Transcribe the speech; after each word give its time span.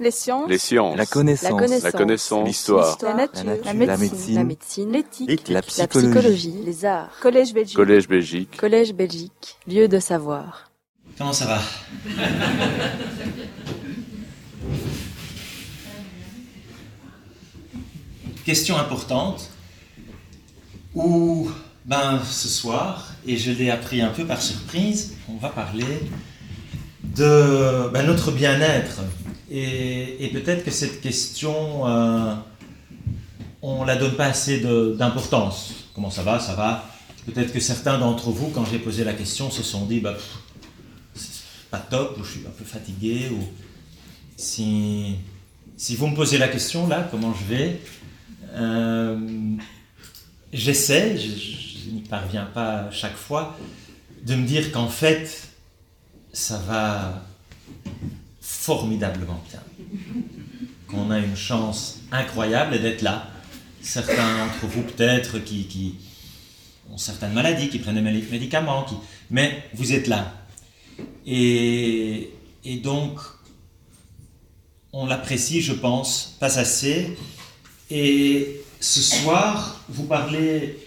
Les 0.00 0.10
sciences. 0.10 0.48
Les 0.48 0.56
sciences. 0.56 0.96
La 0.96 1.04
connaissance. 1.04 1.82
La 1.82 1.92
connaissance. 1.92 2.40
La. 2.40 2.46
L'histoire. 2.46 2.98
La 3.02 3.14
nature. 3.14 3.44
La 3.44 3.54
nature. 3.54 3.66
La 3.66 3.72
La 3.84 3.96
médecine. 3.98 4.90
La. 4.90 4.98
L'éthique. 4.98 5.48
La 5.48 5.54
La 5.56 5.62
psychologie. 5.62 6.08
psychologie. 6.08 6.54
Les 6.64 6.84
arts. 6.86 7.10
Collège 7.20 7.52
Belgique. 7.52 7.76
Collège 7.76 8.08
Belgique. 8.08 8.56
Collège 8.56 8.94
Belgique. 8.94 9.58
Lieu 9.68 9.88
de 9.88 9.98
savoir. 10.00 10.70
Comment 11.18 11.34
ça 11.34 11.44
va? 11.44 11.60
Question 18.46 18.78
importante 18.78 19.50
où, 20.94 21.50
ben, 21.84 22.20
ce 22.24 22.48
soir, 22.48 23.12
et 23.26 23.36
je 23.36 23.50
l'ai 23.50 23.70
appris 23.70 24.00
un 24.00 24.08
peu 24.08 24.24
par 24.24 24.40
surprise, 24.40 25.14
on 25.28 25.36
va 25.36 25.50
parler 25.50 26.00
de 27.04 27.90
ben, 27.92 28.06
notre 28.06 28.30
bien-être. 28.30 29.02
Et, 29.50 30.30
peut-être 30.32 30.64
que 30.64 30.70
cette 30.70 31.00
question, 31.00 31.86
euh, 31.88 32.34
on 33.62 33.84
la 33.84 33.96
donne 33.96 34.14
pas 34.14 34.26
assez 34.26 34.60
d'importance. 34.60 35.74
Comment 35.94 36.10
ça 36.10 36.22
va? 36.22 36.38
Ça 36.38 36.54
va? 36.54 36.84
Peut-être 37.26 37.52
que 37.52 37.60
certains 37.60 37.98
d'entre 37.98 38.30
vous, 38.30 38.50
quand 38.50 38.64
j'ai 38.64 38.78
posé 38.78 39.02
la 39.02 39.12
question, 39.12 39.50
se 39.50 39.62
sont 39.62 39.86
dit, 39.86 40.00
bah, 40.00 40.16
pas 41.70 41.78
top, 41.78 42.16
ou 42.18 42.24
je 42.24 42.30
suis 42.30 42.46
un 42.46 42.50
peu 42.50 42.64
fatigué, 42.64 43.30
ou 43.32 43.42
si, 44.36 45.16
vous 45.96 46.06
me 46.06 46.14
posez 46.14 46.38
la 46.38 46.48
question 46.48 46.86
là, 46.86 47.08
comment 47.10 47.34
je 47.34 47.44
vais 47.52 47.80
euh, 48.54 49.18
J'essaie, 50.52 51.16
je, 51.16 51.28
je 51.28 51.90
n'y 51.90 52.02
parviens 52.02 52.44
pas 52.46 52.88
chaque 52.92 53.16
fois, 53.16 53.56
de 54.24 54.34
me 54.36 54.46
dire 54.46 54.70
qu'en 54.70 54.88
fait, 54.88 55.48
ça 56.32 56.58
va 56.58 57.24
formidablement 58.50 59.42
bien. 59.48 59.62
Qu'on 60.88 61.10
a 61.10 61.18
une 61.18 61.36
chance 61.36 62.00
incroyable 62.12 62.80
d'être 62.80 63.02
là. 63.02 63.28
Certains 63.80 64.38
d'entre 64.38 64.66
vous 64.66 64.82
peut-être 64.82 65.38
qui, 65.38 65.96
ont 66.90 66.98
certaines 66.98 67.32
maladies, 67.32 67.68
qui 67.68 67.78
prennent 67.78 67.94
des 67.94 68.00
médicaments, 68.02 68.84
qui... 68.84 68.94
mais 69.30 69.64
vous 69.74 69.92
êtes 69.92 70.08
là. 70.08 70.34
Et, 71.26 72.30
et 72.64 72.76
donc, 72.76 73.18
on 74.92 75.06
l'apprécie, 75.06 75.62
je 75.62 75.72
pense, 75.72 76.36
pas 76.40 76.58
assez. 76.58 77.16
Et 77.90 78.62
ce 78.80 79.00
soir, 79.00 79.80
vous 79.88 80.04
parlez 80.04 80.78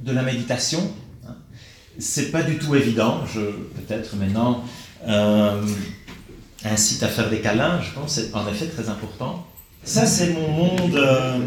de 0.00 0.12
la 0.12 0.22
méditation. 0.22 0.92
C'est 1.98 2.32
pas 2.32 2.42
du 2.42 2.58
tout 2.58 2.74
évident. 2.74 3.24
Je 3.26 3.40
peut-être 3.40 4.16
maintenant 4.16 4.64
euh, 5.06 5.64
incite 6.64 7.02
à 7.02 7.08
faire 7.08 7.30
des 7.30 7.40
câlins. 7.40 7.80
Je 7.80 7.92
pense 7.92 8.12
c'est 8.14 8.34
en 8.34 8.46
effet 8.48 8.66
très 8.66 8.88
important. 8.88 9.46
Ça, 9.84 10.06
c'est 10.06 10.32
mon 10.32 10.48
monde 10.48 10.96
euh, 10.96 11.38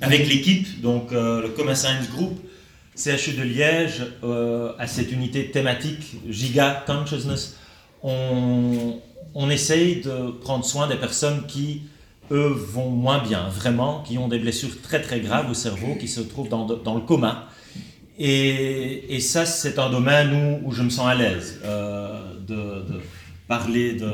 avec 0.00 0.28
l'équipe, 0.28 0.80
donc 0.80 1.12
euh, 1.12 1.42
le 1.42 1.48
Common 1.48 1.74
Science 1.74 2.08
Group. 2.10 2.38
CHU 2.96 3.32
de 3.32 3.42
Liège, 3.42 4.04
euh, 4.24 4.72
à 4.78 4.86
cette 4.86 5.10
unité 5.10 5.50
thématique 5.50 6.16
Giga 6.28 6.84
Consciousness, 6.86 7.56
on, 8.02 9.00
on 9.34 9.48
essaye 9.48 10.02
de 10.02 10.32
prendre 10.32 10.64
soin 10.66 10.86
des 10.86 10.96
personnes 10.96 11.46
qui, 11.46 11.84
eux, 12.30 12.52
vont 12.54 12.90
moins 12.90 13.22
bien, 13.22 13.48
vraiment, 13.48 14.02
qui 14.02 14.18
ont 14.18 14.28
des 14.28 14.38
blessures 14.38 14.82
très 14.82 15.00
très 15.00 15.20
graves 15.20 15.50
au 15.50 15.54
cerveau, 15.54 15.94
qui 15.98 16.08
se 16.08 16.20
trouvent 16.20 16.50
dans, 16.50 16.66
dans 16.66 16.94
le 16.94 17.00
coma. 17.00 17.48
Et, 18.18 19.16
et 19.16 19.20
ça, 19.20 19.46
c'est 19.46 19.78
un 19.78 19.88
domaine 19.88 20.60
où, 20.62 20.68
où 20.68 20.72
je 20.72 20.82
me 20.82 20.90
sens 20.90 21.08
à 21.08 21.14
l'aise 21.14 21.58
de 22.46 22.84
parler 23.54 23.94
de 23.94 24.10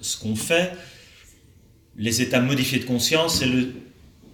ce 0.00 0.16
qu'on 0.18 0.34
fait. 0.36 0.72
Les 1.98 2.22
états 2.22 2.40
modifiés 2.40 2.78
de 2.78 2.86
conscience, 2.86 3.38
c'est 3.38 3.46
le 3.46 3.74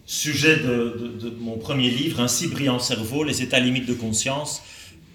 sujet 0.07 0.57
de, 0.57 1.19
de- 1.21 1.35
mon 1.41 1.59
premier 1.59 1.91
livre, 1.91 2.21
Ainsi 2.21 2.47
brillant 2.47 2.79
cerveau, 2.79 3.25
les 3.25 3.43
états 3.43 3.59
limites 3.59 3.87
de 3.87 3.93
conscience. 3.95 4.63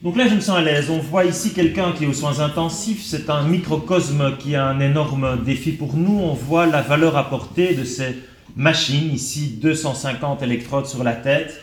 Donc 0.03 0.17
là, 0.17 0.27
je 0.27 0.35
me 0.35 0.41
sens 0.41 0.57
à 0.57 0.61
l'aise. 0.61 0.89
On 0.89 0.99
voit 0.99 1.23
ici 1.23 1.53
quelqu'un 1.53 1.93
qui 1.93 2.03
est 2.03 2.07
aux 2.07 2.13
soins 2.13 2.39
intensifs. 2.41 3.03
C'est 3.05 3.29
un 3.29 3.43
microcosme 3.47 4.35
qui 4.37 4.53
a 4.55 4.65
un 4.67 4.81
énorme 4.81 5.41
défi 5.45 5.71
pour 5.71 5.95
nous. 5.95 6.19
On 6.19 6.33
voit 6.33 6.65
la 6.67 6.81
valeur 6.81 7.15
apportée 7.15 7.73
de 7.73 7.85
ces 7.85 8.17
machines. 8.57 9.11
Ici, 9.13 9.57
250 9.61 10.43
électrodes 10.43 10.87
sur 10.87 11.03
la 11.05 11.13
tête. 11.13 11.61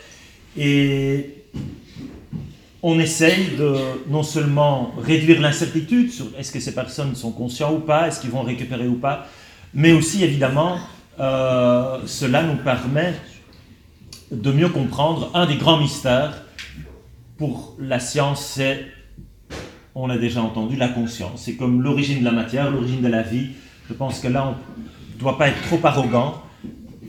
Et 0.56 1.41
on 2.82 2.98
essaye 2.98 3.56
de 3.56 3.76
non 4.08 4.24
seulement 4.24 4.92
réduire 4.98 5.40
l'incertitude 5.40 6.10
sur 6.10 6.26
est-ce 6.36 6.50
que 6.50 6.58
ces 6.58 6.74
personnes 6.74 7.14
sont 7.14 7.30
conscients 7.30 7.72
ou 7.72 7.78
pas, 7.78 8.08
est-ce 8.08 8.20
qu'ils 8.20 8.30
vont 8.30 8.42
récupérer 8.42 8.88
ou 8.88 8.96
pas, 8.96 9.26
mais 9.72 9.92
aussi 9.92 10.24
évidemment, 10.24 10.78
euh, 11.20 12.00
cela 12.06 12.42
nous 12.42 12.56
permet 12.56 13.14
de 14.32 14.50
mieux 14.50 14.68
comprendre 14.68 15.30
un 15.34 15.46
des 15.46 15.56
grands 15.56 15.78
mystères 15.78 16.42
pour 17.36 17.76
la 17.78 18.00
science, 18.00 18.44
c'est, 18.44 18.86
on 19.94 20.06
l'a 20.06 20.18
déjà 20.18 20.42
entendu, 20.42 20.76
la 20.76 20.88
conscience. 20.88 21.42
C'est 21.42 21.54
comme 21.54 21.82
l'origine 21.82 22.20
de 22.20 22.24
la 22.24 22.32
matière, 22.32 22.70
l'origine 22.70 23.02
de 23.02 23.08
la 23.08 23.22
vie. 23.22 23.48
Je 23.88 23.94
pense 23.94 24.20
que 24.20 24.28
là, 24.28 24.46
on 24.46 25.14
ne 25.14 25.18
doit 25.18 25.38
pas 25.38 25.48
être 25.48 25.60
trop 25.62 25.80
arrogant. 25.84 26.42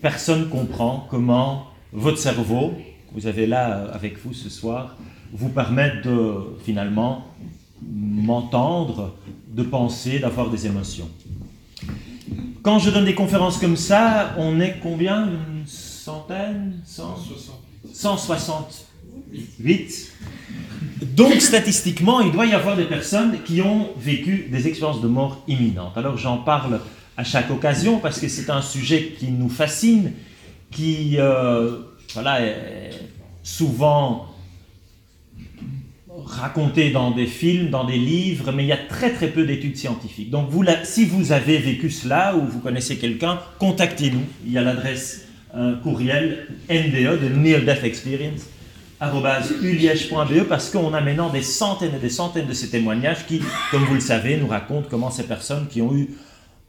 Personne 0.02 0.50
comprend 0.50 1.08
comment 1.10 1.68
votre 1.94 2.18
cerveau, 2.18 2.74
que 3.10 3.14
vous 3.14 3.28
avez 3.28 3.48
là 3.48 3.72
euh, 3.72 3.94
avec 3.94 4.18
vous 4.24 4.34
ce 4.34 4.50
soir, 4.50 4.98
vous 5.34 5.50
permet 5.50 5.92
de 6.04 6.36
finalement 6.64 7.26
m'entendre, 7.82 9.16
de 9.50 9.64
penser, 9.64 10.20
d'avoir 10.20 10.50
des 10.50 10.68
émotions. 10.68 11.10
Quand 12.62 12.80
je 12.80 12.92
donne 12.92 13.06
des 13.06 13.16
conférences 13.16 13.58
comme 13.58 13.76
ça, 13.76 14.36
on 14.38 14.62
est 14.62 14.80
combien? 14.82 15.28
Une 15.28 15.66
centaine? 15.66 16.80
100 16.86 17.18
168. 17.94 20.14
Donc 21.02 21.42
statistiquement, 21.42 22.22
il 22.22 22.32
doit 22.32 22.46
y 22.46 22.54
avoir 22.54 22.78
des 22.78 22.86
personnes 22.86 23.42
qui 23.44 23.62
ont 23.62 23.90
vécu 23.98 24.48
des 24.50 24.68
expériences 24.68 25.02
de 25.02 25.08
mort 25.08 25.44
imminente. 25.48 25.98
Alors 25.98 26.18
j'en 26.18 26.38
parle 26.38 26.80
à 27.18 27.24
chaque 27.24 27.50
occasion 27.52 28.00
parce 28.00 28.20
que 28.20 28.28
c'est 28.28 28.50
un 28.50 28.62
sujet 28.62 29.16
qui 29.20 29.32
nous 29.32 29.50
fascine, 29.50 30.14
qui 30.72 31.18
euh, 31.18 31.80
voilà, 32.14 32.42
est 32.42 32.92
souvent 33.44 34.33
raconté 36.26 36.92
dans 36.92 37.12
des 37.12 37.28
films, 37.28 37.70
dans 37.70 37.84
des 37.84 37.98
livres, 37.98 38.52
mais 38.52 38.64
il 38.64 38.68
y 38.68 38.74
a 38.74 38.78
très 38.78 39.12
très 39.12 39.28
peu 39.28 39.46
d'études 39.46 39.78
scientifiques. 39.78 40.30
Donc 40.30 40.50
si 40.84 41.06
vous 41.06 41.32
avez 41.32 41.58
vécu 41.58 41.90
cela 41.90 42.36
ou 42.36 42.46
vous 42.46 42.60
connaissez 42.60 42.98
quelqu'un, 42.98 43.40
contactez-nous. 43.60 44.24
Il 44.46 44.52
y 44.52 44.58
a 44.58 44.62
l'adresse 44.62 45.28
euh, 45.56 45.76
courriel 45.78 46.48
NDE 46.70 47.22
de 47.22 47.30
Near 47.30 47.84
Experience 47.84 48.44
uliège.be 49.62 50.44
parce 50.48 50.70
qu'on 50.70 50.94
a 50.94 51.02
maintenant 51.02 51.30
des 51.30 51.42
centaines 51.42 51.96
et 51.96 52.00
des 52.00 52.10
centaines 52.10 52.48
de 52.48 52.54
ces 52.54 52.70
témoignages 52.70 53.26
qui, 53.28 53.42
comme 53.72 53.84
vous 53.86 53.96
le 53.96 54.00
savez, 54.00 54.38
nous 54.38 54.48
racontent 54.48 54.88
comment 54.90 55.12
ces 55.12 55.24
personnes 55.24 55.68
qui 55.68 55.82
ont 55.82 55.94
eu 55.96 56.10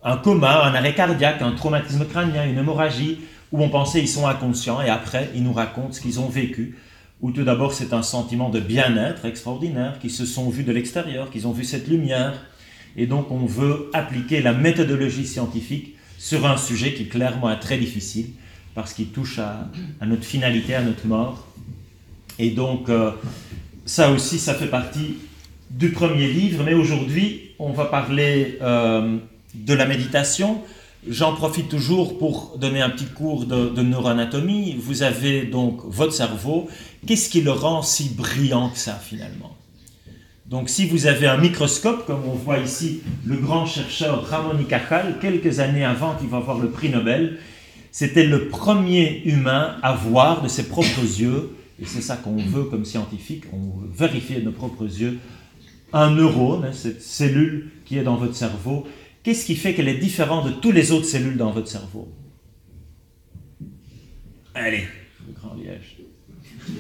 un 0.03 0.17
coma, 0.17 0.65
un 0.65 0.75
arrêt 0.75 0.95
cardiaque, 0.95 1.41
un 1.43 1.53
traumatisme 1.53 2.05
crânien, 2.07 2.45
une 2.45 2.59
hémorragie, 2.59 3.21
où 3.53 3.63
on 3.63 3.69
pensait 3.69 4.01
ils 4.01 4.09
sont 4.09 4.27
inconscients 4.27 4.83
et 4.83 4.91
après 4.91 5.31
ils 5.35 5.43
nous 5.43 5.53
racontent 5.53 5.93
ce 5.93 6.01
qu'ils 6.01 6.21
ont 6.21 6.29
vécu. 6.29 6.77
Où 7.21 7.31
tout 7.31 7.45
d'abord 7.45 7.73
c'est 7.73 7.93
un 7.93 8.03
sentiment 8.03 8.51
de 8.51 8.61
bien-être 8.61 9.25
extraordinaire, 9.25 9.99
qu'ils 9.99 10.11
se 10.11 10.27
sont 10.27 10.51
vus 10.51 10.65
de 10.65 10.73
l'extérieur, 10.73 11.31
qu'ils 11.31 11.47
ont 11.47 11.53
vu 11.53 11.65
cette 11.65 11.89
lumière. 11.89 12.35
Et 12.97 13.07
donc 13.07 13.31
on 13.31 13.47
veut 13.47 13.91
appliquer 13.93 14.43
la 14.43 14.53
méthodologie 14.53 15.27
scientifique 15.27 15.97
sur 16.19 16.47
un 16.47 16.57
sujet 16.57 16.95
qui 16.95 17.09
clairement 17.09 17.51
est 17.51 17.61
très 17.61 17.79
difficile 17.79 18.27
parce 18.75 18.93
qu'il 18.93 19.09
touche 19.09 19.39
à, 19.39 19.69
à 20.01 20.07
notre 20.07 20.25
finalité, 20.25 20.75
à 20.75 20.83
notre 20.83 21.07
mort. 21.07 21.47
Et 22.39 22.51
donc, 22.51 22.89
euh, 22.89 23.13
ça 23.85 24.11
aussi, 24.11 24.39
ça 24.39 24.55
fait 24.55 24.67
partie 24.67 25.17
du 25.71 25.91
premier 25.91 26.29
livre. 26.29 26.65
Mais 26.65 26.75
aujourd'hui, 26.75 27.53
on 27.59 27.73
va 27.73 27.85
parler 27.87 28.59
euh, 28.63 29.19
de 29.55 29.75
la 29.75 29.87
méditation. 29.87 30.63
J'en 31.07 31.35
profite 31.35 31.69
toujours 31.69 32.17
pour 32.17 32.57
donner 32.59 32.81
un 32.81 32.89
petit 32.89 33.05
cours 33.05 33.45
de, 33.45 33.69
de 33.69 33.83
neuroanatomie. 33.83 34.77
Vous 34.79 35.03
avez 35.03 35.43
donc 35.43 35.81
votre 35.85 36.15
cerveau. 36.15 36.69
Qu'est-ce 37.07 37.29
qui 37.29 37.43
le 37.43 37.51
rend 37.51 37.83
si 37.83 38.09
brillant 38.09 38.71
que 38.71 38.79
ça, 38.79 38.95
finalement? 38.95 39.55
Donc, 40.47 40.71
si 40.71 40.87
vous 40.87 41.07
avez 41.07 41.27
un 41.27 41.37
microscope, 41.37 42.07
comme 42.07 42.23
on 42.27 42.35
voit 42.35 42.59
ici 42.59 43.03
le 43.27 43.37
grand 43.37 43.67
chercheur 43.67 44.27
Ramon 44.27 44.59
y 44.59 44.65
Cajal, 44.65 45.19
quelques 45.21 45.61
années 45.61 45.85
avant 45.85 46.15
qu'il 46.15 46.29
va 46.29 46.39
avoir 46.39 46.59
le 46.59 46.71
prix 46.71 46.89
Nobel, 46.89 47.39
c'était 47.93 48.27
le 48.27 48.49
premier 48.49 49.23
humain 49.27 49.77
à 49.83 49.93
voir 49.93 50.43
de 50.43 50.49
ses 50.49 50.69
propres 50.69 51.03
yeux, 51.03 51.55
et 51.81 51.85
c'est 51.87 52.03
ça 52.03 52.17
qu'on 52.17 52.37
veut 52.37 52.65
comme 52.65 52.85
scientifique, 52.85 53.45
on 53.53 53.81
veut 53.81 53.91
vérifier 53.95 54.37
de 54.41 54.47
nos 54.47 54.53
propres 54.53 54.85
yeux, 54.85 55.19
un 55.93 56.11
neurone, 56.11 56.71
cette 56.73 57.03
cellule 57.03 57.71
qui 57.85 57.99
est 57.99 58.03
dans 58.03 58.17
votre 58.17 58.35
cerveau. 58.35 58.87
Qu'est-ce 59.25 59.47
qui 59.47 59.57
fait 59.57 59.73
qu'elle 59.73 59.89
est 59.89 59.97
différente 59.97 60.45
de 60.45 60.51
toutes 60.51 60.75
les 60.75 60.93
autres 60.93 61.07
cellules 61.07 61.39
dans 61.39 61.51
votre 61.51 61.67
cerveau? 61.67 62.13
Allez, 64.55 64.85
le 65.27 65.33
grand 65.33 65.55
liège. 65.55 65.97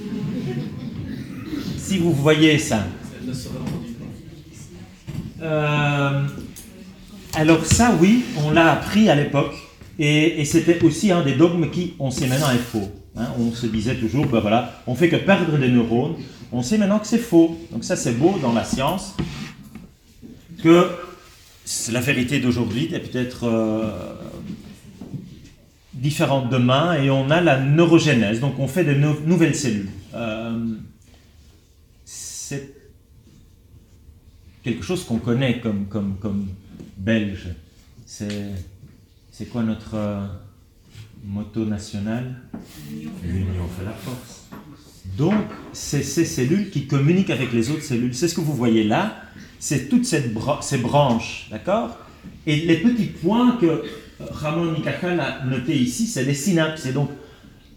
Si 1.77 1.99
vous 1.99 2.13
voyez 2.13 2.59
ça, 2.59 2.87
euh, 5.43 6.23
Alors 7.35 7.65
ça, 7.65 7.95
oui, 8.01 8.25
on 8.43 8.51
l'a 8.51 8.73
appris 8.73 9.09
à 9.11 9.15
l'époque, 9.15 9.55
et, 9.99 10.45
c'était 10.47 10.83
aussi 10.83 11.13
un 11.13 11.23
des 11.23 11.35
dogmes 11.35 11.71
qui, 11.71 11.95
on 11.99 12.11
sait 12.11 12.27
maintenant, 12.27 12.51
est 12.51 12.59
faux. 12.59 12.91
Hein. 13.17 13.29
on 13.39 13.53
se 13.53 13.67
disait 13.67 13.97
toujours, 13.97 14.27
ben 14.27 14.41
voilà, 14.41 14.83
on 14.87 14.95
fait 14.95 15.09
que 15.09 15.17
perdre 15.17 15.57
des 15.59 15.69
neurones. 15.69 16.17
On 16.51 16.63
sait 16.63 16.79
maintenant 16.79 16.99
que 16.99 17.07
c'est 17.07 17.19
faux. 17.19 17.57
Donc 17.71 17.85
ça, 17.85 17.97
c'est 17.97 18.13
beau 18.13 18.39
dans 18.41 18.53
la 18.53 18.65
science, 18.65 19.15
que 20.63 20.89
la 21.93 22.01
vérité 22.01 22.41
d'aujourd'hui 22.41 22.91
est 22.93 23.01
peut-être 23.01 23.45
euh, 23.45 23.91
différente 25.95 26.51
demain, 26.51 26.95
et 27.03 27.11
on 27.11 27.31
a 27.31 27.41
la 27.41 27.61
neurogénèse, 27.61 28.41
donc 28.41 28.59
on 28.59 28.69
fait 28.69 28.85
de 28.85 28.95
nouvelles 28.95 29.55
cellules. 29.55 29.89
Euh, 30.15 30.75
c'est 32.05 32.75
quelque 34.63 34.85
chose 34.85 35.05
qu'on 35.05 35.19
connaît 35.19 35.61
comme, 35.61 35.87
comme, 35.87 36.17
comme 36.19 36.49
belge. 36.97 37.49
C'est, 38.07 39.47
quoi 39.51 39.63
notre 39.63 39.95
euh, 39.95 40.27
motto 41.25 41.65
national? 41.65 42.37
L'union 43.23 43.67
fait 43.77 43.85
la 43.85 43.93
force. 43.93 44.49
Donc, 45.17 45.45
c'est 45.73 46.03
ces 46.03 46.25
cellules 46.25 46.71
qui 46.71 46.87
communiquent 46.87 47.31
avec 47.31 47.53
les 47.53 47.71
autres 47.71 47.83
cellules. 47.83 48.15
C'est 48.15 48.29
ce 48.29 48.35
que 48.35 48.41
vous 48.41 48.55
voyez 48.55 48.85
là. 48.85 49.23
C'est 49.67 49.89
toutes 49.89 50.05
cette 50.05 50.31
ces 50.61 50.77
branches, 50.77 51.49
d'accord? 51.51 51.97
Et 52.47 52.57
les 52.57 52.77
petits 52.77 53.07
points 53.07 53.57
que 53.59 53.83
Ramon 54.21 54.73
Nikakal 54.73 55.19
a 55.19 55.43
notés 55.47 55.75
ici, 55.75 56.07
c'est 56.07 56.23
les 56.23 56.35
synapses. 56.35 56.85
Et 56.85 56.93
donc, 56.93 57.09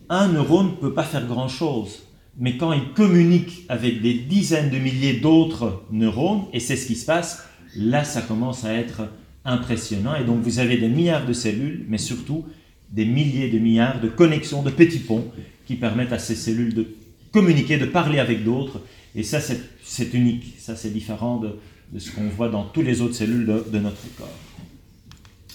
un 0.10 0.28
neurone 0.28 0.72
ne 0.72 0.76
peut 0.76 0.94
pas 0.94 1.04
faire 1.04 1.26
grand-chose 1.26 2.08
mais 2.40 2.58
quand 2.58 2.72
il 2.72 2.94
communique 2.94 3.66
avec 3.68 4.02
des 4.02 4.14
dizaines 4.14 4.70
de 4.70 4.78
milliers 4.78 5.14
d'autres 5.14 5.84
neurones, 5.92 6.44
et 6.54 6.60
c'est 6.60 6.76
ce 6.76 6.86
qui 6.86 6.96
se 6.96 7.06
passe, 7.06 7.48
là 7.76 8.04
ça 8.04 8.22
commence 8.22 8.64
à 8.64 8.74
être 8.74 9.10
impressionnant. 9.44 10.16
Et 10.16 10.24
donc 10.24 10.42
vous 10.42 10.60
avez 10.60 10.78
des 10.78 10.88
milliards 10.88 11.26
de 11.26 11.34
cellules, 11.34 11.86
mais 11.90 11.98
surtout 11.98 12.46
des 12.92 13.06
milliers 13.06 13.50
de 13.50 13.58
milliards 13.58 14.00
de 14.00 14.08
connexions, 14.08 14.62
de 14.62 14.70
petits 14.70 15.00
ponts 15.00 15.26
qui 15.66 15.76
permettent 15.76 16.14
à 16.14 16.20
ces 16.20 16.36
cellules 16.36 16.76
de 16.76 16.88
communiquer, 17.32 17.78
de 17.78 17.86
parler 17.86 18.20
avec 18.20 18.44
d'autres. 18.44 18.82
Et 19.16 19.24
ça 19.24 19.40
c'est 19.42 20.14
unique, 20.14 20.56
ça 20.60 20.76
c'est 20.76 20.92
différent 20.92 21.38
de, 21.38 21.56
ce 21.98 22.12
qu'on 22.12 22.28
voit 22.30 22.50
dans 22.50 22.64
toutes 22.64 22.86
les 22.86 23.02
autres 23.02 23.16
cellules 23.16 23.46
de, 23.46 23.80
notre 23.80 24.02
corps. 24.18 24.28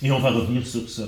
Et 0.02 0.10
on 0.10 0.18
va 0.18 0.30
revenir 0.30 0.66
sur 0.66 0.88
ce 0.88 1.02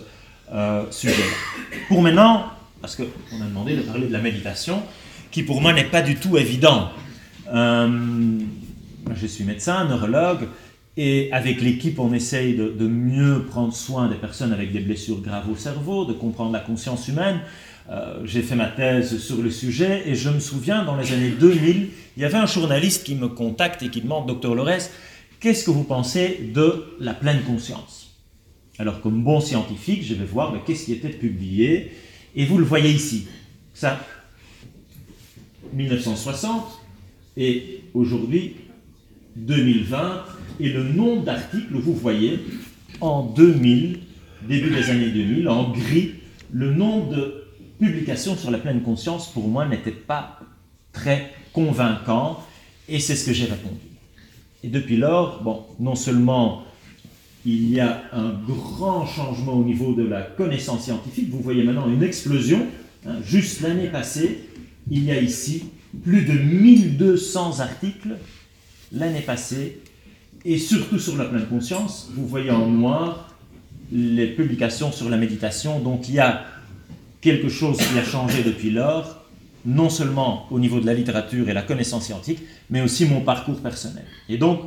euh, 0.53 0.85
sujet-là. 0.91 1.79
Pour 1.89 2.03
maintenant, 2.03 2.47
parce 2.81 2.97
qu'on 2.97 3.41
a 3.41 3.45
demandé 3.47 3.77
de 3.77 3.83
parler 3.83 4.07
de 4.07 4.13
la 4.13 4.21
méditation, 4.21 4.83
qui 5.31 5.43
pour 5.43 5.61
moi 5.61 5.73
n'est 5.73 5.85
pas 5.85 6.03
du 6.03 6.17
tout 6.17 6.37
évident. 6.37 6.91
Euh, 7.53 8.39
je 9.15 9.27
suis 9.27 9.45
médecin, 9.45 9.85
neurologue, 9.87 10.49
et 10.97 11.29
avec 11.33 11.61
l'équipe, 11.61 11.99
on 11.99 12.13
essaye 12.13 12.55
de, 12.55 12.87
mieux 12.87 13.45
prendre 13.45 13.75
soin 13.75 14.09
des 14.09 14.15
personnes 14.15 14.53
avec 14.53 14.71
des 14.71 14.79
blessures 14.79 15.21
graves 15.21 15.51
au 15.51 15.57
cerveau, 15.57 16.05
de 16.05 16.13
comprendre 16.13 16.53
la 16.53 16.61
conscience 16.61 17.09
humaine. 17.09 17.41
Euh, 17.91 18.21
j'ai 18.25 18.43
fait 18.43 18.55
ma 18.55 18.69
thèse 18.69 19.19
sur 19.19 19.43
le 19.43 19.51
sujet 19.51 20.05
et 20.07 20.15
je 20.15 20.31
me 20.31 20.41
souviens, 20.41 20.85
dans 20.85 20.97
les 20.97 21.13
années 21.13 21.35
2000, 21.39 21.89
il 22.17 22.23
y 22.23 22.25
avait 22.25 22.39
un 22.39 22.47
journaliste 22.47 23.05
qui 23.05 23.15
me 23.15 23.29
contacte 23.29 23.83
et 23.83 23.89
qui 23.89 24.01
demande, 24.01 24.27
docteur 24.27 24.55
Lores, 24.55 24.91
qu'est-ce 25.41 25.65
que 25.65 25.71
vous 25.71 25.85
pensez 25.85 26.51
de 26.55 26.97
la 27.01 27.15
pleine 27.15 27.43
conscience? 27.43 28.17
Alors, 28.79 29.01
comme 29.01 29.23
bon 29.23 29.41
scientifique, 29.41 30.03
je 30.03 30.15
vais 30.15 30.25
voir 30.25 30.53
qu'est-ce 30.65 30.87
qui 30.87 30.93
était 30.93 31.11
publié, 31.11 31.93
et 32.35 32.45
vous 32.45 32.59
le 32.59 32.65
voyez 32.65 32.91
ici. 32.91 33.29
Ça, 33.73 34.05
1960 35.73 36.81
et 37.37 37.83
aujourd'hui 37.95 38.57
2020 39.37 40.25
et 40.61 40.69
le 40.69 40.85
nombre 40.85 41.25
d'articles, 41.25 41.75
vous 41.75 41.95
voyez, 41.95 42.41
en 43.01 43.23
2000, 43.25 44.01
début 44.49 44.71
des 44.71 44.91
années 44.91 45.11
2000, 45.11 45.49
en 45.49 45.71
gris, 45.71 46.13
le 46.53 46.73
nombre 46.73 47.15
de 47.15 47.45
publications 47.79 48.37
sur 48.37 48.51
la 48.51 48.59
pleine 48.59 48.83
conscience, 48.83 49.33
pour 49.33 49.49
moi, 49.49 49.67
n'était 49.67 49.91
pas 49.91 50.41
très 50.93 51.33
convaincant, 51.53 52.45
et 52.89 53.01
c'est 53.01 53.17
ce 53.17 53.27
que 53.27 53.33
j'ai 53.33 53.47
répondu. 53.47 53.94
Et 54.65 54.69
depuis 54.69 54.97
lors, 54.97 55.43
bon, 55.43 55.63
non 55.79 55.95
seulement 55.95 56.63
il 57.45 57.71
y 57.71 57.81
a 57.81 58.05
un 58.15 58.31
grand 58.49 59.05
changement 59.05 59.53
au 59.53 59.63
niveau 59.63 59.93
de 59.93 60.03
la 60.03 60.23
connaissance 60.23 60.85
scientifique, 60.85 61.29
vous 61.31 61.41
voyez 61.41 61.63
maintenant 61.63 61.87
une 61.87 62.03
explosion, 62.03 62.67
hein, 63.07 63.17
juste 63.23 63.61
l'année 63.61 63.89
passée, 63.89 64.49
il 64.91 65.05
y 65.05 65.11
a 65.11 65.21
ici 65.21 65.65
plus 66.03 66.23
de 66.23 66.33
1200 66.33 67.61
articles 67.61 68.17
l'année 68.91 69.21
passée, 69.21 69.83
et 70.47 70.57
surtout 70.57 70.99
sur 70.99 71.17
la 71.17 71.27
pleine 71.27 71.47
conscience. 71.47 72.11
Vous 72.15 72.27
voyez 72.27 72.51
en 72.51 72.67
noir 72.67 73.35
les 73.93 74.29
publications 74.29 74.93
sur 74.93 75.11
la 75.11 75.19
méditation. 75.19 75.79
Donc 75.81 76.09
il 76.09 76.15
y 76.15 76.21
a 76.21 76.43
quelque 77.21 77.51
chose 77.51 77.77
qui 77.77 77.99
a 77.99 78.05
changé 78.05 78.43
depuis 78.43 78.71
lors, 78.71 79.24
non 79.65 79.89
seulement 79.89 80.47
au 80.51 80.59
niveau 80.59 80.81
de 80.81 80.87
la 80.87 80.95
littérature 80.95 81.49
et 81.49 81.55
la 81.55 81.63
connaissance 81.63 82.07
scientifique, 82.07 82.45
mais 82.71 82.81
aussi 82.81 83.07
mon 83.07 83.21
parcours 83.21 83.61
personnel. 83.61 84.05
Et 84.29 84.37
donc, 84.37 84.61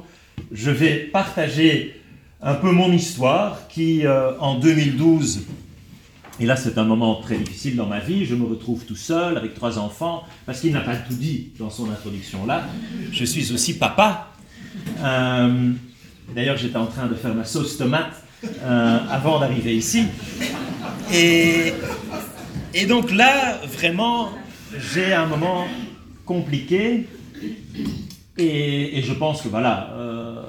je 0.52 0.72
vais 0.72 0.96
partager 0.96 2.02
un 2.42 2.56
peu 2.56 2.72
mon 2.72 2.92
histoire 2.92 3.68
qui, 3.68 4.06
euh, 4.06 4.38
en 4.40 4.60
2012, 4.60 5.42
et 6.40 6.46
là, 6.46 6.56
c'est 6.56 6.78
un 6.78 6.84
moment 6.84 7.16
très 7.16 7.38
difficile 7.38 7.76
dans 7.76 7.88
ma 7.88 8.00
vie. 8.00 8.26
Je 8.26 8.36
me 8.36 8.46
retrouve 8.46 8.86
tout 8.86 8.96
seul 8.96 9.38
avec 9.38 9.56
trois 9.56 9.80
enfants, 9.80 10.24
parce 10.46 10.62
qu'il 10.62 10.72
n'a 10.72 10.82
pas 10.82 10.96
tout 10.96 11.16
dit 11.16 11.50
dans 11.58 11.72
son 11.72 11.90
introduction 11.90 12.46
là. 12.46 12.64
Je 13.12 13.26
suis 13.26 13.52
aussi 13.52 13.78
papa. 13.78 14.28
Euh, 15.04 15.72
d'ailleurs, 16.36 16.58
j'étais 16.58 16.78
en 16.78 16.86
train 16.86 17.08
de 17.08 17.16
faire 17.16 17.34
ma 17.34 17.44
sauce 17.44 17.78
tomate 17.78 18.24
euh, 18.44 19.00
avant 19.10 19.40
d'arriver 19.40 19.76
ici. 19.76 20.04
Et, 21.12 21.74
et 22.76 22.86
donc 22.86 23.12
là, 23.12 23.60
vraiment, 23.66 24.30
j'ai 24.78 25.14
un 25.14 25.26
moment 25.26 25.66
compliqué. 26.26 27.08
Et, 28.38 29.02
je 29.02 29.14
pense 29.14 29.42
que 29.42 29.48
voilà, 29.48 29.90
euh, 29.94 30.44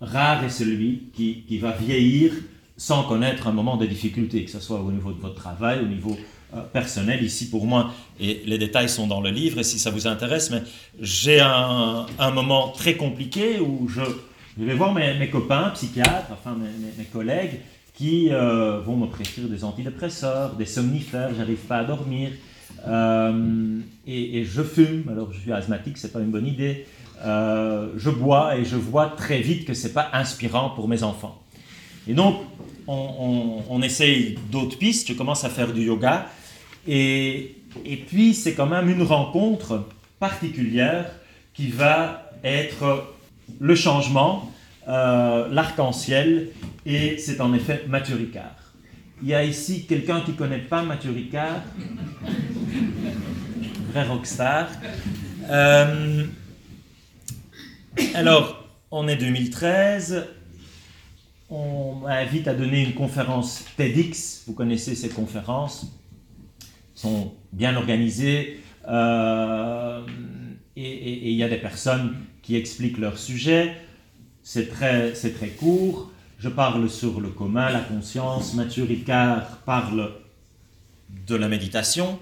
rare 0.00 0.44
est 0.44 0.50
celui 0.50 1.10
qui, 1.14 1.44
qui 1.46 1.58
va 1.58 1.72
vieillir 1.72 2.32
sans 2.76 3.04
connaître 3.04 3.46
un 3.46 3.52
moment 3.52 3.76
de 3.76 3.86
difficulté, 3.86 4.44
que 4.44 4.50
ce 4.50 4.60
soit 4.60 4.80
au 4.80 4.90
niveau 4.90 5.12
de 5.12 5.20
votre 5.20 5.34
travail, 5.34 5.80
au 5.80 5.86
niveau 5.86 6.16
euh, 6.54 6.62
personnel. 6.72 7.22
Ici, 7.22 7.50
pour 7.50 7.66
moi, 7.66 7.92
et 8.20 8.42
les 8.46 8.58
détails 8.58 8.88
sont 8.88 9.06
dans 9.06 9.20
le 9.20 9.30
livre, 9.30 9.58
et 9.58 9.64
si 9.64 9.78
ça 9.78 9.90
vous 9.90 10.06
intéresse, 10.06 10.50
mais 10.50 10.62
j'ai 11.00 11.40
un, 11.40 12.06
moment 12.32 12.68
très 12.68 12.94
compliqué 12.94 13.60
où 13.60 13.88
je, 13.88 14.02
vais 14.56 14.74
voir 14.74 14.92
mes, 14.92 15.28
copains 15.30 15.70
psychiatres, 15.70 16.30
enfin 16.32 16.56
mes, 16.56 17.04
collègues, 17.04 17.60
qui 17.94 18.28
euh, 18.30 18.80
vont 18.80 18.96
me 18.96 19.06
prescrire 19.06 19.48
des 19.48 19.64
antidépresseurs, 19.64 20.54
des 20.56 20.66
somnifères, 20.66 21.30
j'arrive 21.36 21.58
pas 21.58 21.78
à 21.78 21.84
dormir, 21.84 22.30
euh, 22.86 23.78
et, 24.06 24.44
je 24.44 24.62
fume, 24.62 25.04
alors 25.10 25.32
je 25.32 25.40
suis 25.40 25.52
asthmatique, 25.52 25.96
c'est 25.96 26.12
pas 26.12 26.20
une 26.20 26.30
bonne 26.30 26.46
idée, 26.46 26.86
je 27.24 28.10
bois 28.10 28.56
et 28.56 28.64
je 28.64 28.76
vois 28.76 29.06
très 29.06 29.40
vite 29.40 29.64
que 29.64 29.72
c'est 29.72 29.92
pas 29.92 30.10
inspirant 30.12 30.70
pour 30.70 30.88
mes 30.88 31.02
enfants. 31.02 31.40
Et 32.06 32.12
donc, 32.12 32.36
on, 32.86 33.80
essaye 33.82 34.38
d'autres 34.50 34.76
pistes, 34.76 35.08
je 35.08 35.14
commence 35.14 35.44
à 35.44 35.48
faire 35.48 35.72
du 35.72 35.82
yoga, 35.82 36.28
et, 36.86 37.56
puis 38.08 38.34
c'est 38.34 38.54
quand 38.54 38.66
même 38.66 38.90
une 38.90 39.02
rencontre 39.02 39.86
particulière 40.18 41.10
qui 41.54 41.68
va 41.68 42.30
être 42.42 43.14
le 43.60 43.74
changement, 43.74 44.50
euh, 44.88 45.48
l'arc-en-ciel, 45.50 46.50
et 46.84 47.16
c'est 47.18 47.40
en 47.40 47.54
effet 47.54 47.84
Mathieu 47.88 48.16
Ricard. 48.16 48.56
Il 49.22 49.28
y 49.28 49.34
a 49.34 49.44
ici 49.44 49.86
quelqu'un 49.86 50.20
qui 50.20 50.32
ne 50.32 50.36
connaît 50.36 50.58
pas 50.58 50.82
Mathieu 50.82 51.10
Ricard, 51.10 51.62
vrai 53.92 54.04
rockstar. 54.04 54.68
Euh, 55.48 56.24
alors, 58.14 58.68
on 58.90 59.08
est 59.08 59.16
2013, 59.16 60.26
on 61.48 61.94
m'invite 61.96 62.48
à 62.48 62.54
donner 62.54 62.82
une 62.82 62.94
conférence 62.94 63.64
TEDx. 63.76 64.44
Vous 64.46 64.52
connaissez 64.52 64.94
ces 64.94 65.08
conférences, 65.08 65.86
sont 66.94 67.32
bien 67.52 67.76
organisées 67.76 68.60
euh, 68.88 70.02
et 70.76 71.30
il 71.30 71.36
y 71.36 71.42
a 71.42 71.48
des 71.48 71.56
personnes 71.56 72.16
qui 72.42 72.56
expliquent 72.56 72.98
leur 72.98 73.16
sujet. 73.16 73.74
C'est 74.46 74.68
très, 74.68 75.12
très 75.12 75.48
court. 75.48 76.10
Je 76.38 76.50
parle 76.50 76.90
sur 76.90 77.18
le 77.22 77.30
commun, 77.30 77.70
la 77.70 77.80
conscience. 77.80 78.52
Mathieu 78.52 78.84
Ricard 78.84 79.56
parle 79.64 80.12
de 81.26 81.34
la 81.34 81.48
méditation. 81.48 82.18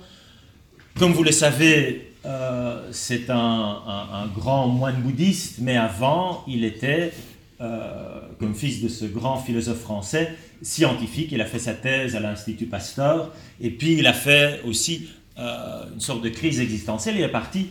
Comme 0.97 1.13
vous 1.13 1.25
le 1.25 1.33
savez, 1.33 2.13
euh, 2.25 2.91
c'est 2.93 3.29
un, 3.29 4.31
grand 4.37 4.69
moine 4.69 5.03
bouddhiste, 5.03 5.59
mais 5.63 5.77
avant, 5.77 6.45
il 6.47 6.65
était 6.65 7.13
euh, 7.61 8.21
comme 8.39 8.55
fils 8.55 8.81
de 8.81 8.89
ce 8.89 9.05
grand 9.05 9.39
philosophe 9.39 9.81
français, 9.81 10.33
scientifique. 10.63 11.33
Il 11.33 11.41
a 11.41 11.47
fait 11.47 11.59
sa 11.59 11.75
thèse 11.75 12.15
à 12.15 12.21
l'Institut 12.21 12.67
Pasteur, 12.67 13.33
et 13.61 13.71
puis 13.71 13.95
il 13.95 14.07
a 14.07 14.13
fait 14.13 14.61
aussi 14.65 15.09
euh, 15.41 15.87
une 15.93 16.01
sorte 16.01 16.23
de 16.23 16.29
crise 16.29 16.61
existentielle. 16.61 17.17
Il 17.17 17.23
est 17.23 17.29
parti 17.29 17.71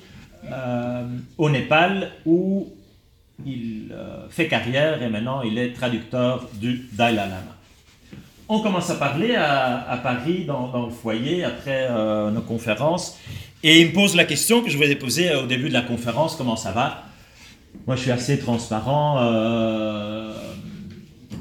au 1.38 1.50
Népal, 1.50 2.12
où 2.26 2.74
il 3.46 3.90
euh, 3.92 4.28
fait 4.30 4.48
carrière 4.48 5.02
et 5.02 5.10
maintenant 5.10 5.42
il 5.42 5.58
est 5.58 5.74
traducteur 5.74 6.48
du 6.54 6.88
Dalai 6.94 7.18
Lama. 7.18 7.58
On 8.50 8.60
commence 8.60 8.90
à 8.90 8.96
parler 8.96 9.36
à, 9.36 10.00
Paris 10.04 10.44
dans, 10.46 10.86
le 10.86 10.92
foyer 10.92 11.44
après 11.44 11.88
euh, 11.90 12.32
nos 12.32 12.42
conférences 12.42 13.18
et 13.64 13.82
il 13.82 13.88
me 13.90 13.94
pose 13.94 14.16
la 14.16 14.26
question 14.26 14.62
que 14.62 14.70
je 14.70 14.76
voulais 14.76 14.96
poser 14.96 15.34
au 15.36 15.46
début 15.46 15.70
de 15.70 15.74
la 15.74 15.84
conférence, 15.84 16.36
comment 16.36 16.56
ça 16.56 16.72
va? 16.72 17.04
Moi 17.88 17.96
je 17.96 18.02
suis 18.02 18.12
assez 18.12 18.40
transparent, 18.40 19.18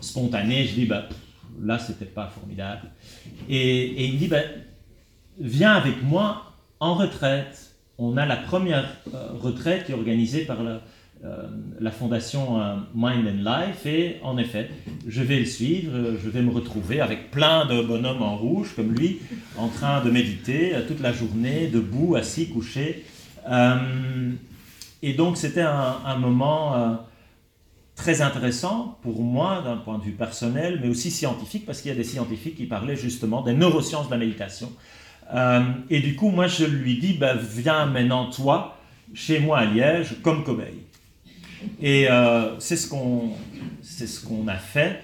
spontané, 0.00 0.64
je 0.66 0.74
dis 0.74 0.86
bah, 0.86 1.04
là 1.60 1.78
c'était 1.78 2.04
pas 2.04 2.30
formidable. 2.32 2.90
Et, 3.48 4.04
il 4.04 4.14
me 4.14 4.18
dit 4.18 4.28
ben, 4.28 4.44
viens 5.40 5.72
avec 5.72 6.02
moi 6.02 6.54
en 6.78 6.94
retraite 6.94 7.70
on 8.00 8.16
a 8.16 8.26
la 8.26 8.36
première 8.36 8.96
euh, 9.14 9.28
retraite 9.40 9.84
qui 9.84 9.92
est 9.92 9.94
organisée 9.94 10.44
par 10.44 10.62
la, 10.62 10.80
euh, 11.24 11.90
fondation 11.90 12.60
euh, 12.60 12.76
Mind 12.94 13.26
and 13.26 13.42
Life 13.44 13.86
et 13.86 14.16
en 14.22 14.38
effet, 14.38 14.70
je 15.06 15.22
vais 15.22 15.38
le 15.38 15.44
suivre, 15.44 16.16
je 16.22 16.30
vais 16.30 16.42
me 16.42 16.50
retrouver 16.50 17.00
avec 17.00 17.30
plein 17.30 17.66
de 17.66 17.82
bonhommes 17.82 18.22
en 18.22 18.36
rouge 18.36 18.74
comme 18.74 18.92
lui, 18.92 19.20
en 19.56 19.68
train 19.68 20.02
de 20.02 20.10
méditer 20.10 20.74
toute 20.86 21.00
la 21.00 21.12
journée, 21.12 21.66
debout, 21.66 22.16
assis, 22.16 22.48
couché. 22.48 23.04
et 25.02 25.12
donc 25.14 25.36
c'était 25.36 25.62
un, 25.62 26.16
moment 26.16 26.98
très 27.96 28.22
intéressant 28.22 28.98
pour 29.02 29.22
moi 29.22 29.62
d'un 29.62 29.76
point 29.76 29.98
de 29.98 30.04
vue 30.04 30.12
personnel, 30.12 30.78
mais 30.82 30.88
aussi 30.88 31.10
scientifique, 31.10 31.66
parce 31.66 31.82
qu'il 31.82 31.90
y 31.90 31.94
a 31.94 31.96
des 31.96 32.04
scientifiques 32.04 32.56
qui 32.56 32.66
parlaient 32.66 32.96
justement 32.96 33.42
des 33.42 33.52
neurosciences 33.52 34.06
de 34.06 34.12
la 34.12 34.18
méditation. 34.18 34.72
Euh, 35.34 35.60
et 35.88 36.00
du 36.00 36.16
coup, 36.16 36.30
moi, 36.30 36.46
je 36.46 36.64
lui 36.64 36.98
dis, 36.98 37.14
bah, 37.14 37.34
viens 37.34 37.86
maintenant, 37.86 38.30
toi, 38.30 38.78
chez 39.14 39.38
moi 39.38 39.58
à 39.58 39.64
Liège, 39.66 40.16
comme 40.22 40.44
cobaye. 40.44 40.82
Et 41.80 42.08
euh, 42.10 42.58
c'est 42.58 42.76
ce 42.76 42.88
qu'on 42.88 43.30
ce 43.82 44.24
qu'on 44.24 44.46
a 44.48 44.56
fait. 44.56 45.00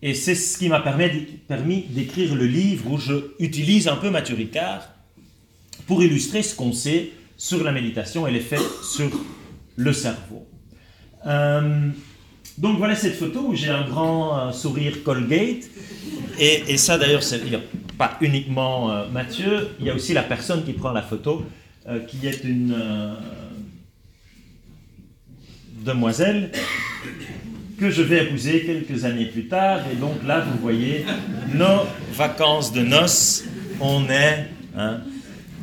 Et 0.00 0.14
c'est 0.14 0.34
ce 0.34 0.58
qui 0.58 0.68
m'a 0.68 0.80
permis 0.80 1.82
d'écrire 1.90 2.34
le 2.34 2.46
livre 2.46 2.92
où 2.92 2.98
je 2.98 3.14
utilise 3.40 3.88
un 3.88 3.96
peu 3.96 4.10
Mathieu 4.10 4.36
Ricard 4.36 4.88
pour 5.86 6.02
illustrer 6.02 6.42
ce 6.42 6.54
qu'on 6.54 6.72
sait 6.72 7.10
sur 7.36 7.64
la 7.64 7.72
méditation 7.72 8.26
et 8.26 8.30
l'effet 8.30 8.58
sur 8.82 9.10
le 9.76 9.92
cerveau. 9.92 10.46
Euh, 11.26 11.88
donc 12.58 12.78
voilà 12.78 12.94
cette 12.94 13.16
photo 13.16 13.48
où 13.48 13.54
j'ai 13.56 13.70
un 13.70 13.88
grand 13.88 14.52
sourire 14.52 15.02
Colgate. 15.02 15.64
Et, 16.38 16.62
et 16.68 16.76
ça 16.76 16.96
d'ailleurs, 16.96 17.22
pas 17.98 18.16
uniquement 18.20 18.90
euh, 18.90 19.08
Mathieu, 19.08 19.70
il 19.80 19.86
y 19.86 19.90
a 19.90 19.94
aussi 19.94 20.14
la 20.14 20.22
personne 20.22 20.64
qui 20.64 20.72
prend 20.72 20.92
la 20.92 21.02
photo, 21.02 21.44
euh, 21.88 21.98
qui 22.00 22.26
est 22.26 22.44
une 22.44 22.72
euh, 22.72 23.14
demoiselle 25.84 26.50
que 27.78 27.90
je 27.90 28.02
vais 28.02 28.24
épouser 28.24 28.64
quelques 28.64 29.04
années 29.04 29.26
plus 29.26 29.46
tard. 29.46 29.80
Et 29.92 29.96
donc 29.96 30.16
là, 30.26 30.40
vous 30.40 30.58
voyez 30.60 31.04
nos 31.54 31.86
vacances 32.12 32.72
de 32.72 32.82
noces. 32.82 33.44
On 33.80 34.08
est 34.08 34.46
hein, 34.76 35.00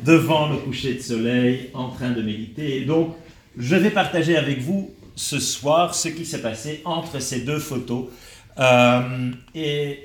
devant 0.06 0.50
le 0.50 0.58
coucher 0.58 0.94
de 0.94 1.02
soleil, 1.02 1.70
en 1.74 1.90
train 1.90 2.12
de 2.12 2.22
méditer. 2.22 2.78
Et 2.78 2.86
donc, 2.86 3.16
je 3.58 3.76
vais 3.76 3.90
partager 3.90 4.38
avec 4.38 4.62
vous 4.62 4.94
ce 5.16 5.40
soir 5.40 5.96
ce 5.96 6.10
qui 6.10 6.26
s'est 6.26 6.42
passé 6.42 6.82
entre 6.86 7.22
ces 7.22 7.42
deux 7.42 7.60
photos. 7.60 8.06
et 9.54 10.00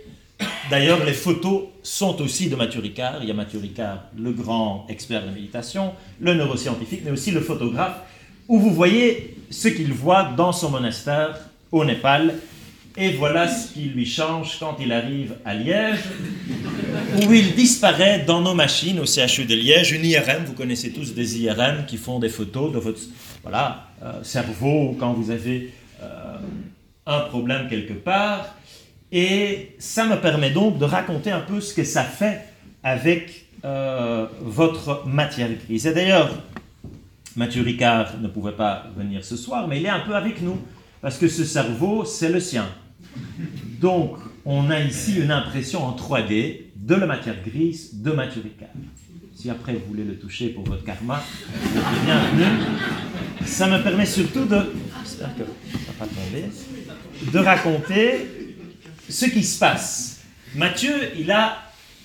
D'ailleurs, 0.70 1.04
les 1.04 1.12
photos 1.12 1.64
sont 1.82 2.20
aussi 2.22 2.48
de 2.48 2.56
Mathieu 2.56 2.80
Ricard. 2.80 3.18
Il 3.22 3.28
y 3.28 3.30
a 3.30 3.34
Mathieu 3.34 3.58
Ricard, 3.58 4.04
le 4.16 4.32
grand 4.32 4.86
expert 4.88 5.26
de 5.26 5.30
méditation, 5.30 5.92
le 6.20 6.34
neuroscientifique, 6.34 7.02
mais 7.04 7.10
aussi 7.10 7.30
le 7.30 7.40
photographe, 7.40 7.98
où 8.50 8.58
vous 8.58 8.74
voyez 8.74 9.36
ce 9.48 9.68
qu'il 9.68 9.92
voit 9.92 10.24
dans 10.36 10.50
son 10.52 10.70
monastère 10.70 11.38
au 11.70 11.84
Népal. 11.84 12.34
Et 12.96 13.12
voilà 13.12 13.46
ce 13.46 13.72
qui 13.72 13.82
lui 13.82 14.04
change 14.04 14.58
quand 14.58 14.76
il 14.80 14.92
arrive 14.92 15.36
à 15.44 15.54
Liège, 15.54 16.00
où 17.16 17.32
il 17.32 17.54
disparaît 17.54 18.24
dans 18.26 18.40
nos 18.40 18.52
machines 18.52 18.98
au 18.98 19.06
CHU 19.06 19.44
de 19.44 19.54
Liège, 19.54 19.92
une 19.92 20.04
IRM, 20.04 20.44
vous 20.44 20.54
connaissez 20.54 20.90
tous 20.90 21.14
des 21.14 21.40
IRM 21.40 21.86
qui 21.86 21.96
font 21.96 22.18
des 22.18 22.28
photos 22.28 22.72
de 22.72 22.78
votre 22.80 22.98
voilà, 23.44 23.86
euh, 24.02 24.24
cerveau 24.24 24.96
quand 24.98 25.12
vous 25.12 25.30
avez 25.30 25.72
euh, 26.02 26.36
un 27.06 27.20
problème 27.20 27.68
quelque 27.68 27.94
part. 27.94 28.56
Et 29.12 29.76
ça 29.78 30.06
me 30.06 30.16
permet 30.16 30.50
donc 30.50 30.76
de 30.78 30.84
raconter 30.84 31.30
un 31.30 31.40
peu 31.40 31.60
ce 31.60 31.72
que 31.72 31.84
ça 31.84 32.02
fait 32.02 32.40
avec 32.82 33.46
euh, 33.64 34.26
votre 34.40 35.06
matière 35.06 35.50
grise. 35.64 35.86
Et 35.86 35.94
d'ailleurs, 35.94 36.30
Mathieu 37.40 37.62
Ricard 37.62 38.20
ne 38.20 38.28
pouvait 38.28 38.52
pas 38.52 38.84
venir 38.94 39.24
ce 39.24 39.34
soir, 39.34 39.66
mais 39.66 39.80
il 39.80 39.86
est 39.86 39.88
un 39.88 40.00
peu 40.00 40.14
avec 40.14 40.42
nous, 40.42 40.58
parce 41.00 41.16
que 41.16 41.26
ce 41.26 41.42
cerveau, 41.42 42.04
c'est 42.04 42.28
le 42.28 42.38
sien. 42.38 42.66
Donc, 43.80 44.18
on 44.44 44.68
a 44.68 44.78
ici 44.78 45.18
une 45.18 45.30
impression 45.30 45.82
en 45.82 45.96
3D 45.96 46.64
de 46.76 46.94
la 46.94 47.06
matière 47.06 47.36
grise 47.42 47.94
de 47.94 48.10
Mathieu 48.10 48.42
Ricard. 48.42 48.68
Si 49.34 49.48
après 49.48 49.72
vous 49.72 49.86
voulez 49.88 50.04
le 50.04 50.18
toucher 50.18 50.50
pour 50.50 50.64
votre 50.64 50.84
karma, 50.84 51.24
bienvenue. 52.04 52.60
Ça 53.46 53.68
me 53.68 53.82
permet 53.82 54.04
surtout 54.04 54.44
de, 54.44 54.74
de 57.32 57.38
raconter 57.38 58.52
ce 59.08 59.24
qui 59.24 59.42
se 59.42 59.58
passe. 59.58 60.20
Mathieu, 60.54 60.92
il 61.18 61.30
a, 61.30 61.56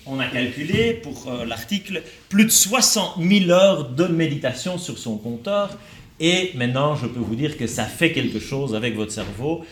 on 0.05 0.19
a 0.19 0.27
calculé 0.27 0.93
pour 0.93 1.27
euh, 1.27 1.45
l'article, 1.45 2.03
plus 2.29 2.45
de 2.45 2.49
60 2.49 3.21
000 3.21 3.49
heures 3.49 3.89
de 3.89 4.05
méditation 4.05 4.77
sur 4.77 4.97
son 4.97 5.17
compteur. 5.17 5.77
Et 6.19 6.51
maintenant, 6.55 6.95
je 6.95 7.07
peux 7.07 7.19
vous 7.19 7.35
dire 7.35 7.57
que 7.57 7.67
ça 7.67 7.85
fait 7.85 8.11
quelque 8.11 8.39
chose 8.39 8.75
avec 8.75 8.95
votre 8.95 9.11
cerveau. 9.11 9.65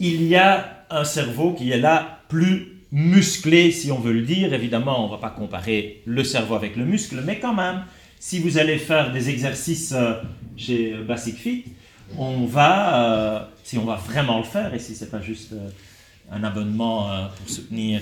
Il 0.00 0.24
y 0.24 0.36
a 0.36 0.86
un 0.90 1.04
cerveau 1.04 1.52
qui 1.52 1.70
est 1.70 1.78
là 1.78 2.20
plus 2.28 2.72
musclé, 2.90 3.70
si 3.70 3.92
on 3.92 3.98
veut 3.98 4.12
le 4.12 4.22
dire. 4.22 4.52
Évidemment, 4.52 5.04
on 5.04 5.06
ne 5.06 5.12
va 5.12 5.18
pas 5.18 5.30
comparer 5.30 6.02
le 6.06 6.24
cerveau 6.24 6.54
avec 6.54 6.76
le 6.76 6.84
muscle, 6.84 7.22
mais 7.24 7.38
quand 7.38 7.54
même, 7.54 7.84
si 8.18 8.40
vous 8.40 8.58
allez 8.58 8.78
faire 8.78 9.12
des 9.12 9.28
exercices 9.28 9.92
euh, 9.92 10.14
chez 10.56 10.94
Basic 10.94 11.36
Fit, 11.36 11.64
on 12.18 12.46
va, 12.46 13.04
euh, 13.04 13.40
si 13.62 13.78
on 13.78 13.84
va 13.84 13.96
vraiment 13.96 14.38
le 14.38 14.44
faire, 14.44 14.74
et 14.74 14.78
si 14.78 14.94
c'est 14.94 15.10
pas 15.10 15.20
juste 15.20 15.54
un 16.30 16.44
abonnement 16.44 17.10
euh, 17.10 17.26
pour 17.36 17.48
soutenir, 17.48 18.00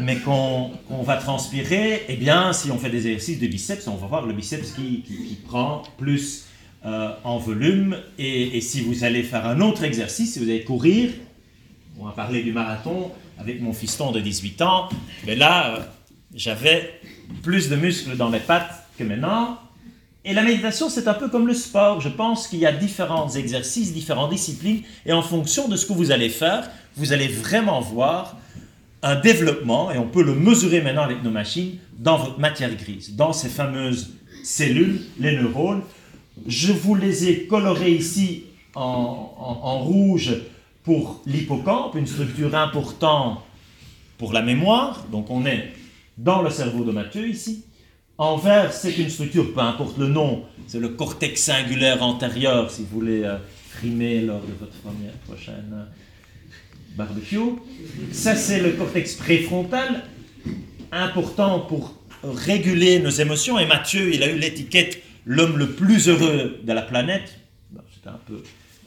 mais 0.00 0.16
qu'on 0.16 0.70
va 1.02 1.16
transpirer, 1.16 2.04
eh 2.08 2.16
bien, 2.16 2.52
si 2.52 2.70
on 2.70 2.78
fait 2.78 2.90
des 2.90 3.06
exercices 3.08 3.40
de 3.40 3.46
biceps, 3.46 3.86
on 3.88 3.96
va 3.96 4.06
voir 4.06 4.26
le 4.26 4.32
biceps 4.32 4.72
qui, 4.72 5.38
prend 5.46 5.82
plus 5.98 6.46
euh, 6.84 7.12
en 7.24 7.38
volume. 7.38 7.96
Et, 8.18 8.60
si 8.60 8.80
vous 8.82 9.04
allez 9.04 9.22
faire 9.22 9.46
un 9.46 9.60
autre 9.60 9.84
exercice, 9.84 10.34
si 10.34 10.38
vous 10.38 10.48
allez 10.48 10.64
courir, 10.64 11.10
on 11.98 12.04
va 12.04 12.12
parler 12.12 12.42
du 12.42 12.52
marathon 12.52 13.10
avec 13.38 13.60
mon 13.60 13.72
fiston 13.72 14.12
de 14.12 14.20
18 14.20 14.62
ans, 14.62 14.88
mais 15.26 15.34
là, 15.34 15.74
euh, 15.74 15.80
j'avais 16.34 17.00
plus 17.42 17.68
de 17.68 17.76
muscles 17.76 18.16
dans 18.16 18.30
mes 18.30 18.40
pattes 18.40 18.86
que 18.98 19.04
maintenant. 19.04 19.58
Et 20.24 20.34
la 20.34 20.42
méditation, 20.42 20.88
c'est 20.88 21.06
un 21.06 21.14
peu 21.14 21.28
comme 21.28 21.46
le 21.46 21.54
sport. 21.54 22.00
Je 22.00 22.08
pense 22.08 22.48
qu'il 22.48 22.58
y 22.58 22.66
a 22.66 22.72
différents 22.72 23.30
exercices, 23.30 23.92
différentes 23.92 24.30
disciplines, 24.30 24.82
et 25.04 25.12
en 25.12 25.22
fonction 25.22 25.68
de 25.68 25.76
ce 25.76 25.86
que 25.86 25.92
vous 25.92 26.10
allez 26.10 26.30
faire, 26.30 26.68
vous 26.96 27.12
allez 27.12 27.28
vraiment 27.28 27.80
voir 27.80 28.36
un 29.06 29.14
développement, 29.14 29.92
et 29.92 29.98
on 29.98 30.08
peut 30.08 30.22
le 30.22 30.34
mesurer 30.34 30.80
maintenant 30.82 31.04
avec 31.04 31.22
nos 31.22 31.30
machines, 31.30 31.78
dans 31.96 32.18
votre 32.18 32.40
matière 32.40 32.74
grise, 32.74 33.14
dans 33.14 33.32
ces 33.32 33.48
fameuses 33.48 34.14
cellules, 34.42 35.00
les 35.20 35.36
neurones. 35.36 35.82
Je 36.46 36.72
vous 36.72 36.96
les 36.96 37.28
ai 37.28 37.46
colorés 37.46 37.92
ici 37.92 38.44
en, 38.74 39.78
rouge 39.78 40.34
pour 40.82 41.22
l'hippocampe, 41.24 41.94
une 41.94 42.06
structure 42.06 42.54
importante 42.56 43.38
pour 44.18 44.32
la 44.32 44.42
mémoire. 44.42 45.06
Donc 45.12 45.30
on 45.30 45.46
est 45.46 45.72
dans 46.18 46.42
le 46.42 46.50
cerveau 46.50 46.82
de 46.82 46.90
Mathieu 46.90 47.28
ici. 47.28 47.64
En 48.18 48.36
vert, 48.36 48.72
c'est 48.72 48.96
une 48.98 49.10
structure, 49.10 49.52
peu 49.54 49.60
importe 49.60 49.98
le 49.98 50.08
nom, 50.08 50.42
c'est 50.66 50.80
le 50.80 50.88
cortex 50.88 51.40
singulaire 51.40 52.02
antérieur, 52.02 52.70
si 52.70 52.82
vous 52.82 53.00
voulez 53.00 53.22
euh, 53.22 53.36
frimer 53.70 54.22
lors 54.22 54.40
de 54.40 54.52
votre 54.58 54.72
première, 54.78 55.12
prochaine 55.26 55.70
euh, 55.74 55.84
barbecue. 56.96 57.38
Ça, 58.12 58.34
c'est 58.34 58.60
le 58.60 58.72
cortex 58.72 59.14
préfrontal, 59.14 60.04
important 60.92 61.60
pour 61.60 61.94
réguler 62.22 62.98
nos 62.98 63.10
émotions. 63.10 63.58
Et 63.58 63.66
Mathieu, 63.66 64.12
il 64.12 64.22
a 64.22 64.30
eu 64.30 64.38
l'étiquette 64.38 65.02
l'homme 65.24 65.58
le 65.58 65.70
plus 65.70 66.08
heureux 66.08 66.60
de 66.62 66.72
la 66.72 66.82
planète. 66.82 67.38
C'était 67.94 68.08
un 68.08 68.20
peu 68.26 68.42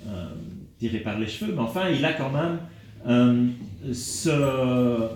euh, 0.07 0.29
tiré 0.79 0.99
par 0.99 1.19
les 1.19 1.27
cheveux, 1.27 1.53
mais 1.53 1.61
enfin, 1.61 1.89
il 1.89 2.03
a 2.05 2.13
quand 2.13 2.31
même 2.31 2.59
ce 3.93 5.09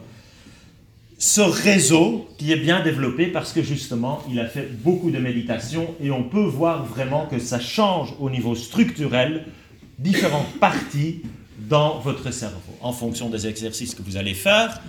ce 1.23 1.39
réseau 1.39 2.27
qui 2.37 2.51
est 2.51 2.57
bien 2.57 2.83
développé 2.83 3.27
parce 3.27 3.53
que 3.53 3.61
justement, 3.61 4.21
il 4.29 4.41
a 4.41 4.45
fait 4.45 4.69
beaucoup 4.83 5.09
de 5.09 5.19
méditation 5.19 5.95
et 6.01 6.11
on 6.11 6.23
peut 6.23 6.43
voir 6.43 6.83
vraiment 6.83 7.27
que 7.27 7.39
ça 7.39 7.61
change 7.61 8.13
au 8.19 8.29
niveau 8.29 8.55
structurel 8.55 9.45
différentes 9.97 10.59
parties 10.59 11.21
dans 11.69 11.99
votre 11.99 12.29
cerveau 12.31 12.72
en 12.83 12.93
fonction 12.93 13.29
des 13.29 13.47
exercices 13.47 13.95
que 13.95 14.01
vous 14.01 14.17
allez 14.17 14.33
faire. 14.33 14.81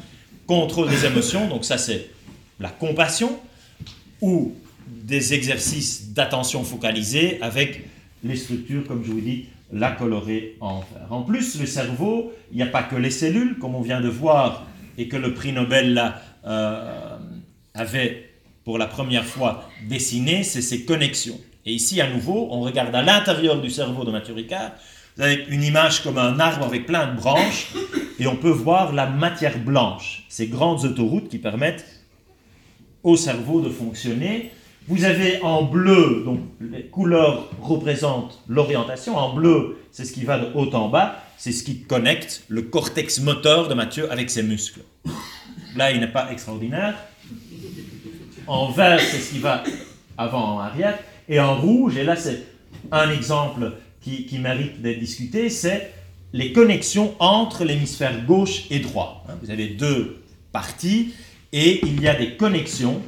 Contrôle 0.46 0.90
des 0.90 1.06
émotions, 1.06 1.48
donc 1.48 1.64
ça 1.64 1.78
c'est 1.78 2.10
la 2.60 2.68
compassion 2.68 3.38
ou 4.20 4.54
des 4.86 5.32
exercices 5.34 6.12
d'attention 6.12 6.64
focalisée 6.64 7.38
avec 7.40 7.84
les 8.22 8.36
structures, 8.36 8.86
comme 8.86 9.04
je 9.04 9.12
vous 9.12 9.20
dis, 9.20 9.46
la 9.72 9.90
colorer 9.90 10.56
en 10.60 10.80
vert. 10.80 11.06
En 11.10 11.22
plus, 11.22 11.58
le 11.58 11.66
cerveau, 11.66 12.32
il 12.50 12.56
n'y 12.56 12.62
a 12.62 12.66
pas 12.66 12.82
que 12.82 12.96
les 12.96 13.10
cellules, 13.10 13.58
comme 13.58 13.74
on 13.74 13.80
vient 13.80 14.00
de 14.00 14.08
voir, 14.08 14.66
et 14.98 15.08
que 15.08 15.16
le 15.16 15.34
prix 15.34 15.52
Nobel 15.52 16.14
euh, 16.46 17.16
avait 17.74 18.30
pour 18.64 18.78
la 18.78 18.86
première 18.86 19.24
fois 19.24 19.68
dessiné, 19.88 20.42
c'est 20.42 20.62
ces 20.62 20.84
connexions. 20.84 21.38
Et 21.66 21.72
ici, 21.72 22.00
à 22.00 22.08
nouveau, 22.08 22.48
on 22.50 22.60
regarde 22.60 22.94
à 22.94 23.02
l'intérieur 23.02 23.60
du 23.60 23.70
cerveau 23.70 24.04
de 24.04 24.10
Mathieu 24.10 24.34
Ricard, 24.34 24.72
avez 25.22 25.44
une 25.48 25.62
image 25.62 26.02
comme 26.02 26.18
un 26.18 26.40
arbre 26.40 26.66
avec 26.66 26.86
plein 26.86 27.12
de 27.12 27.16
branches, 27.16 27.72
et 28.18 28.26
on 28.26 28.36
peut 28.36 28.50
voir 28.50 28.92
la 28.92 29.06
matière 29.06 29.58
blanche, 29.58 30.24
ces 30.28 30.46
grandes 30.46 30.84
autoroutes 30.84 31.28
qui 31.28 31.38
permettent 31.38 31.84
au 33.02 33.16
cerveau 33.16 33.60
de 33.60 33.68
fonctionner. 33.68 34.50
Vous 34.86 35.04
avez 35.04 35.40
en 35.42 35.62
bleu, 35.62 36.22
donc 36.24 36.40
les 36.60 36.84
couleurs 36.84 37.48
représentent 37.60 38.42
l'orientation, 38.48 39.16
en 39.16 39.34
bleu, 39.34 39.78
c'est 39.92 40.04
ce 40.04 40.12
qui 40.12 40.24
va 40.24 40.38
de 40.38 40.46
haut 40.54 40.70
en 40.74 40.88
bas, 40.88 41.22
c'est 41.38 41.52
ce 41.52 41.62
qui 41.62 41.82
connecte 41.82 42.44
le 42.48 42.62
cortex 42.62 43.20
moteur 43.20 43.68
de 43.68 43.74
Mathieu 43.74 44.10
avec 44.12 44.30
ses 44.30 44.42
muscles. 44.42 44.80
Là, 45.76 45.90
il 45.90 46.00
n'est 46.00 46.12
pas 46.12 46.30
extraordinaire. 46.30 46.94
En 48.46 48.70
vert, 48.70 49.00
c'est 49.00 49.18
ce 49.18 49.32
qui 49.32 49.38
va 49.38 49.64
avant 50.18 50.56
en 50.56 50.58
arrière. 50.60 50.98
Et 51.28 51.40
en 51.40 51.56
rouge, 51.56 51.96
et 51.96 52.04
là 52.04 52.16
c'est 52.16 52.44
un 52.92 53.10
exemple 53.10 53.72
qui, 54.04 54.38
mérite 54.38 54.82
d'être 54.82 54.98
discuté, 54.98 55.48
c'est 55.48 55.92
les 56.32 56.52
connexions 56.52 57.14
entre 57.20 57.64
l'hémisphère 57.64 58.24
gauche 58.26 58.64
et 58.70 58.80
droit. 58.80 59.24
Vous 59.42 59.50
avez 59.50 59.68
deux 59.68 60.22
parties 60.52 61.14
et 61.52 61.80
il 61.84 62.02
y 62.02 62.08
a 62.08 62.14
des 62.14 62.36
connexions 62.36 63.00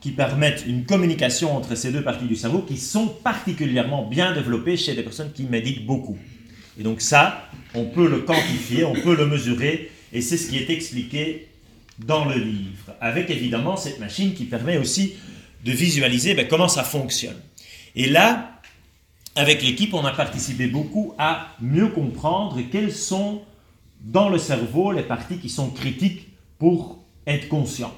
qui 0.00 0.10
permettent 0.10 0.64
une 0.66 0.84
communication 0.84 1.56
entre 1.56 1.74
ces 1.74 1.92
deux 1.92 2.02
parties 2.02 2.26
du 2.26 2.36
cerveau 2.36 2.60
qui 2.60 2.76
sont 2.76 3.06
particulièrement 3.06 4.06
bien 4.06 4.32
développées 4.32 4.76
chez 4.76 4.94
des 4.94 5.02
personnes 5.02 5.32
qui 5.32 5.44
méditent 5.44 5.86
beaucoup. 5.86 6.18
Et 6.78 6.82
donc 6.82 7.00
ça, 7.00 7.48
on 7.74 7.84
peut 7.84 8.08
le 8.08 8.20
quantifier, 8.20 8.84
on 8.84 8.94
peut 8.94 9.16
le 9.16 9.26
mesurer, 9.26 9.90
et 10.12 10.20
c'est 10.20 10.36
ce 10.36 10.50
qui 10.50 10.58
est 10.58 10.70
expliqué 10.70 11.48
dans 11.98 12.24
le 12.24 12.34
livre, 12.34 12.94
avec 13.00 13.30
évidemment 13.30 13.76
cette 13.76 14.00
machine 14.00 14.34
qui 14.34 14.44
permet 14.44 14.78
aussi 14.78 15.14
de 15.64 15.72
visualiser 15.72 16.34
ben, 16.34 16.48
comment 16.48 16.68
ça 16.68 16.82
fonctionne. 16.82 17.36
Et 17.94 18.08
là, 18.08 18.60
avec 19.34 19.62
l'équipe, 19.62 19.94
on 19.94 20.04
a 20.04 20.12
participé 20.12 20.66
beaucoup 20.66 21.14
à 21.18 21.48
mieux 21.60 21.88
comprendre 21.88 22.60
quelles 22.70 22.92
sont 22.92 23.42
dans 24.00 24.28
le 24.28 24.38
cerveau 24.38 24.92
les 24.92 25.02
parties 25.02 25.38
qui 25.38 25.48
sont 25.48 25.70
critiques 25.70 26.28
pour 26.58 26.98
être 27.26 27.48
conscient. 27.48 27.92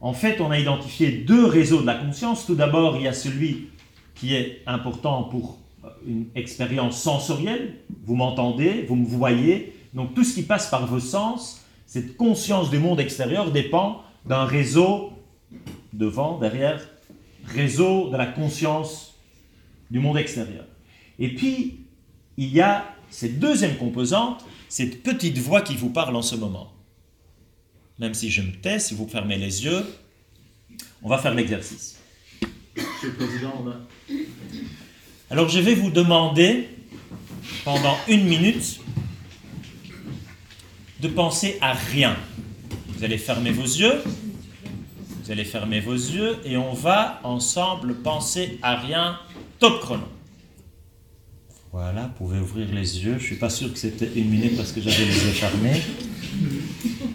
En 0.00 0.12
fait, 0.12 0.40
on 0.40 0.50
a 0.50 0.58
identifié 0.58 1.12
deux 1.12 1.44
réseaux 1.44 1.80
de 1.80 1.86
la 1.86 1.94
conscience. 1.94 2.46
Tout 2.46 2.54
d'abord, 2.54 2.96
il 2.96 3.02
y 3.02 3.08
a 3.08 3.12
celui 3.12 3.68
qui 4.14 4.34
est 4.34 4.62
important 4.66 5.24
pour 5.24 5.58
une 6.06 6.26
expérience 6.34 7.00
sensorielle. 7.00 7.76
Vous 8.04 8.14
m'entendez, 8.14 8.84
vous 8.88 8.96
me 8.96 9.06
voyez. 9.06 9.74
Donc 9.94 10.14
tout 10.14 10.24
ce 10.24 10.34
qui 10.34 10.42
passe 10.42 10.68
par 10.70 10.86
vos 10.86 11.00
sens, 11.00 11.64
cette 11.86 12.16
conscience 12.16 12.70
du 12.70 12.78
monde 12.78 13.00
extérieur 13.00 13.50
dépend 13.50 14.02
d'un 14.26 14.44
réseau 14.44 15.12
devant, 15.92 16.38
derrière, 16.38 16.80
réseau 17.46 18.10
de 18.10 18.16
la 18.16 18.26
conscience 18.26 19.09
du 19.90 19.98
monde 19.98 20.18
extérieur. 20.18 20.66
Et 21.18 21.34
puis, 21.34 21.86
il 22.36 22.48
y 22.48 22.60
a 22.60 22.94
cette 23.10 23.38
deuxième 23.38 23.76
composante, 23.76 24.44
cette 24.68 25.02
petite 25.02 25.38
voix 25.38 25.62
qui 25.62 25.76
vous 25.76 25.90
parle 25.90 26.16
en 26.16 26.22
ce 26.22 26.36
moment 26.36 26.72
même 28.00 28.14
si 28.14 28.30
je 28.30 28.40
me 28.40 28.52
tais, 28.52 28.78
si 28.78 28.94
vous 28.94 29.06
fermez 29.06 29.36
les 29.36 29.64
yeux, 29.64 29.84
on 31.02 31.08
va 31.08 31.18
faire 31.18 31.34
l'exercice. 31.34 31.98
Monsieur 32.74 33.08
le 33.08 33.14
Président, 33.14 33.64
Alors 35.30 35.50
je 35.50 35.60
vais 35.60 35.74
vous 35.74 35.90
demander, 35.90 36.68
pendant 37.62 37.96
une 38.08 38.24
minute, 38.24 38.80
de 41.00 41.08
penser 41.08 41.58
à 41.60 41.74
rien. 41.74 42.16
Vous 42.88 43.04
allez 43.04 43.18
fermer 43.18 43.52
vos 43.52 43.64
yeux, 43.64 44.02
vous 45.22 45.30
allez 45.30 45.44
fermer 45.44 45.80
vos 45.80 45.94
yeux 45.94 46.38
et 46.44 46.56
on 46.56 46.72
va 46.72 47.20
ensemble 47.22 47.96
penser 47.96 48.58
à 48.62 48.76
rien. 48.76 49.18
Top 49.60 49.80
chrono. 49.80 50.04
Voilà, 51.70 52.06
vous 52.06 52.24
pouvez 52.24 52.40
ouvrir 52.40 52.72
les 52.72 53.04
yeux. 53.04 53.12
Je 53.12 53.22
ne 53.22 53.26
suis 53.26 53.36
pas 53.36 53.50
sûr 53.50 53.70
que 53.70 53.78
c'était 53.78 54.10
une 54.16 54.30
minute 54.30 54.56
parce 54.56 54.72
que 54.72 54.80
j'avais 54.80 55.04
les 55.04 55.12
yeux 55.12 55.32
fermés. 55.32 55.82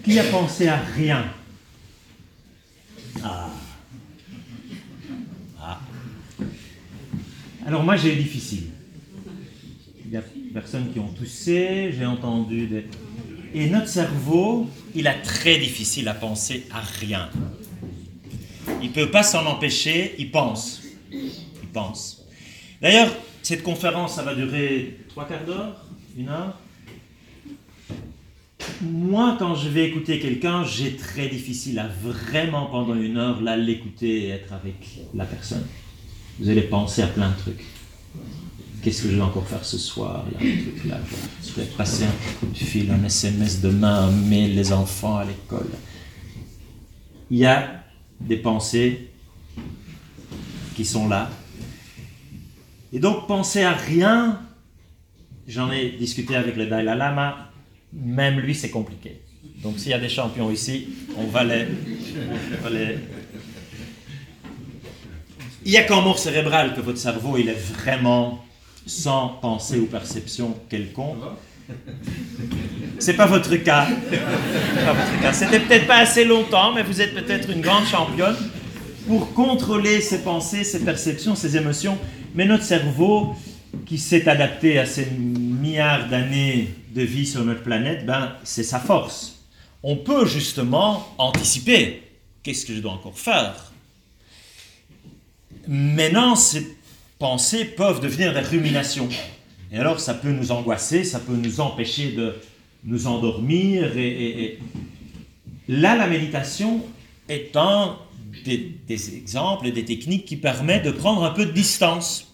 Qui 0.03 0.19
a 0.19 0.23
pensé 0.25 0.67
à 0.67 0.77
rien? 0.77 1.25
Ah. 3.23 3.49
ah. 5.59 5.79
Alors 7.65 7.83
moi 7.83 7.97
j'ai 7.97 8.13
eu 8.13 8.17
difficile. 8.17 8.65
Il 10.05 10.11
y 10.11 10.17
a 10.17 10.21
personnes 10.53 10.93
qui 10.93 10.99
ont 10.99 11.09
toussé, 11.09 11.93
j'ai 11.97 12.05
entendu 12.05 12.67
des... 12.67 12.85
Et 13.55 13.69
notre 13.69 13.87
cerveau, 13.87 14.69
il 14.93 15.07
a 15.07 15.15
très 15.15 15.57
difficile 15.57 16.07
à 16.07 16.13
penser 16.13 16.67
à 16.71 16.81
rien. 16.81 17.29
Il 18.83 18.89
ne 18.89 18.93
peut 18.93 19.09
pas 19.09 19.23
s'en 19.23 19.47
empêcher, 19.47 20.13
il 20.19 20.29
pense. 20.29 20.83
Il 21.11 21.69
pense. 21.73 22.24
D'ailleurs, 22.81 23.09
cette 23.41 23.63
conférence, 23.63 24.15
ça 24.15 24.23
va 24.23 24.35
durer 24.35 24.97
trois 25.09 25.27
quarts 25.27 25.45
d'heure, 25.45 25.85
une 26.17 26.29
heure 26.29 26.57
moi, 28.81 29.35
quand 29.39 29.55
je 29.55 29.69
vais 29.69 29.87
écouter 29.87 30.19
quelqu'un, 30.19 30.63
j'ai 30.63 30.95
très 30.95 31.27
difficile 31.27 31.79
à 31.79 31.87
vraiment 31.87 32.65
pendant 32.67 32.95
une 32.95 33.17
heure 33.17 33.41
là 33.41 33.57
l'écouter 33.57 34.23
et 34.23 34.29
être 34.29 34.53
avec 34.53 34.99
la 35.13 35.25
personne. 35.25 35.65
Vous 36.39 36.49
allez 36.49 36.63
penser 36.63 37.01
à 37.01 37.07
plein 37.07 37.29
de 37.29 37.37
trucs. 37.37 37.65
Qu'est-ce 38.81 39.03
que 39.03 39.09
je 39.09 39.15
vais 39.15 39.21
encore 39.21 39.47
faire 39.47 39.63
ce 39.65 39.77
soir? 39.77 40.25
Là, 40.31 40.39
truc, 40.39 40.85
là, 40.85 40.99
Je 41.43 41.61
vais 41.61 41.67
passer 41.67 42.03
un 42.03 42.39
coup 42.39 42.47
de 42.47 42.57
fil, 42.57 42.91
un 42.91 43.03
SMS 43.03 43.61
demain, 43.61 44.07
un 44.07 44.11
mail, 44.11 44.55
les 44.55 44.71
enfants 44.73 45.17
à 45.17 45.25
l'école. 45.25 45.69
Il 47.31 47.37
y 47.37 47.45
a 47.45 47.83
des 48.19 48.37
pensées 48.37 49.09
qui 50.75 50.85
sont 50.85 51.07
là. 51.07 51.31
Et 52.95 52.99
donc, 52.99 53.27
penser 53.27 53.61
à 53.61 53.73
rien, 53.73 54.39
j'en 55.49 55.69
ai 55.69 55.89
discuté 55.89 56.33
avec 56.33 56.55
le 56.55 56.65
Dalai 56.65 56.95
Lama, 56.95 57.51
même 57.91 58.39
lui, 58.39 58.55
c'est 58.55 58.69
compliqué. 58.69 59.21
Donc 59.61 59.79
s'il 59.79 59.91
y 59.91 59.93
a 59.93 59.99
des 59.99 60.07
champions 60.07 60.49
ici, 60.49 60.87
on 61.17 61.25
va 61.25 61.43
les... 61.43 61.67
Il 65.65 65.71
n'y 65.71 65.77
a 65.77 65.83
qu'en 65.83 66.03
mort 66.03 66.17
cérébrale 66.17 66.73
que 66.73 66.79
votre 66.79 66.97
cerveau, 66.97 67.37
il 67.37 67.49
est 67.49 67.59
vraiment 67.73 68.45
sans 68.85 69.27
pensée 69.41 69.77
ou 69.77 69.87
perception 69.87 70.55
quelconque. 70.69 71.17
C'est 72.99 73.17
pas 73.17 73.25
votre 73.25 73.57
cas. 73.57 73.87
Pas 73.89 74.93
votre 74.93 75.21
cas. 75.21 75.33
C'était 75.33 75.59
peut-être 75.59 75.87
pas 75.87 75.97
assez 75.97 76.23
longtemps, 76.23 76.71
mais 76.71 76.83
vous 76.83 77.01
êtes 77.01 77.13
peut-être 77.13 77.49
une 77.49 77.59
grande 77.59 77.87
championne 77.87 78.37
pour 79.05 79.33
contrôler 79.33 79.99
ses 79.99 80.19
pensées, 80.19 80.63
ses 80.63 80.85
perceptions, 80.85 81.35
ses 81.35 81.57
émotions. 81.57 81.97
Mais 82.35 82.45
notre 82.45 82.63
cerveau, 82.63 83.35
qui 83.85 83.97
s'est 83.97 84.27
adapté 84.29 84.79
à 84.79 84.85
ces 84.85 85.05
milliards 85.05 86.07
d'années 86.07 86.69
de 86.93 87.01
vie 87.01 87.25
sur 87.25 87.43
notre 87.43 87.63
planète, 87.63 88.05
ben, 88.05 88.33
c'est 88.43 88.63
sa 88.63 88.79
force. 88.79 89.43
On 89.83 89.97
peut 89.97 90.25
justement 90.25 91.07
anticiper. 91.17 92.03
Qu'est-ce 92.43 92.65
que 92.65 92.73
je 92.73 92.79
dois 92.79 92.93
encore 92.93 93.17
faire 93.17 93.71
Maintenant, 95.67 96.35
ces 96.35 96.77
pensées 97.19 97.65
peuvent 97.65 98.01
devenir 98.01 98.33
des 98.33 98.39
ruminations. 98.39 99.09
Et 99.71 99.77
alors, 99.77 99.99
ça 99.99 100.13
peut 100.13 100.31
nous 100.31 100.51
angoisser, 100.51 101.03
ça 101.03 101.19
peut 101.19 101.35
nous 101.35 101.59
empêcher 101.59 102.11
de 102.11 102.35
nous 102.83 103.07
endormir. 103.07 103.97
Et, 103.97 104.59
Là, 105.67 105.95
la 105.95 106.05
méditation 106.05 106.85
est 107.27 107.55
un 107.55 107.97
des, 108.45 108.77
des 108.87 109.15
exemples 109.15 109.65
et 109.65 109.71
des 109.71 109.83
techniques 109.83 110.25
qui 110.25 110.35
permettent 110.37 110.85
de 110.85 110.91
prendre 110.91 111.23
un 111.23 111.31
peu 111.31 111.45
de 111.47 111.51
distance. 111.51 112.24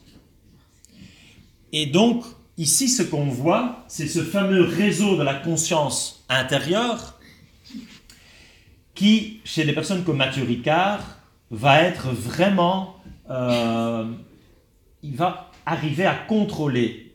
Et 1.71 1.85
donc, 1.85 2.23
Ici, 2.61 2.89
ce 2.89 3.01
qu'on 3.01 3.25
voit, 3.25 3.83
c'est 3.87 4.07
ce 4.07 4.23
fameux 4.23 4.63
réseau 4.63 5.17
de 5.17 5.23
la 5.23 5.33
conscience 5.33 6.23
intérieure 6.29 7.19
qui, 8.93 9.39
chez 9.45 9.63
des 9.65 9.73
personnes 9.73 10.03
comme 10.03 10.17
Mathieu 10.17 10.43
Ricard, 10.43 11.01
va 11.49 11.81
être 11.81 12.09
vraiment... 12.11 12.97
Euh, 13.31 14.05
il 15.01 15.15
va 15.15 15.49
arriver 15.65 16.05
à 16.05 16.13
contrôler 16.13 17.13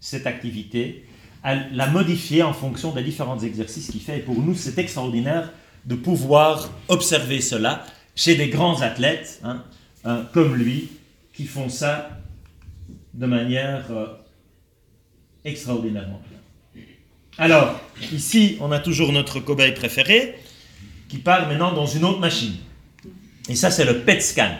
cette 0.00 0.26
activité, 0.26 1.06
à 1.44 1.54
la 1.54 1.86
modifier 1.86 2.42
en 2.42 2.52
fonction 2.52 2.92
des 2.92 3.04
différents 3.04 3.38
exercices 3.38 3.90
qu'il 3.92 4.00
fait. 4.00 4.18
Et 4.18 4.22
pour 4.22 4.40
nous, 4.40 4.56
c'est 4.56 4.78
extraordinaire 4.78 5.52
de 5.84 5.94
pouvoir 5.94 6.70
observer 6.88 7.40
cela 7.40 7.86
chez 8.16 8.34
des 8.34 8.48
grands 8.48 8.80
athlètes 8.82 9.40
hein, 9.44 9.62
hein, 10.04 10.26
comme 10.32 10.56
lui, 10.56 10.88
qui 11.34 11.44
font 11.44 11.68
ça 11.68 12.17
de 13.18 13.26
manière... 13.26 13.90
Euh, 13.90 14.06
extraordinairement 15.44 16.20
bien. 16.28 16.84
Alors, 17.38 17.80
ici, 18.12 18.56
on 18.60 18.72
a 18.72 18.78
toujours 18.78 19.12
notre 19.12 19.40
cobaye 19.40 19.72
préféré 19.72 20.34
qui 21.08 21.18
part 21.18 21.48
maintenant 21.48 21.72
dans 21.72 21.86
une 21.86 22.04
autre 22.04 22.18
machine. 22.18 22.54
Et 23.48 23.54
ça, 23.54 23.70
c'est 23.70 23.84
le 23.84 24.00
PET 24.00 24.20
scan. 24.20 24.50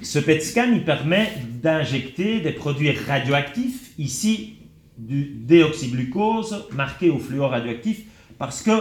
Ce 0.00 0.18
PET 0.18 0.40
scan, 0.40 0.72
il 0.72 0.84
permet 0.84 1.32
d'injecter 1.62 2.40
des 2.40 2.52
produits 2.52 2.92
radioactifs 2.92 3.90
ici 3.98 4.56
du 4.96 5.24
déoxyglucose 5.34 6.66
marqué 6.72 7.10
au 7.10 7.18
fluor 7.18 7.50
radioactif 7.50 8.02
parce 8.38 8.62
que 8.62 8.72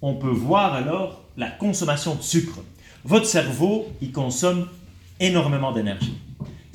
on 0.00 0.14
peut 0.14 0.28
voir 0.28 0.74
alors 0.74 1.24
la 1.36 1.50
consommation 1.50 2.14
de 2.14 2.22
sucre. 2.22 2.60
Votre 3.04 3.26
cerveau, 3.26 3.88
il 4.00 4.12
consomme 4.12 4.68
énormément 5.20 5.72
d'énergie. 5.72 6.16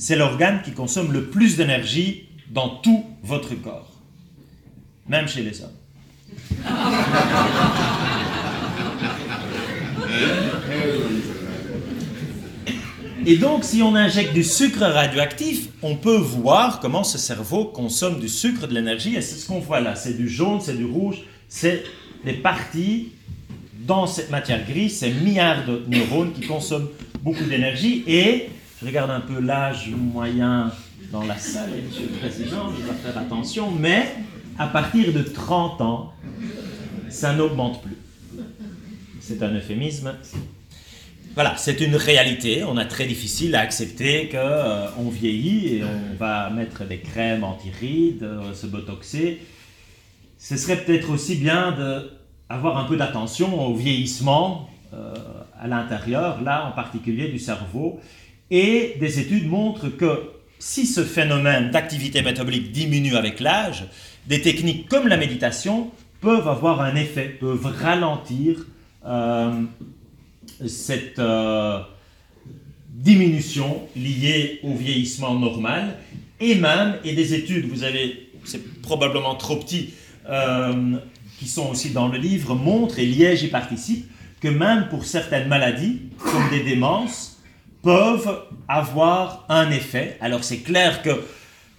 C'est 0.05 0.17
l'organe 0.17 0.61
qui 0.61 0.71
consomme 0.73 1.13
le 1.13 1.27
plus 1.27 1.55
d'énergie 1.55 2.27
dans 2.51 2.67
tout 2.67 3.05
votre 3.23 3.55
corps, 3.55 3.89
même 5.07 5.29
chez 5.29 5.43
les 5.43 5.61
hommes. 5.61 5.69
Et 13.25 13.37
donc, 13.37 13.63
si 13.63 13.81
on 13.81 13.95
injecte 13.95 14.33
du 14.33 14.43
sucre 14.43 14.81
radioactif, 14.81 15.69
on 15.81 15.95
peut 15.95 16.17
voir 16.17 16.81
comment 16.81 17.05
ce 17.05 17.17
cerveau 17.17 17.63
consomme 17.63 18.19
du 18.19 18.27
sucre, 18.27 18.67
de 18.67 18.73
l'énergie, 18.73 19.15
et 19.15 19.21
c'est 19.21 19.37
ce 19.37 19.47
qu'on 19.47 19.59
voit 19.59 19.79
là. 19.79 19.95
C'est 19.95 20.17
du 20.17 20.27
jaune, 20.27 20.59
c'est 20.59 20.75
du 20.75 20.83
rouge, 20.83 21.19
c'est 21.47 21.81
les 22.25 22.33
parties 22.33 23.13
dans 23.87 24.05
cette 24.05 24.31
matière 24.31 24.67
grise, 24.67 24.97
ces 24.97 25.11
milliards 25.11 25.65
de 25.65 25.81
neurones 25.87 26.33
qui 26.33 26.45
consomment 26.45 26.89
beaucoup 27.21 27.45
d'énergie. 27.45 28.03
Et 28.05 28.49
je 28.83 28.87
regarde 28.89 29.11
un 29.11 29.21
peu 29.21 29.39
l'âge 29.39 29.91
moyen 29.95 30.69
dans 31.09 31.23
la 31.23 31.37
salle, 31.37 31.69
Monsieur 31.87 32.09
le 32.11 32.17
Président, 32.17 32.69
je 32.77 32.83
dois 32.83 32.93
faire 32.95 33.17
attention, 33.17 33.71
mais 33.71 34.13
à 34.59 34.67
partir 34.67 35.13
de 35.13 35.21
30 35.21 35.79
ans, 35.79 36.13
ça 37.07 37.31
n'augmente 37.33 37.81
plus. 37.81 37.95
C'est 39.21 39.41
un 39.41 39.53
euphémisme, 39.53 40.13
voilà, 41.33 41.55
c'est 41.55 41.79
une 41.79 41.95
réalité. 41.95 42.65
On 42.65 42.75
a 42.75 42.83
très 42.83 43.05
difficile 43.05 43.55
à 43.55 43.61
accepter 43.61 44.27
qu'on 44.27 44.37
euh, 44.37 45.11
vieillit 45.11 45.77
et 45.77 45.83
on 45.85 46.15
va 46.17 46.49
mettre 46.49 46.83
des 46.83 46.99
crèmes 46.99 47.45
anti-rides, 47.45 48.23
euh, 48.23 48.53
se 48.53 48.67
botoxer. 48.67 49.39
Ce 50.37 50.57
serait 50.57 50.83
peut-être 50.83 51.09
aussi 51.09 51.35
bien 51.37 51.71
d'avoir 52.49 52.77
un 52.77 52.83
peu 52.83 52.97
d'attention 52.97 53.65
au 53.65 53.75
vieillissement 53.75 54.69
euh, 54.93 55.13
à 55.57 55.69
l'intérieur, 55.69 56.41
là 56.41 56.67
en 56.67 56.71
particulier 56.73 57.29
du 57.29 57.39
cerveau. 57.39 58.01
Et 58.51 58.95
des 58.99 59.19
études 59.19 59.47
montrent 59.47 59.89
que 59.89 60.31
si 60.59 60.85
ce 60.85 61.03
phénomène 61.03 61.71
d'activité 61.71 62.21
métabolique 62.21 62.71
diminue 62.71 63.15
avec 63.15 63.39
l'âge, 63.39 63.85
des 64.27 64.41
techniques 64.41 64.87
comme 64.87 65.07
la 65.07 65.17
méditation 65.17 65.91
peuvent 66.21 66.47
avoir 66.47 66.79
un 66.81 66.95
effet, 66.95 67.35
peuvent 67.39 67.65
ralentir 67.65 68.65
cette 70.65 71.19
euh, 71.19 71.79
diminution 72.89 73.81
liée 73.95 74.59
au 74.63 74.73
vieillissement 74.73 75.37
normal. 75.37 75.97
Et 76.39 76.55
même, 76.55 76.95
et 77.03 77.13
des 77.13 77.33
études, 77.33 77.65
vous 77.65 77.83
avez, 77.83 78.29
c'est 78.45 78.81
probablement 78.81 79.35
trop 79.35 79.57
petit, 79.57 79.93
euh, 80.29 80.97
qui 81.39 81.47
sont 81.47 81.69
aussi 81.69 81.91
dans 81.91 82.07
le 82.07 82.17
livre, 82.17 82.55
montrent, 82.55 82.99
et 82.99 83.05
Liège 83.05 83.43
y 83.43 83.47
participe, 83.47 84.09
que 84.39 84.47
même 84.47 84.87
pour 84.89 85.05
certaines 85.05 85.47
maladies, 85.47 86.01
comme 86.17 86.49
des 86.49 86.63
démences, 86.63 87.32
peuvent 87.83 88.43
avoir 88.67 89.45
un 89.49 89.69
effet. 89.69 90.17
Alors 90.21 90.43
c'est 90.43 90.59
clair 90.59 91.03
que 91.03 91.21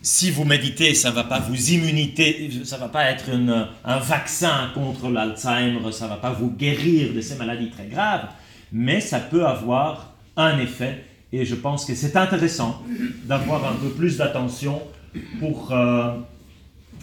si 0.03 0.31
vous 0.31 0.45
méditez, 0.45 0.95
ça 0.95 1.11
ne 1.11 1.15
va 1.15 1.25
pas 1.25 1.41
vous 1.41 1.71
immuniter, 1.71 2.51
ça 2.65 2.77
ne 2.77 2.83
va 2.83 2.89
pas 2.89 3.05
être 3.07 3.31
un 3.31 3.99
vaccin 3.99 4.71
contre 4.75 5.09
l'Alzheimer, 5.09 5.91
ça 5.93 6.05
ne 6.05 6.11
va 6.11 6.17
pas 6.17 6.33
vous 6.33 6.51
guérir 6.51 7.15
de 7.15 7.23
ces 7.23 7.37
maladies 7.37 7.71
très 7.71 7.87
graves, 7.87 8.29
mais 8.71 9.01
ça 9.01 9.19
peut 9.19 9.47
avoir 9.47 10.13
un 10.37 10.59
effet 10.59 11.05
et 11.33 11.45
je 11.45 11.57
pense 11.57 11.85
que 11.85 11.97
c'est 11.97 12.17
intéressant 12.17 12.83
d'avoir 13.25 13.67
un 13.67 13.75
peu 13.75 13.89
plus 13.89 14.19
d'attention 14.19 14.81
pour 15.41 15.73
euh, 15.73 16.13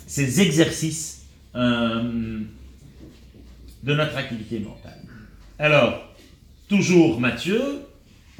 ces 0.07 0.39
exercices 0.39 1.25
euh, 1.55 2.39
de 3.83 3.93
notre 3.93 4.15
activité 4.15 4.59
mentale. 4.59 5.01
Alors, 5.59 6.01
toujours 6.69 7.19
Mathieu, 7.19 7.81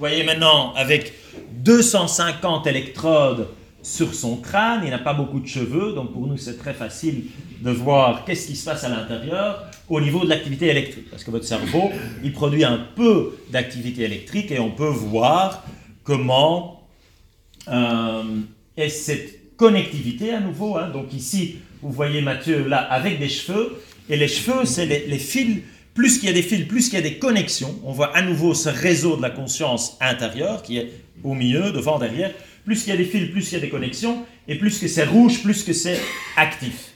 voyez 0.02 0.24
maintenant 0.24 0.74
avec 0.74 1.14
250 1.58 2.66
électrodes 2.66 3.48
sur 3.84 4.16
son 4.16 4.38
crâne, 4.38 4.82
il 4.84 4.90
n'a 4.90 4.98
pas 4.98 5.14
beaucoup 5.14 5.40
de 5.40 5.46
cheveux, 5.46 5.94
donc 5.94 6.12
pour 6.12 6.26
nous 6.26 6.38
c'est 6.38 6.58
très 6.58 6.74
facile 6.74 7.26
de 7.62 7.70
voir 7.70 8.26
qu'est-ce 8.26 8.48
qui 8.48 8.56
se 8.56 8.66
passe 8.66 8.84
à 8.84 8.90
l'intérieur 8.90 9.64
au 9.90 10.02
niveau 10.02 10.24
de 10.24 10.30
l'activité 10.30 10.70
électrique. 10.70 11.08
Parce 11.12 11.24
que 11.24 11.30
votre 11.30 11.46
cerveau, 11.46 11.92
il 12.24 12.34
produit 12.34 12.64
un 12.64 12.80
peu 12.96 13.38
d'activité 13.52 14.02
électrique 14.02 14.50
et 14.50 14.58
on 14.58 14.72
peut 14.72 14.90
voir 14.90 15.64
comment 16.04 16.82
euh, 17.68 18.24
est 18.78 18.90
cette 18.90 19.56
connectivité 19.56 20.34
à 20.34 20.40
nouveau. 20.40 20.78
Hein. 20.78 20.90
Donc 20.90 21.14
ici, 21.14 21.58
vous 21.84 21.92
voyez 21.92 22.22
Mathieu 22.22 22.68
là 22.68 22.80
avec 22.80 23.20
des 23.20 23.30
cheveux, 23.30 23.80
et 24.10 24.18
les 24.18 24.28
cheveux, 24.28 24.66
c'est 24.66 24.88
les, 24.88 25.06
les 25.06 25.20
fils 25.20 25.62
plus 25.94 26.20
qu'il 26.20 26.28
y 26.28 26.32
a 26.32 26.34
des 26.34 26.42
fils, 26.42 26.66
plus 26.66 26.86
qu'il 26.86 26.96
y 26.96 26.98
a 26.98 27.02
des 27.02 27.18
connexions, 27.18 27.80
on 27.84 27.92
voit 27.92 28.16
à 28.16 28.22
nouveau 28.22 28.54
ce 28.54 28.70
réseau 28.70 29.18
de 29.18 29.22
la 29.22 29.30
conscience 29.30 29.98
intérieure 30.00 30.62
qui 30.62 30.78
est 30.78 30.92
au 31.24 31.34
milieu, 31.34 31.72
devant, 31.72 32.00
derrière. 32.00 32.32
Plus 32.66 32.84
qu'il 32.84 32.90
y 32.90 32.94
a 32.94 32.98
des 32.98 33.06
fils, 33.06 33.30
plus 33.32 33.52
il 33.52 33.54
y 33.56 33.58
a 33.58 33.60
des 33.60 33.70
connexions, 33.70 34.26
et 34.48 34.56
plus 34.56 34.80
que 34.80 34.88
c'est 34.88 35.04
rouge, 35.04 35.42
plus 35.42 35.64
que 35.64 35.74
c'est 35.74 36.00
actif. 36.38 36.92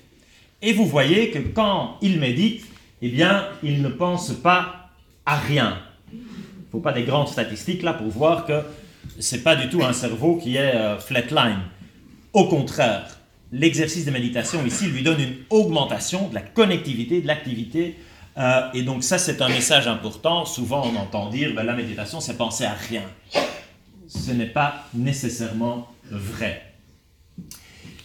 Et 0.62 0.73
vous 0.73 0.86
voyez 0.86 1.31
que 1.31 1.39
quand 1.39 1.97
il 2.01 2.19
médite, 2.19 2.65
eh 3.01 3.10
bien, 3.10 3.47
il 3.63 3.81
ne 3.81 3.89
pense 3.89 4.31
pas 4.31 4.89
à 5.25 5.38
rien. 5.38 5.79
Il 6.12 6.19
ne 6.19 6.71
faut 6.71 6.79
pas 6.79 6.93
des 6.93 7.03
grandes 7.03 7.27
statistiques 7.27 7.84
là 7.84 7.93
pour 7.93 8.08
voir 8.08 8.45
que 8.45 8.62
ce 9.19 9.36
n'est 9.36 9.41
pas 9.41 9.55
du 9.55 9.69
tout 9.69 9.84
un 9.84 9.93
cerveau 9.93 10.38
qui 10.38 10.55
est 10.55 10.75
euh, 10.75 10.97
flatline. 10.99 11.60
Au 12.34 12.45
contraire, 12.45 13.19
l'exercice 13.51 14.05
de 14.05 14.12
méditation 14.12 14.65
ici 14.65 14.88
lui 14.88 15.03
donne 15.03 15.19
une 15.19 15.36
augmentation 15.49 16.29
de 16.29 16.36
la 16.36 16.41
connectivité, 16.41 17.21
de 17.21 17.27
l'activité. 17.27 17.95
Euh, 18.38 18.69
et 18.74 18.82
donc 18.82 19.04
ça, 19.04 19.17
c'est 19.17 19.41
un 19.41 19.50
message 19.50 19.88
important. 19.88 20.45
Souvent, 20.45 20.86
on 20.86 20.95
entend 20.98 21.30
dire, 21.30 21.54
ben, 21.56 21.63
la 21.63 21.74
méditation, 21.74 22.19
c'est 22.19 22.38
penser 22.38 22.65
à 22.65 22.74
rien. 22.74 23.04
Ce 24.08 24.32
n'est 24.32 24.45
pas 24.45 24.86
nécessairement 24.93 25.88
vrai. 26.10 26.74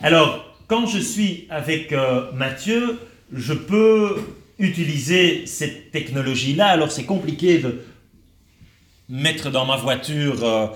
Alors, 0.01 0.45
quand 0.67 0.87
je 0.87 0.99
suis 0.99 1.47
avec 1.51 1.93
euh, 1.93 2.31
Mathieu, 2.33 2.99
je 3.33 3.53
peux 3.53 4.17
utiliser 4.59 5.47
cette 5.47 5.91
technologie-là. 5.91 6.67
Alors 6.69 6.93
c'est 6.93 7.05
compliqué 7.05 7.59
de 7.59 7.83
mettre 9.09 9.51
dans 9.51 9.65
ma 9.65 9.77
voiture 9.77 10.45
euh, 10.45 10.67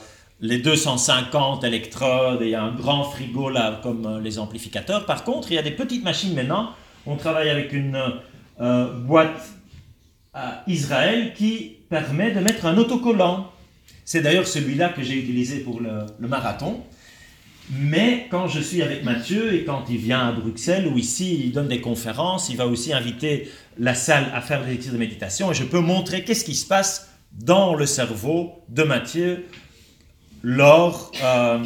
les 0.41 0.59
250 0.59 1.65
électrodes 1.65 2.43
et 2.43 2.55
un 2.55 2.73
grand 2.73 3.05
frigo 3.05 3.51
là 3.51 3.81
comme 3.83 4.21
les 4.23 4.39
amplificateurs. 4.39 5.07
Par 5.07 5.23
contre, 5.23 5.53
il 5.53 5.55
y 5.55 5.59
a 5.59 5.63
des 5.63 5.71
petites 5.71 6.03
machines 6.03 6.35
maintenant. 6.35 6.71
On 7.07 7.17
travaille 7.17 7.51
avec 7.51 7.73
une 7.73 7.99
boîte 8.59 9.49
à 10.33 10.63
Israël 10.67 11.33
qui 11.35 11.77
permet 11.89 12.33
de 12.33 12.41
mettre 12.41 12.67
un 12.67 12.77
autocollant. 12.77 13.51
C'est 14.05 14.21
d'ailleurs 14.21 14.47
celui-là 14.47 14.91
que 14.91 15.03
j'ai 15.03 15.19
utilisé 15.19 15.61
pour 15.61 15.81
le 15.81 16.29
marathon. 16.29 16.83
Mais 17.71 18.27
quand 18.31 18.47
je 18.47 18.61
suis 18.61 18.83
avec 18.83 19.05
Mathieu 19.05 19.55
et 19.55 19.65
quand 19.65 19.85
il 19.89 19.97
vient 19.97 20.29
à 20.29 20.33
Bruxelles 20.33 20.87
ou 20.87 20.99
ici, 20.99 21.41
il 21.45 21.53
donne 21.53 21.69
des 21.69 21.81
conférences, 21.81 22.51
il 22.51 22.57
va 22.57 22.67
aussi 22.67 22.93
inviter 22.93 23.51
la 23.79 23.95
salle 23.95 24.31
à 24.35 24.43
faire 24.43 24.63
des 24.63 24.73
exercices 24.73 24.93
de 24.93 24.99
méditation 24.99 25.51
et 25.51 25.55
je 25.55 25.65
peux 25.65 25.81
montrer 25.81 26.25
qu'est-ce 26.25 26.45
qui 26.45 26.55
se 26.55 26.67
passe 26.67 27.09
dans 27.33 27.75
le 27.75 27.87
cerveau 27.87 28.63
de 28.69 28.83
Mathieu 28.83 29.47
lors 30.43 31.11
euh, 31.23 31.65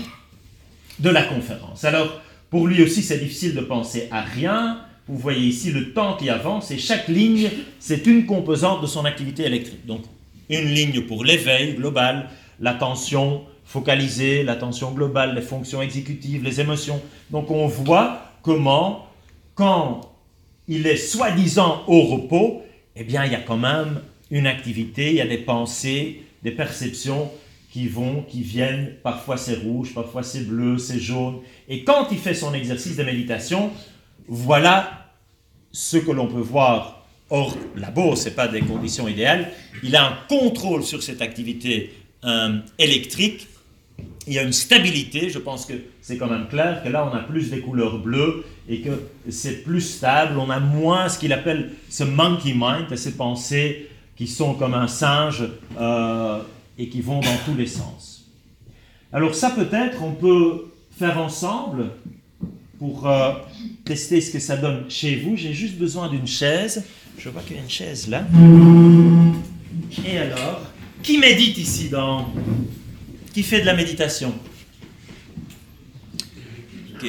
de 1.01 1.11
la 1.11 1.25
conférence. 1.25 1.85
Alors, 1.85 2.21
pour 2.49 2.69
lui 2.69 2.83
aussi, 2.83 3.03
c'est 3.03 3.19
difficile 3.19 3.55
de 3.57 3.61
penser 3.61 4.09
à 4.13 4.23
rien. 4.23 4.81
Vous 5.09 5.17
voyez 5.17 5.47
ici 5.47 5.71
le 5.71 5.93
temps 5.93 6.17
qui 6.17 6.29
avance 6.29 6.71
et 6.71 6.79
chaque 6.79 7.09
ligne, 7.09 7.51
c'est 7.81 8.07
une 8.07 8.27
composante 8.27 8.83
de 8.83 8.87
son 8.87 9.07
activité 9.07 9.45
électrique. 9.45 9.87
Donc, 9.87 10.03
une 10.51 10.69
ligne 10.69 11.01
pour 11.03 11.25
l'éveil 11.25 11.75
global, 11.75 12.29
l'attention, 12.61 13.43
focaliser 13.65 14.43
l'attention 14.43 14.93
globale, 14.93 15.35
les 15.35 15.43
fonctions 15.43 15.83
exécutives, 15.83 16.43
les 16.43 16.61
émotions. 16.61 17.01
Donc 17.31 17.51
on 17.51 17.67
voit 17.67 18.33
comment, 18.43 19.07
quand 19.55 20.13
il 20.69 20.87
est 20.87 20.97
soi-disant 20.97 21.85
au 21.87 22.03
repos, 22.03 22.63
eh 22.97 23.05
bien 23.05 23.25
il 23.25 23.33
y 23.33 23.35
a 23.35 23.41
quand 23.41 23.59
même 23.59 24.01
une 24.31 24.47
activité, 24.47 25.11
il 25.11 25.17
y 25.17 25.21
a 25.21 25.27
des 25.27 25.39
pensées, 25.39 26.23
des 26.43 26.51
perceptions 26.51 27.31
qui 27.71 27.89
vont, 27.89 28.23
qui 28.23 28.43
viennent, 28.43 28.95
parfois 29.03 29.37
c'est 29.37 29.57
rouge, 29.57 29.93
parfois 29.95 30.23
c'est 30.23 30.47
bleu, 30.47 30.79
c'est 30.79 30.99
jaune. 30.99 31.41
Et 31.69 31.85
quand 31.85 32.09
il 32.11 32.19
fait 32.19 32.35
son 32.35 32.55
exercice 32.55 32.97
de 32.97 33.03
méditation, 33.05 33.71
voilà 34.29 35.11
ce 35.73 35.97
que 35.97 36.11
l'on 36.11 36.29
peut 36.29 36.41
voir 36.41 37.07
hors 37.31 37.57
labo, 37.77 38.17
ce 38.17 38.29
n'est 38.29 38.35
pas 38.35 38.49
des 38.49 38.61
conditions 38.61 39.09
idéales. 39.09 39.51
Il 39.83 39.97
a 39.97 40.07
un 40.07 40.17
contrôle 40.29 40.83
sur 40.83 41.03
cette 41.03 41.21
activité 41.21 41.93
euh, 42.25 42.59
électrique 42.79 43.49
il 44.29 44.35
y 44.35 44.39
a 44.39 44.43
une 44.43 44.53
stabilité, 44.53 45.31
je 45.31 45.39
pense 45.39 45.65
que 45.65 45.73
c'est 46.03 46.19
quand 46.19 46.29
même 46.29 46.49
clair 46.49 46.83
que 46.85 46.89
là 46.91 47.11
on 47.11 47.17
a 47.17 47.21
plus 47.21 47.51
des 47.51 47.61
couleurs 47.61 47.99
bleues 47.99 48.45
et 48.69 48.83
que 48.83 48.91
c'est 49.31 49.65
plus 49.65 49.81
stable, 49.81 50.39
on 50.39 50.51
a 50.51 50.61
moins 50.61 51.09
ce 51.09 51.19
qu'il 51.19 51.33
appelle 51.33 51.71
ce 51.89 52.05
monkey 52.05 52.53
mind, 52.55 52.95
ces 52.95 53.17
pensées 53.17 53.89
qui 54.17 54.27
sont 54.27 54.53
comme 54.55 54.75
un 54.75 54.87
singe 54.87 55.45
euh, 55.81 56.41
et 56.77 56.89
qui 56.91 57.01
vont 57.01 57.21
dans 57.21 57.37
tous 57.47 57.55
les 57.57 57.67
sens. 57.67 58.27
Alors 59.13 59.35
ça 59.35 59.51
peut-être 59.51 60.03
on 60.03 60.13
peut 60.13 60.67
faire 60.99 61.19
ensemble 61.19 61.87
pour 62.79 63.09
euh, 63.09 63.33
tester 63.85 64.21
ce 64.21 64.31
que 64.31 64.39
ça 64.39 64.57
donne 64.57 64.85
chez 64.89 65.17
vous, 65.17 65.37
j'ai 65.37 65.53
juste 65.53 65.77
besoin 65.77 66.09
d'une 66.09 66.27
chaise. 66.27 66.85
Je 67.19 67.29
vois 67.29 67.43
qu'il 67.43 67.57
y 67.57 67.59
a 67.59 67.63
une 67.63 67.71
chaise 67.71 68.09
là. 68.09 68.25
Et 70.07 70.19
alors, 70.19 70.63
qui 71.03 71.19
médite 71.19 71.59
ici 71.59 71.89
dans... 71.89 72.33
Qui 73.33 73.43
fait 73.43 73.61
de 73.61 73.67
la 73.67 73.75
méditation? 73.75 74.35
Ok. 76.95 77.07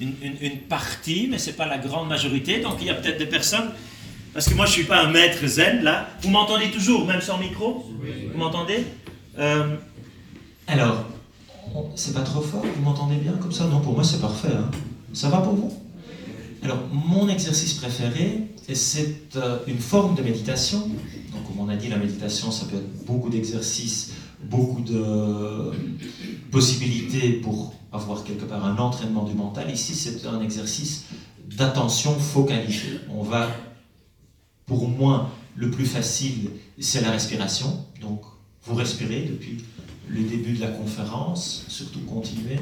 Une, 0.00 0.14
une 0.40 0.58
partie, 0.68 1.28
mais 1.30 1.38
ce 1.38 1.50
n'est 1.50 1.56
pas 1.56 1.66
la 1.66 1.78
grande 1.78 2.08
majorité. 2.08 2.60
Donc 2.60 2.78
il 2.80 2.88
y 2.88 2.90
a 2.90 2.94
peut-être 2.94 3.18
des 3.18 3.26
personnes 3.26 3.70
parce 4.34 4.48
que 4.48 4.54
moi, 4.54 4.64
je 4.64 4.70
ne 4.70 4.74
suis 4.76 4.84
pas 4.84 5.04
un 5.04 5.10
maître 5.10 5.46
zen, 5.46 5.82
là. 5.82 6.08
Vous 6.22 6.30
m'entendez 6.30 6.70
toujours, 6.70 7.06
même 7.06 7.20
sans 7.20 7.36
micro? 7.36 7.86
Vous 8.32 8.38
m'entendez? 8.38 8.84
Euh, 9.38 9.76
Alors, 10.66 11.06
c'est 11.94 12.14
pas 12.14 12.22
trop 12.22 12.40
fort 12.40 12.64
Vous 12.76 12.82
m'entendez 12.82 13.16
bien 13.16 13.32
comme 13.32 13.52
ça? 13.52 13.66
Non, 13.66 13.80
pour 13.80 13.94
moi, 13.94 14.04
c'est 14.04 14.20
parfait. 14.20 14.52
Hein. 14.56 14.70
Ça 15.12 15.28
va 15.28 15.38
pour 15.38 15.54
vous? 15.54 15.72
Alors, 16.62 16.78
mon 16.92 17.28
exercice 17.28 17.74
préféré, 17.74 18.48
c'est 18.72 19.36
euh, 19.36 19.58
une 19.66 19.78
forme 19.78 20.14
de 20.14 20.22
méditation. 20.22 20.78
Donc, 20.78 21.46
comme 21.46 21.60
on 21.60 21.68
a 21.68 21.76
dit, 21.76 21.88
la 21.88 21.96
méditation, 21.96 22.50
ça 22.50 22.66
peut 22.66 22.76
être 22.76 23.04
beaucoup 23.04 23.30
d'exercices, 23.30 24.12
beaucoup 24.44 24.80
de 24.80 25.72
possibilités 26.50 27.32
pour 27.32 27.74
avoir 27.92 28.24
quelque 28.24 28.44
part 28.44 28.64
un 28.64 28.76
entraînement 28.78 29.24
du 29.24 29.34
mental. 29.34 29.70
Ici, 29.70 29.94
c'est 29.94 30.26
un 30.26 30.40
exercice 30.40 31.06
d'attention 31.56 32.14
focalisée. 32.18 33.00
On 33.10 33.22
va 33.22 33.48
pour 34.66 34.88
moi, 34.88 35.30
le 35.56 35.70
plus 35.70 35.84
facile, 35.84 36.50
c'est 36.78 37.02
la 37.02 37.10
respiration. 37.10 37.84
Donc, 38.00 38.22
vous 38.64 38.74
respirez 38.74 39.22
depuis 39.22 39.64
le 40.12 40.22
début 40.22 40.52
de 40.52 40.60
la 40.60 40.68
conférence, 40.68 41.64
surtout 41.68 42.00
continuez. 42.00 42.60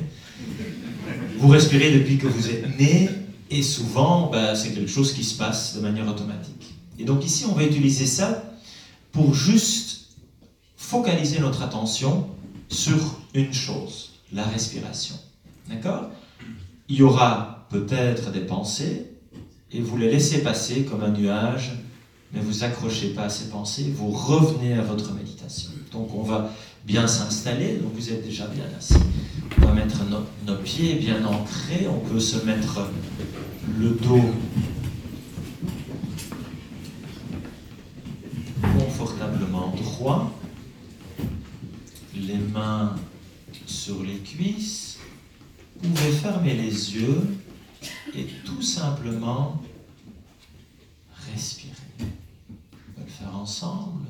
Vous 1.39 1.49
respirez 1.49 1.93
depuis 1.93 2.17
que 2.17 2.27
vous 2.27 2.49
êtes 2.49 2.79
né, 2.79 3.11
et 3.51 3.63
souvent, 3.63 4.31
ben, 4.31 4.55
c'est 4.55 4.73
quelque 4.73 4.91
chose 4.91 5.13
qui 5.13 5.25
se 5.25 5.37
passe 5.37 5.75
de 5.75 5.81
manière 5.81 6.07
automatique. 6.09 6.75
Et 6.99 7.05
donc 7.05 7.25
ici, 7.25 7.45
on 7.47 7.55
va 7.55 7.65
utiliser 7.65 8.07
ça 8.07 8.45
pour 9.11 9.35
juste 9.35 10.17
focaliser 10.77 11.41
notre 11.41 11.63
attention 11.63 12.29
sur 12.69 13.19
une 13.35 13.53
chose, 13.53 14.13
la 14.33 14.45
respiration. 14.45 15.17
D'accord? 15.69 16.11
Il 16.89 16.97
y 16.97 17.03
aura 17.03 17.67
peut-être 17.71 18.31
des 18.31 18.41
pensées, 18.41 19.07
et 19.73 19.81
vous 19.81 19.97
les 19.97 20.11
laissez 20.11 20.43
passer 20.43 20.83
comme 20.83 21.03
un 21.03 21.11
nuage 21.11 21.73
mais 22.33 22.41
vous 22.41 22.65
accrochez 22.65 23.09
pas 23.09 23.25
à 23.25 23.29
ces 23.29 23.49
pensées, 23.49 23.93
vous 23.95 24.11
revenez 24.11 24.75
à 24.75 24.83
votre 24.83 25.13
méditation. 25.15 25.71
Donc 25.93 26.15
on 26.15 26.23
va 26.23 26.51
bien 26.85 27.07
s'installer, 27.07 27.77
donc 27.79 27.93
vous 27.95 28.11
êtes 28.11 28.25
déjà 28.25 28.47
bien 28.47 28.65
assis. 28.77 28.95
On 29.59 29.67
va 29.67 29.73
mettre 29.73 30.03
nos 30.47 30.57
pieds 30.57 30.95
bien 30.95 31.25
ancrés, 31.25 31.87
on 31.89 32.01
peut 32.01 32.21
se 32.21 32.45
mettre 32.45 32.89
le 33.79 33.91
dos 33.91 34.35
confortablement 38.79 39.75
droit, 39.77 40.33
les 42.15 42.39
mains 42.39 42.97
sur 43.67 44.03
les 44.03 44.19
cuisses, 44.19 44.99
vous 45.83 45.91
pouvez 45.91 46.13
fermer 46.13 46.55
les 46.55 46.95
yeux 46.95 47.23
et 48.15 48.27
tout 48.45 48.63
simplement 48.63 49.63
respirer 51.33 51.75
faire 53.21 53.37
ensemble. 53.37 54.07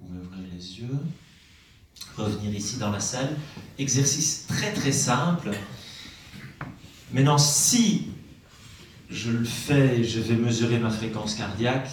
Vous 0.00 0.06
pouvez 0.06 0.20
ouvrir 0.20 0.46
les 0.52 0.80
yeux, 0.80 0.98
revenir 2.18 2.54
ici 2.54 2.76
dans 2.76 2.90
la 2.90 3.00
salle. 3.00 3.36
Exercice 3.78 4.46
très 4.46 4.72
très 4.72 4.92
simple. 4.92 5.50
Maintenant, 7.12 7.38
si 7.38 8.08
je 9.10 9.30
le 9.30 9.44
fais, 9.44 10.04
je 10.04 10.20
vais 10.20 10.36
mesurer 10.36 10.78
ma 10.78 10.90
fréquence 10.90 11.34
cardiaque, 11.34 11.88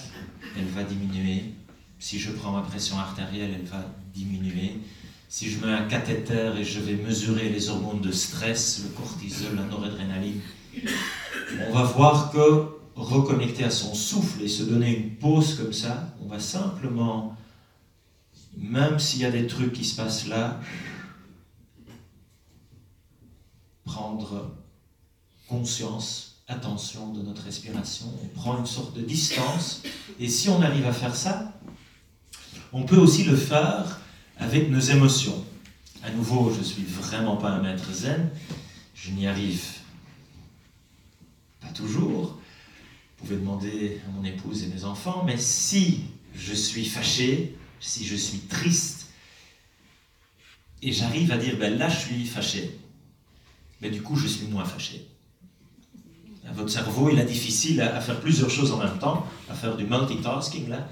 elle 0.58 0.68
va 0.68 0.84
diminuer. 0.84 1.54
Si 2.00 2.20
je 2.20 2.32
prends 2.32 2.52
ma 2.52 2.62
pression 2.62 3.00
artérielle, 3.00 3.52
elle 3.56 3.68
va 3.68 3.86
diminuer. 4.14 4.80
Si 5.30 5.50
je 5.50 5.66
mets 5.66 5.74
un 5.74 5.86
cathéter 5.86 6.52
et 6.60 6.64
je 6.64 6.80
vais 6.80 6.96
mesurer 6.96 7.50
les 7.50 7.70
hormones 7.70 8.02
de 8.02 8.12
stress, 8.12 8.82
le 8.84 8.90
cortisol, 8.90 9.56
la 9.56 9.64
noradrénaline, 9.64 10.40
on 11.68 11.74
va 11.74 11.84
voir 11.84 12.32
que 12.32 12.68
reconnecter 12.96 13.64
à 13.64 13.70
son 13.70 13.94
souffle 13.94 14.42
et 14.42 14.48
se 14.48 14.64
donner 14.64 14.96
une 14.96 15.16
pause 15.16 15.56
comme 15.56 15.74
ça, 15.74 16.14
on 16.24 16.28
va 16.28 16.40
simplement, 16.40 17.36
même 18.58 19.00
s'il 19.00 19.22
y 19.22 19.26
a 19.26 19.32
des 19.32 19.48
trucs 19.48 19.74
qui 19.74 19.84
se 19.84 19.96
passent 19.96 20.28
là, 20.28 20.60
prendre 23.84 24.56
conscience, 25.48 26.44
attention 26.48 27.14
de 27.14 27.22
notre 27.22 27.44
respiration, 27.44 28.08
on 28.24 28.28
prend 28.28 28.58
une 28.58 28.66
sorte 28.66 28.96
de 28.96 29.02
distance, 29.02 29.84
et 30.20 30.28
si 30.28 30.50
on 30.50 30.62
arrive 30.62 30.86
à 30.86 30.94
faire 30.94 31.16
ça, 31.16 31.54
on 32.74 32.84
peut 32.84 32.98
aussi 32.98 33.24
le 33.24 33.36
faire 33.36 34.00
avec 34.38 34.70
nos 34.70 34.80
émotions. 34.80 35.46
À 36.04 36.12
nouveau, 36.12 36.52
je 36.52 36.60
ne 36.60 36.64
suis 36.64 36.84
vraiment 36.84 37.38
pas 37.38 37.50
un 37.50 37.62
maître 37.62 37.92
zen, 37.92 38.30
je 38.94 39.12
n'y 39.12 39.28
arrive 39.28 39.64
pas 41.62 41.70
toujours. 41.70 42.38
Vous 43.18 43.26
pouvez 43.26 43.38
demander 43.38 44.02
à 44.08 44.12
mon 44.12 44.24
épouse 44.24 44.64
et 44.64 44.68
mes 44.68 44.84
enfants, 44.84 45.24
mais 45.26 45.38
si 45.38 46.02
je 46.36 46.54
suis 46.54 46.86
fâché, 46.86 47.58
si 47.80 48.06
je 48.06 48.16
suis 48.16 48.40
triste, 48.40 49.08
et 50.82 50.92
j'arrive 50.92 51.32
à 51.32 51.38
dire, 51.38 51.58
ben 51.58 51.78
là 51.78 51.90
je 51.90 52.00
suis 52.00 52.26
fâché, 52.26 52.80
mais 53.82 53.90
du 53.90 54.02
coup 54.02 54.16
je 54.16 54.28
suis 54.28 54.48
moins 54.48 54.66
fâché. 54.66 55.08
Votre 56.54 56.70
cerveau, 56.70 57.10
il 57.10 57.18
est 57.18 57.26
difficile 57.26 57.82
à, 57.82 58.00
faire 58.00 58.20
plusieurs 58.20 58.52
choses 58.52 58.72
en 58.72 58.78
même 58.78 59.00
temps, 59.00 59.26
à 59.50 59.56
faire 59.56 59.76
du 59.76 59.84
multitasking 59.86 60.70
là. 60.70 60.88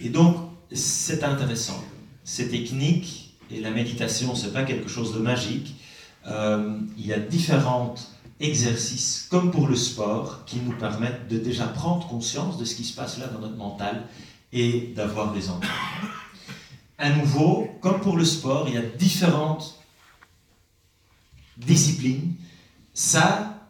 Et 0.00 0.08
donc, 0.08 0.36
c'est 0.72 1.22
intéressant 1.22 1.82
ces 2.24 2.48
techniques, 2.48 3.34
et 3.50 3.60
la 3.60 3.70
méditation, 3.70 4.34
ce 4.34 4.46
n'est 4.46 4.52
pas 4.52 4.64
quelque 4.64 4.88
chose 4.88 5.14
de 5.14 5.18
magique, 5.18 5.74
euh, 6.26 6.78
il 6.96 7.06
y 7.06 7.12
a 7.12 7.18
différents 7.18 7.94
exercices, 8.40 9.26
comme 9.30 9.50
pour 9.50 9.68
le 9.68 9.76
sport, 9.76 10.44
qui 10.46 10.58
nous 10.58 10.72
permettent 10.72 11.28
de 11.28 11.38
déjà 11.38 11.66
prendre 11.66 12.06
conscience 12.08 12.58
de 12.58 12.64
ce 12.64 12.74
qui 12.74 12.84
se 12.84 12.94
passe 12.94 13.18
là 13.18 13.26
dans 13.28 13.40
notre 13.40 13.56
mental 13.56 14.04
et 14.52 14.92
d'avoir 14.94 15.32
des 15.32 15.48
entraînements. 15.48 15.76
À 16.98 17.10
nouveau, 17.10 17.68
comme 17.80 18.00
pour 18.00 18.16
le 18.16 18.24
sport, 18.24 18.68
il 18.68 18.74
y 18.74 18.76
a 18.76 18.82
différentes 18.82 19.82
disciplines. 21.56 22.34
Ça, 22.94 23.68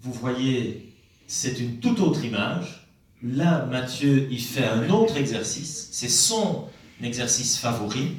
vous 0.00 0.12
voyez, 0.12 0.94
c'est 1.26 1.58
une 1.60 1.78
toute 1.78 2.00
autre 2.00 2.24
image. 2.24 2.88
Là, 3.22 3.66
Mathieu, 3.66 4.28
il 4.30 4.40
fait 4.40 4.66
un 4.66 4.88
autre 4.90 5.16
exercice. 5.16 5.88
C'est 5.92 6.08
son 6.08 6.68
exercice 7.02 7.58
favori, 7.58 8.16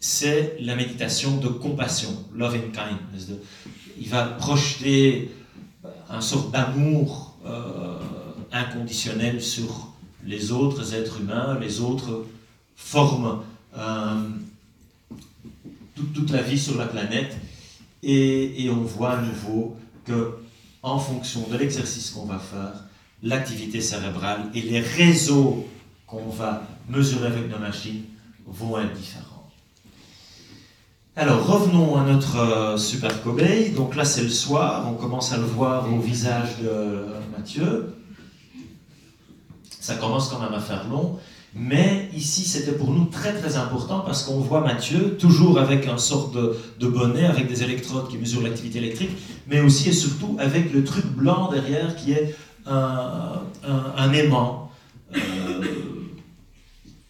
c'est 0.00 0.56
la 0.60 0.76
méditation 0.76 1.36
de 1.38 1.48
compassion, 1.48 2.24
loving 2.32 2.70
kindness. 2.70 3.28
il 3.98 4.08
va 4.08 4.24
projeter 4.24 5.30
un 6.08 6.20
sort 6.20 6.50
d'amour 6.50 7.36
euh, 7.44 7.98
inconditionnel 8.52 9.42
sur 9.42 9.93
les 10.26 10.52
autres 10.52 10.94
êtres 10.94 11.20
humains, 11.20 11.58
les 11.60 11.80
autres 11.80 12.24
formes, 12.76 13.42
euh, 13.76 14.14
toute, 16.14 16.30
la 16.30 16.42
vie 16.42 16.58
sur 16.58 16.76
la 16.76 16.86
planète. 16.86 17.36
Et, 18.02 18.68
on 18.70 18.82
voit 18.82 19.12
à 19.12 19.22
nouveau 19.22 19.76
que, 20.04 20.34
en 20.82 20.98
fonction 20.98 21.46
de 21.50 21.56
l'exercice 21.56 22.10
qu'on 22.10 22.26
va 22.26 22.38
faire, 22.38 22.84
l'activité 23.22 23.80
cérébrale 23.80 24.50
et 24.54 24.60
les 24.60 24.80
réseaux 24.80 25.66
qu'on 26.06 26.28
va 26.28 26.62
mesurer 26.88 27.26
avec 27.26 27.50
nos 27.50 27.58
machines 27.58 28.02
vont 28.46 28.78
être 28.78 28.92
différents. 28.92 29.50
Alors 31.16 31.46
revenons 31.46 31.96
à 31.96 32.04
notre 32.04 32.38
euh, 32.38 32.76
super 32.76 33.22
cobaye. 33.22 33.70
Donc 33.70 33.94
là 33.94 34.04
c'est 34.04 34.24
le 34.24 34.28
soir, 34.28 34.86
on 34.90 34.94
commence 34.94 35.32
à 35.32 35.36
le 35.36 35.44
voir 35.44 35.90
au 35.90 36.00
visage 36.00 36.58
de 36.60 37.06
Mathieu. 37.36 37.94
Ça 39.84 39.96
commence 39.96 40.30
quand 40.30 40.38
même 40.38 40.54
à 40.54 40.60
faire 40.60 40.88
long. 40.88 41.18
Mais 41.54 42.08
ici, 42.16 42.44
c'était 42.44 42.72
pour 42.72 42.90
nous 42.90 43.04
très 43.04 43.34
très 43.34 43.56
important 43.56 44.00
parce 44.00 44.22
qu'on 44.22 44.38
voit 44.38 44.62
Mathieu 44.62 45.18
toujours 45.18 45.58
avec 45.58 45.86
un 45.86 45.98
sort 45.98 46.30
de, 46.30 46.86
bonnet, 46.88 47.26
avec 47.26 47.48
des 47.48 47.62
électrodes 47.62 48.08
qui 48.08 48.16
mesurent 48.16 48.44
l'activité 48.44 48.78
électrique, 48.78 49.10
mais 49.46 49.60
aussi 49.60 49.90
et 49.90 49.92
surtout 49.92 50.38
avec 50.40 50.72
le 50.72 50.84
truc 50.84 51.04
blanc 51.04 51.50
derrière 51.52 51.96
qui 51.96 52.12
est 52.12 52.34
un, 52.64 54.12
aimant. 54.14 54.70
Euh, 55.14 55.20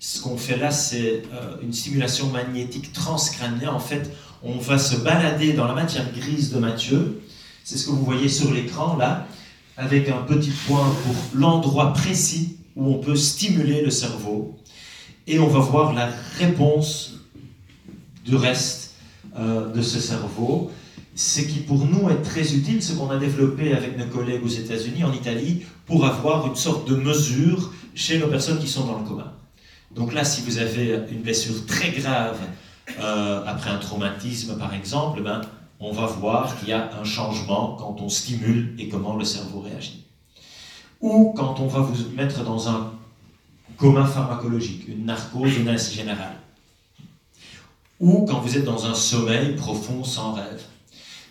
ce 0.01 0.21
qu'on 0.21 0.37
fait 0.37 0.57
là, 0.57 0.73
c'est 0.73 1.23
euh, 1.33 1.57
une 1.63 1.73
simulation 1.73 2.27
magnétique 2.31 2.93
transcrânienne. 2.93 3.69
En 3.69 3.79
fait, 3.79 4.11
on 4.43 4.59
va 4.59 4.79
se 4.79 4.97
balader 4.97 5.53
dans 5.53 5.69
la 5.69 5.75
matière 5.75 6.11
grise 6.13 6.53
de 6.53 6.59
Mathieu. 6.59 7.23
C'est 7.63 7.79
ce 7.79 7.87
que 7.87 7.93
vous 7.93 8.05
voyez 8.05 8.29
sur 8.29 8.53
l'écran 8.53 8.97
là, 8.97 9.29
avec 9.77 10.09
un 10.09 10.23
petit 10.23 10.51
point 10.67 10.93
pour 11.05 11.15
l'endroit 11.35 11.93
précis 11.93 12.57
où 12.77 12.93
on 12.93 12.99
peut 12.99 13.17
stimuler 13.17 13.83
le 13.83 13.91
cerveau 13.91 14.59
et 15.27 15.39
on 15.39 15.49
va 15.49 15.61
voir 15.61 15.93
la 15.95 16.11
réponse 16.39 17.15
du 18.25 18.37
reste 18.37 18.95
euh, 19.39 19.71
de 19.73 19.83
ce 19.83 20.01
cerveau. 20.01 20.71
Ce 21.15 21.41
qui 21.41 21.61
pour 21.61 21.85
nous 21.85 22.09
est 22.11 22.23
très 22.23 22.55
utile, 22.55 22.83
ce 22.83 22.93
qu'on 22.93 23.11
a 23.11 23.17
développé 23.17 23.73
avec 23.73 23.97
nos 23.97 24.07
collègues 24.07 24.45
aux 24.45 24.49
États-Unis, 24.49 25.05
en 25.05 25.13
Italie, 25.13 25.63
pour 25.87 26.05
avoir 26.05 26.47
une 26.47 26.57
sorte 26.57 26.89
de 26.89 26.97
mesure 26.97 27.73
chez 27.95 28.19
nos 28.19 28.27
personnes 28.27 28.59
qui 28.59 28.69
sont 28.69 28.87
dans 28.87 28.99
le 28.99 29.05
coma. 29.05 29.35
Donc 29.95 30.13
là, 30.13 30.25
si 30.25 30.43
vous 30.43 30.59
avez 30.59 30.99
une 31.11 31.23
blessure 31.23 31.67
très 31.67 31.91
grave 31.91 32.39
euh, 32.99 33.45
après 33.47 33.71
un 33.71 33.79
traumatisme, 33.79 34.59
par 34.59 34.75
exemple, 34.75 35.23
ben, 35.23 35.41
on 35.79 35.93
va 35.93 36.07
voir 36.07 36.59
qu'il 36.59 36.69
y 36.69 36.73
a 36.73 36.91
un 37.01 37.05
changement 37.05 37.77
quand 37.79 37.97
on 38.01 38.09
stimule 38.09 38.75
et 38.79 38.89
comment 38.89 39.17
le 39.17 39.25
cerveau 39.25 39.61
réagit. 39.61 40.04
Ou 41.01 41.33
quand 41.37 41.61
on 41.61 41.67
va 41.67 41.81
vous 41.81 42.11
mettre 42.15 42.45
dans 42.45 42.69
un 42.69 42.93
coma 43.77 44.07
pharmacologique, 44.07 44.89
une 44.89 45.07
narcose, 45.07 45.57
une 45.57 45.69
anesthésie 45.69 45.97
générale. 45.97 46.37
Ou 48.01 48.25
quand 48.27 48.41
vous 48.41 48.57
êtes 48.57 48.65
dans 48.65 48.87
un 48.87 48.95
sommeil 48.95 49.55
profond 49.55 50.05
sans 50.05 50.33
rêve. 50.33 50.63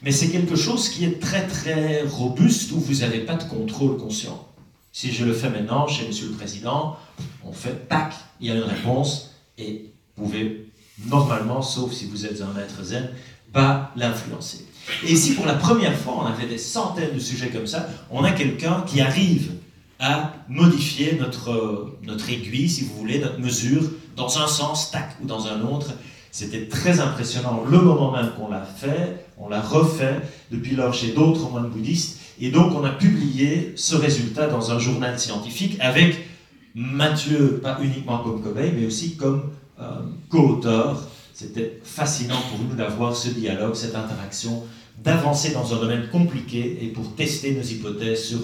Mais 0.02 0.12
c'est 0.12 0.30
quelque 0.30 0.56
chose 0.56 0.89
qui 0.89 1.06
est 1.06 1.19
très 1.19 1.47
très 1.47 2.04
robuste 2.04 2.71
où 2.71 2.80
vous 2.80 2.95
n'avez 2.95 3.19
pas 3.19 3.36
de 3.36 3.43
contrôle 3.43 3.97
conscient. 3.97 4.47
Si 4.91 5.12
je 5.12 5.26
le 5.26 5.34
fais 5.34 5.49
maintenant 5.49 5.88
chez 5.88 6.06
Monsieur 6.06 6.28
le 6.28 6.34
Président, 6.34 6.97
on 7.43 7.52
fait 7.52 7.88
tac, 7.88 8.13
il 8.39 8.47
y 8.47 8.52
a 8.52 8.56
une 8.56 8.63
réponse 8.63 9.32
et 9.58 9.91
vous 10.15 10.26
pouvez 10.26 10.71
normalement, 11.08 11.62
sauf 11.62 11.91
si 11.93 12.06
vous 12.06 12.26
êtes 12.26 12.41
un 12.41 12.54
maître 12.54 12.84
zen, 12.84 13.10
pas 13.52 13.91
l'influencer. 13.95 14.67
Et 15.06 15.13
ici, 15.13 15.34
pour 15.34 15.46
la 15.46 15.54
première 15.54 15.98
fois, 15.98 16.19
on 16.22 16.26
avait 16.26 16.48
des 16.48 16.58
centaines 16.58 17.13
de 17.13 17.19
sujets 17.19 17.50
comme 17.50 17.67
ça, 17.67 17.88
on 18.12 18.24
a 18.24 18.32
quelqu'un 18.32 18.84
qui 18.86 19.02
arrive 19.02 19.52
à 20.00 20.34
modifier 20.50 21.17
notre, 21.19 21.96
notre 22.04 22.30
aiguille, 22.30 22.69
si 22.69 22.84
vous 22.84 22.96
voulez, 22.96 23.19
notre 23.19 23.39
mesure, 23.39 23.84
dans 24.15 24.38
un 24.38 24.48
sens, 24.48 24.91
tac, 24.91 25.15
ou 25.22 25.26
dans 25.26 25.48
un 25.48 25.62
autre. 25.62 25.91
C'était 26.32 26.67
très 26.67 27.00
impressionnant 27.00 27.63
le 27.69 27.80
moment 27.80 28.12
même 28.12 28.32
qu'on 28.36 28.50
l'a 28.50 28.65
fait, 28.65 29.26
on 29.38 29.50
l'a 29.50 29.62
refait 29.62 30.19
depuis 30.52 30.76
lors 30.76 30.93
chez 30.93 31.13
d'autres 31.13 31.50
moines 31.50 31.69
bouddhistes, 31.69 32.19
et 32.39 32.50
donc 32.50 32.74
on 32.74 32.84
a 32.84 32.89
publié 32.89 33.74
ce 33.76 33.96
résultat 33.96 34.48
dans 34.48 34.72
un 34.72 34.80
journal 34.80 35.17
scientifique 35.19 35.78
avec 35.80 36.28
Mathieu, 36.76 37.60
pas 37.62 37.78
uniquement 37.82 38.17
comme 38.17 38.41
cobaye, 38.41 38.74
mais 38.76 38.88
aussi 38.88 39.15
comme 39.15 39.52
euh, 39.80 39.84
co-auteur. 40.30 41.08
C'était 41.34 41.80
fascinant 41.84 42.41
pour 42.50 42.60
nous 42.60 42.76
d'avoir 42.76 43.15
ce 43.15 43.30
dialogue, 43.30 43.76
cette 43.76 43.96
interaction, 43.96 44.63
d'avancer 45.04 45.52
dans 45.52 45.74
un 45.74 45.78
domaine 45.80 46.08
compliqué 46.10 46.80
et 46.82 46.88
pour 46.88 47.16
tester 47.16 47.54
nos 47.54 47.62
hypothèses 47.62 48.26
sur 48.26 48.39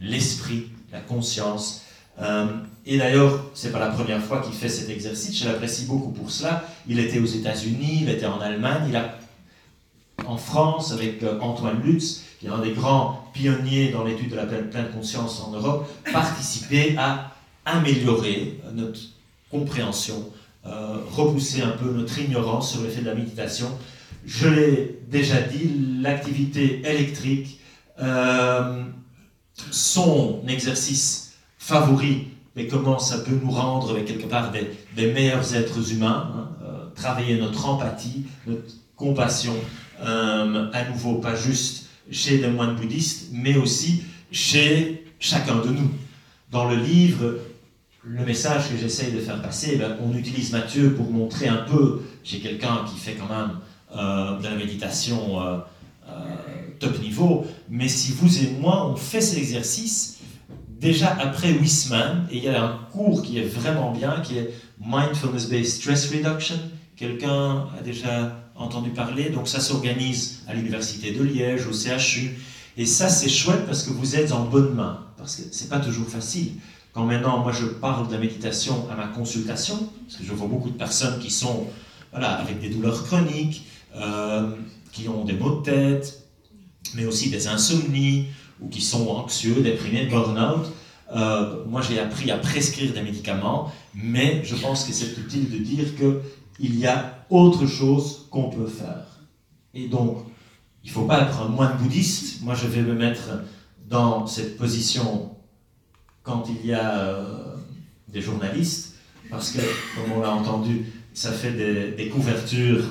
l'esprit, 0.00 0.68
la 0.92 1.00
conscience. 1.00 1.82
Euh, 2.20 2.46
et 2.86 2.98
d'ailleurs, 2.98 3.50
c'est 3.54 3.72
pas 3.72 3.80
la 3.80 3.88
première 3.88 4.22
fois 4.22 4.40
qu'il 4.40 4.52
fait 4.52 4.68
cet 4.68 4.90
exercice. 4.90 5.36
Je 5.36 5.48
l'apprécie 5.48 5.86
beaucoup 5.86 6.10
pour 6.10 6.30
cela. 6.30 6.64
Il 6.88 6.98
était 7.00 7.18
aux 7.18 7.26
États-Unis, 7.26 8.00
il 8.02 8.08
était 8.08 8.26
en 8.26 8.40
Allemagne, 8.40 8.84
il 8.88 8.96
a 8.96 9.18
en 10.26 10.36
France 10.36 10.92
avec 10.92 11.22
euh, 11.22 11.40
Antoine 11.40 11.82
Lutz, 11.82 12.22
qui 12.38 12.46
est 12.46 12.50
un 12.50 12.60
des 12.60 12.72
grands 12.72 13.28
pionniers 13.32 13.90
dans 13.90 14.04
l'étude 14.04 14.30
de 14.30 14.36
la 14.36 14.46
pleine, 14.46 14.90
conscience 14.94 15.42
en 15.42 15.50
Europe, 15.50 15.88
participé 16.12 16.94
à 16.96 17.32
améliorer 17.64 18.60
notre 18.72 19.00
compréhension, 19.50 20.30
euh, 20.66 20.98
repousser 21.10 21.62
un 21.62 21.70
peu 21.70 21.90
notre 21.90 22.16
ignorance 22.18 22.72
sur 22.72 22.82
l'effet 22.82 23.00
de 23.00 23.06
la 23.06 23.14
méditation. 23.14 23.68
Je 24.26 24.48
l'ai 24.48 25.00
déjà 25.08 25.40
dit, 25.40 25.70
l'activité 26.00 26.80
électrique, 26.84 27.60
euh, 28.00 28.84
son 29.70 30.42
exercice 30.48 31.34
favori, 31.58 32.28
mais 32.56 32.66
comment 32.66 32.98
ça 32.98 33.18
peut 33.18 33.38
nous 33.42 33.50
rendre 33.50 34.00
quelque 34.00 34.26
part 34.26 34.50
des, 34.50 35.12
meilleurs 35.12 35.54
êtres 35.54 35.92
humains, 35.92 36.32
hein, 36.34 36.48
euh, 36.64 36.86
travailler 36.94 37.38
notre 37.38 37.66
empathie, 37.66 38.24
notre 38.46 38.74
compassion, 38.96 39.54
euh, 40.02 40.70
à 40.72 40.88
nouveau 40.88 41.16
pas 41.16 41.34
juste 41.34 41.88
chez 42.10 42.38
les 42.38 42.48
moines 42.48 42.76
bouddhistes, 42.76 43.28
mais 43.32 43.56
aussi 43.56 44.04
chez 44.30 45.04
chacun 45.18 45.56
de 45.56 45.68
nous. 45.68 45.90
Dans 46.50 46.68
le 46.68 46.76
livre, 46.76 47.38
le 48.02 48.24
message 48.24 48.70
que 48.70 48.76
j'essaye 48.76 49.12
de 49.12 49.20
faire 49.20 49.40
passer, 49.42 49.76
ben, 49.76 49.96
on 50.02 50.16
utilise 50.16 50.52
Matthieu 50.52 50.94
pour 50.94 51.10
montrer 51.10 51.48
un 51.48 51.64
peu, 51.68 52.02
chez 52.22 52.40
quelqu'un 52.40 52.84
qui 52.90 52.98
fait 52.98 53.14
quand 53.14 53.28
même 53.28 53.58
euh, 53.96 54.38
de 54.38 54.44
la 54.44 54.56
méditation 54.56 55.40
euh, 55.40 55.58
euh, 56.08 56.12
top 56.80 57.00
niveau, 57.00 57.46
mais 57.68 57.88
si 57.88 58.12
vous 58.12 58.42
et 58.42 58.50
moi, 58.60 58.88
on 58.88 58.96
fait 58.96 59.20
cet 59.20 59.38
exercice, 59.38 60.18
déjà 60.68 61.16
après 61.20 61.52
semaines, 61.66 62.26
et 62.30 62.38
il 62.38 62.44
y 62.44 62.48
a 62.48 62.62
un 62.62 62.78
cours 62.90 63.22
qui 63.22 63.38
est 63.38 63.44
vraiment 63.44 63.92
bien, 63.92 64.20
qui 64.22 64.38
est 64.38 64.52
Mindfulness-Based 64.84 65.80
Stress 65.80 66.10
Reduction. 66.10 66.56
Quelqu'un 66.96 67.68
a 67.78 67.82
déjà 67.84 68.36
entendu 68.56 68.90
parler, 68.90 69.30
donc 69.30 69.48
ça 69.48 69.60
s'organise 69.60 70.42
à 70.48 70.54
l'Université 70.54 71.12
de 71.12 71.22
Liège, 71.22 71.66
au 71.66 71.72
CHU, 71.72 72.36
et 72.76 72.86
ça 72.86 73.08
c'est 73.08 73.28
chouette 73.28 73.64
parce 73.66 73.84
que 73.84 73.90
vous 73.90 74.16
êtes 74.16 74.32
en 74.32 74.44
bonne 74.44 74.74
main, 74.74 75.06
parce 75.16 75.36
que 75.36 75.42
c'est 75.52 75.68
pas 75.68 75.78
toujours 75.78 76.08
facile. 76.08 76.54
Quand 76.92 77.04
maintenant, 77.04 77.38
moi, 77.38 77.52
je 77.52 77.66
parle 77.66 78.08
de 78.08 78.12
la 78.12 78.18
méditation 78.18 78.88
à 78.90 78.94
ma 78.94 79.06
consultation, 79.06 79.88
parce 80.06 80.18
que 80.18 80.24
je 80.24 80.32
vois 80.32 80.46
beaucoup 80.46 80.70
de 80.70 80.76
personnes 80.76 81.18
qui 81.18 81.30
sont 81.30 81.66
voilà, 82.12 82.34
avec 82.34 82.60
des 82.60 82.68
douleurs 82.68 83.04
chroniques, 83.04 83.66
euh, 83.96 84.50
qui 84.92 85.08
ont 85.08 85.24
des 85.24 85.32
maux 85.32 85.60
de 85.60 85.62
tête, 85.62 86.28
mais 86.94 87.06
aussi 87.06 87.30
des 87.30 87.48
insomnies, 87.48 88.26
ou 88.60 88.68
qui 88.68 88.80
sont 88.80 89.08
anxieux, 89.08 89.60
déprimés, 89.62 90.06
burn-out. 90.06 90.66
Euh, 91.14 91.64
moi, 91.66 91.80
j'ai 91.82 91.98
appris 91.98 92.30
à 92.30 92.38
prescrire 92.38 92.92
des 92.92 93.02
médicaments, 93.02 93.72
mais 93.94 94.42
je 94.44 94.54
pense 94.56 94.84
que 94.84 94.92
c'est 94.92 95.16
utile 95.18 95.50
de 95.50 95.58
dire 95.58 95.86
qu'il 95.96 96.78
y 96.78 96.86
a 96.86 97.24
autre 97.30 97.66
chose 97.66 98.26
qu'on 98.30 98.50
peut 98.50 98.66
faire. 98.66 99.06
Et 99.74 99.88
donc, 99.88 100.18
il 100.82 100.88
ne 100.88 100.92
faut 100.92 101.04
pas 101.04 101.22
être 101.22 101.40
un 101.40 101.48
moine 101.48 101.76
bouddhiste. 101.78 102.42
Moi, 102.42 102.54
je 102.54 102.66
vais 102.66 102.82
me 102.82 102.94
mettre 102.94 103.30
dans 103.88 104.26
cette 104.26 104.56
position 104.56 105.34
quand 106.22 106.44
il 106.48 106.66
y 106.66 106.72
a 106.72 106.98
euh, 106.98 107.56
des 108.08 108.20
journalistes, 108.20 108.96
parce 109.30 109.50
que, 109.50 109.58
comme 109.94 110.12
on 110.16 110.20
l'a 110.20 110.30
entendu, 110.30 110.86
ça 111.12 111.32
fait 111.32 111.52
des, 111.52 112.08
couvertures 112.08 112.82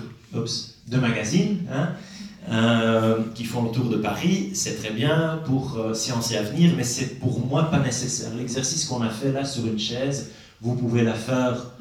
de 0.87 0.97
magazines 0.97 1.59
hein, 1.71 1.89
euh, 2.49 3.23
qui 3.35 3.45
font 3.45 3.63
le 3.63 3.71
tour 3.71 3.85
de 3.85 3.97
Paris. 3.97 4.51
C'est 4.53 4.75
très 4.75 4.91
bien 4.91 5.41
pour 5.45 5.77
euh, 5.77 5.93
Science 5.93 6.31
et 6.31 6.37
Avenir, 6.37 6.73
mais 6.75 6.83
c'est 6.83 7.19
pour 7.19 7.45
moi 7.45 7.69
pas 7.69 7.79
nécessaire. 7.79 8.33
L'exercice 8.35 8.85
qu'on 8.85 9.01
a 9.01 9.09
fait 9.09 9.31
là 9.31 9.45
sur 9.45 9.65
une 9.65 9.79
chaise, 9.79 10.31
vous 10.61 10.75
pouvez 10.75 11.03
la 11.03 11.13
faire 11.13 11.73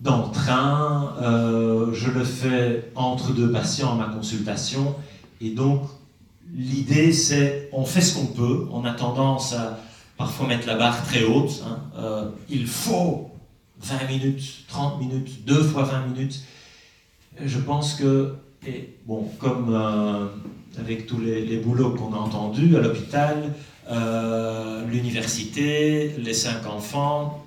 dans 0.00 0.26
le 0.26 0.32
train, 0.32 1.14
euh, 1.20 1.92
je 1.92 2.10
le 2.10 2.22
fais 2.22 2.90
entre 2.94 3.32
deux 3.32 3.50
patients 3.50 3.92
à 3.92 4.06
ma 4.06 4.14
consultation, 4.14 4.94
et 5.40 5.50
donc 5.50 5.82
l'idée 6.54 7.12
c'est 7.12 7.68
on 7.72 7.84
fait 7.84 8.00
ce 8.00 8.14
qu'on 8.14 8.26
peut, 8.26 8.68
on 8.72 8.84
a 8.84 8.92
tendance 8.92 9.54
à 9.54 9.80
parfois 10.16 10.46
mettre 10.46 10.66
la 10.66 10.76
barre 10.76 11.02
très 11.04 11.24
haute. 11.24 11.62
Hein. 11.66 11.78
Euh, 11.96 12.30
il 12.48 12.66
faut 12.66 13.30
20 13.80 14.06
minutes, 14.08 14.64
30 14.68 15.00
minutes, 15.00 15.44
deux 15.44 15.62
fois 15.62 15.84
20 15.84 16.06
minutes. 16.08 16.42
Je 17.44 17.58
pense 17.58 17.94
que, 17.94 18.34
bon, 19.06 19.30
comme 19.38 19.72
euh, 19.72 20.26
avec 20.78 21.06
tous 21.06 21.20
les, 21.20 21.44
les 21.44 21.58
boulots 21.58 21.90
qu'on 21.90 22.12
a 22.12 22.16
entendus 22.16 22.76
à 22.76 22.80
l'hôpital, 22.80 23.54
euh, 23.90 24.84
l'université, 24.86 26.14
les 26.18 26.34
cinq 26.34 26.66
enfants, 26.66 27.46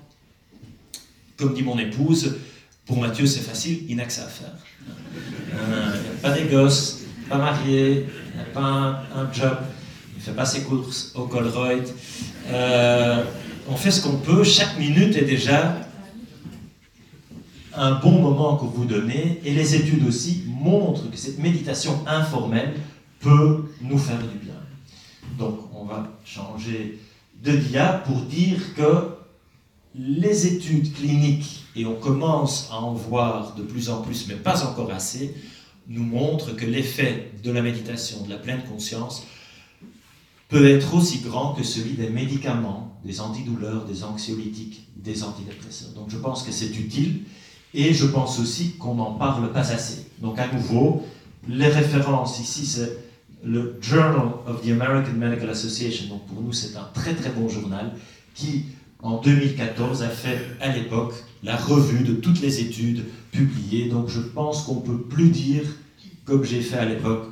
comme 1.36 1.54
dit 1.54 1.62
mon 1.62 1.78
épouse, 1.78 2.36
pour 2.86 2.98
Mathieu 2.98 3.26
c'est 3.26 3.40
facile, 3.40 3.84
il 3.88 3.96
n'a 3.96 4.04
que 4.04 4.12
ça 4.12 4.24
à 4.24 4.28
faire. 4.28 4.54
Euh, 5.54 5.92
il 5.94 6.26
a 6.26 6.30
pas 6.30 6.36
des 6.36 6.44
gosses, 6.48 7.00
pas 7.28 7.38
marié, 7.38 8.06
il 8.30 8.36
n'y 8.36 8.42
a 8.42 8.52
pas 8.52 8.60
un, 8.60 8.92
un 9.20 9.32
job, 9.32 9.58
il 10.14 10.18
ne 10.18 10.22
fait 10.22 10.32
pas 10.32 10.46
ses 10.46 10.62
courses 10.62 11.12
au 11.14 11.24
Colruyt. 11.26 11.92
Euh, 12.48 13.22
on 13.68 13.76
fait 13.76 13.90
ce 13.90 14.02
qu'on 14.02 14.16
peut, 14.16 14.42
chaque 14.42 14.78
minute 14.78 15.16
est 15.16 15.24
déjà 15.24 15.76
un 17.74 17.92
bon 17.92 18.20
moment 18.20 18.56
que 18.56 18.64
vous 18.64 18.84
donnez, 18.84 19.40
et 19.44 19.54
les 19.54 19.74
études 19.74 20.06
aussi 20.06 20.44
montrent 20.46 21.10
que 21.10 21.16
cette 21.16 21.38
méditation 21.38 22.06
informelle 22.06 22.74
peut 23.20 23.64
nous 23.80 23.98
faire 23.98 24.18
du 24.18 24.38
bien. 24.38 24.54
Donc 25.38 25.58
on 25.74 25.84
va 25.84 26.18
changer 26.24 27.00
de 27.42 27.56
dia 27.56 28.02
pour 28.06 28.20
dire 28.22 28.74
que 28.74 29.08
les 29.94 30.46
études 30.46 30.92
cliniques, 30.94 31.64
et 31.76 31.84
on 31.86 31.94
commence 31.94 32.68
à 32.70 32.76
en 32.76 32.94
voir 32.94 33.54
de 33.54 33.62
plus 33.62 33.90
en 33.90 34.02
plus, 34.02 34.26
mais 34.28 34.34
pas 34.34 34.64
encore 34.66 34.90
assez, 34.90 35.34
nous 35.88 36.04
montrent 36.04 36.54
que 36.54 36.64
l'effet 36.64 37.32
de 37.42 37.50
la 37.50 37.62
méditation, 37.62 38.22
de 38.22 38.30
la 38.30 38.36
pleine 38.36 38.62
conscience, 38.70 39.24
peut 40.48 40.66
être 40.68 40.94
aussi 40.94 41.20
grand 41.20 41.54
que 41.54 41.62
celui 41.62 41.94
des 41.94 42.10
médicaments, 42.10 42.98
des 43.04 43.20
antidouleurs, 43.20 43.84
des 43.84 44.04
anxiolytiques, 44.04 44.86
des 44.96 45.24
antidépresseurs. 45.24 45.92
Donc 45.94 46.10
je 46.10 46.18
pense 46.18 46.42
que 46.42 46.52
c'est 46.52 46.76
utile 46.78 47.22
et 47.74 47.94
je 47.94 48.06
pense 48.06 48.38
aussi 48.38 48.76
qu'on 48.76 48.94
n'en 48.94 49.12
parle 49.12 49.52
pas 49.52 49.72
assez. 49.72 50.06
Donc 50.20 50.38
à 50.38 50.52
nouveau, 50.52 51.06
les 51.48 51.68
références 51.68 52.38
ici, 52.40 52.66
c'est 52.66 52.98
le 53.44 53.78
Journal 53.80 54.32
of 54.46 54.62
the 54.62 54.70
American 54.70 55.14
Medical 55.16 55.50
Association. 55.50 56.08
Donc 56.08 56.26
pour 56.26 56.42
nous, 56.42 56.52
c'est 56.52 56.76
un 56.76 56.88
très 56.94 57.14
très 57.14 57.30
bon 57.30 57.48
journal 57.48 57.92
qui 58.34 58.66
en 59.02 59.20
2014, 59.20 60.02
a 60.02 60.08
fait 60.08 60.38
à 60.60 60.68
l'époque 60.68 61.14
la 61.42 61.56
revue 61.56 62.04
de 62.04 62.14
toutes 62.14 62.40
les 62.40 62.60
études 62.60 63.04
publiées. 63.32 63.88
Donc 63.88 64.08
je 64.08 64.20
pense 64.20 64.62
qu'on 64.62 64.76
ne 64.76 64.80
peut 64.80 65.02
plus 65.02 65.30
dire, 65.30 65.64
comme 66.24 66.44
j'ai 66.44 66.60
fait 66.60 66.78
à 66.78 66.84
l'époque, 66.84 67.26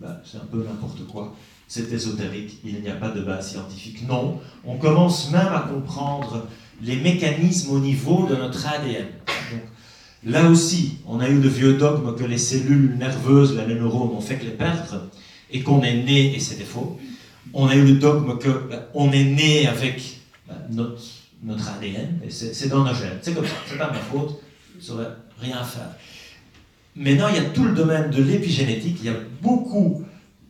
bah, 0.00 0.20
c'est 0.24 0.38
un 0.38 0.46
peu 0.50 0.64
n'importe 0.64 1.06
quoi, 1.06 1.36
c'est 1.68 1.92
ésotérique, 1.92 2.58
il 2.64 2.80
n'y 2.80 2.88
a 2.88 2.94
pas 2.94 3.10
de 3.10 3.20
base 3.20 3.50
scientifique. 3.50 4.06
Non, 4.08 4.40
on 4.64 4.76
commence 4.78 5.30
même 5.30 5.48
à 5.48 5.60
comprendre 5.60 6.46
les 6.82 6.96
mécanismes 6.96 7.72
au 7.72 7.78
niveau 7.78 8.26
de 8.26 8.34
notre 8.34 8.66
ADN. 8.66 9.06
Là 10.24 10.48
aussi, 10.48 10.98
on 11.06 11.20
a 11.20 11.28
eu 11.28 11.40
le 11.40 11.48
vieux 11.48 11.74
dogme 11.74 12.14
que 12.16 12.24
les 12.24 12.38
cellules 12.38 12.96
nerveuses, 12.98 13.56
les 13.66 13.74
neurones, 13.74 14.16
ont 14.16 14.20
fait 14.20 14.36
que 14.36 14.44
les 14.44 14.50
perdre, 14.50 15.08
et 15.50 15.62
qu'on 15.62 15.82
est 15.82 16.02
né, 16.02 16.34
et 16.34 16.40
c'était 16.40 16.64
faux. 16.64 16.98
On 17.52 17.66
a 17.66 17.74
eu 17.74 17.84
le 17.84 17.94
dogme 17.94 18.38
qu'on 18.38 19.08
bah, 19.08 19.16
est 19.16 19.24
né 19.24 19.66
avec 19.66 20.20
bah, 20.48 20.54
notre, 20.70 21.68
ADN, 21.76 22.20
et 22.24 22.30
c'est 22.30 22.68
dans 22.68 22.84
nos 22.84 22.94
gènes. 22.94 23.18
C'est 23.20 23.34
comme 23.34 23.46
ça, 23.46 23.54
c'est 23.66 23.78
pas 23.78 23.90
ma 23.90 23.98
faute, 23.98 24.40
je 24.78 24.84
saurais 24.84 25.08
rien 25.38 25.62
faire. 25.64 25.90
Maintenant, 26.94 27.28
il 27.28 27.36
y 27.36 27.38
a 27.38 27.44
tout 27.50 27.64
le 27.64 27.72
domaine 27.72 28.10
de 28.10 28.22
l'épigénétique, 28.22 28.98
il 29.00 29.06
y 29.06 29.08
a 29.08 29.16
beaucoup 29.40 30.04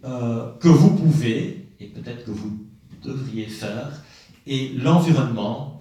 euh, 0.05 0.51
que 0.61 0.69
vous 0.69 0.91
pouvez, 0.91 1.67
et 1.81 1.87
peut-être 1.87 2.25
que 2.25 2.31
vous 2.31 2.59
devriez 3.03 3.47
faire, 3.47 4.03
et 4.47 4.73
l'environnement, 4.77 5.72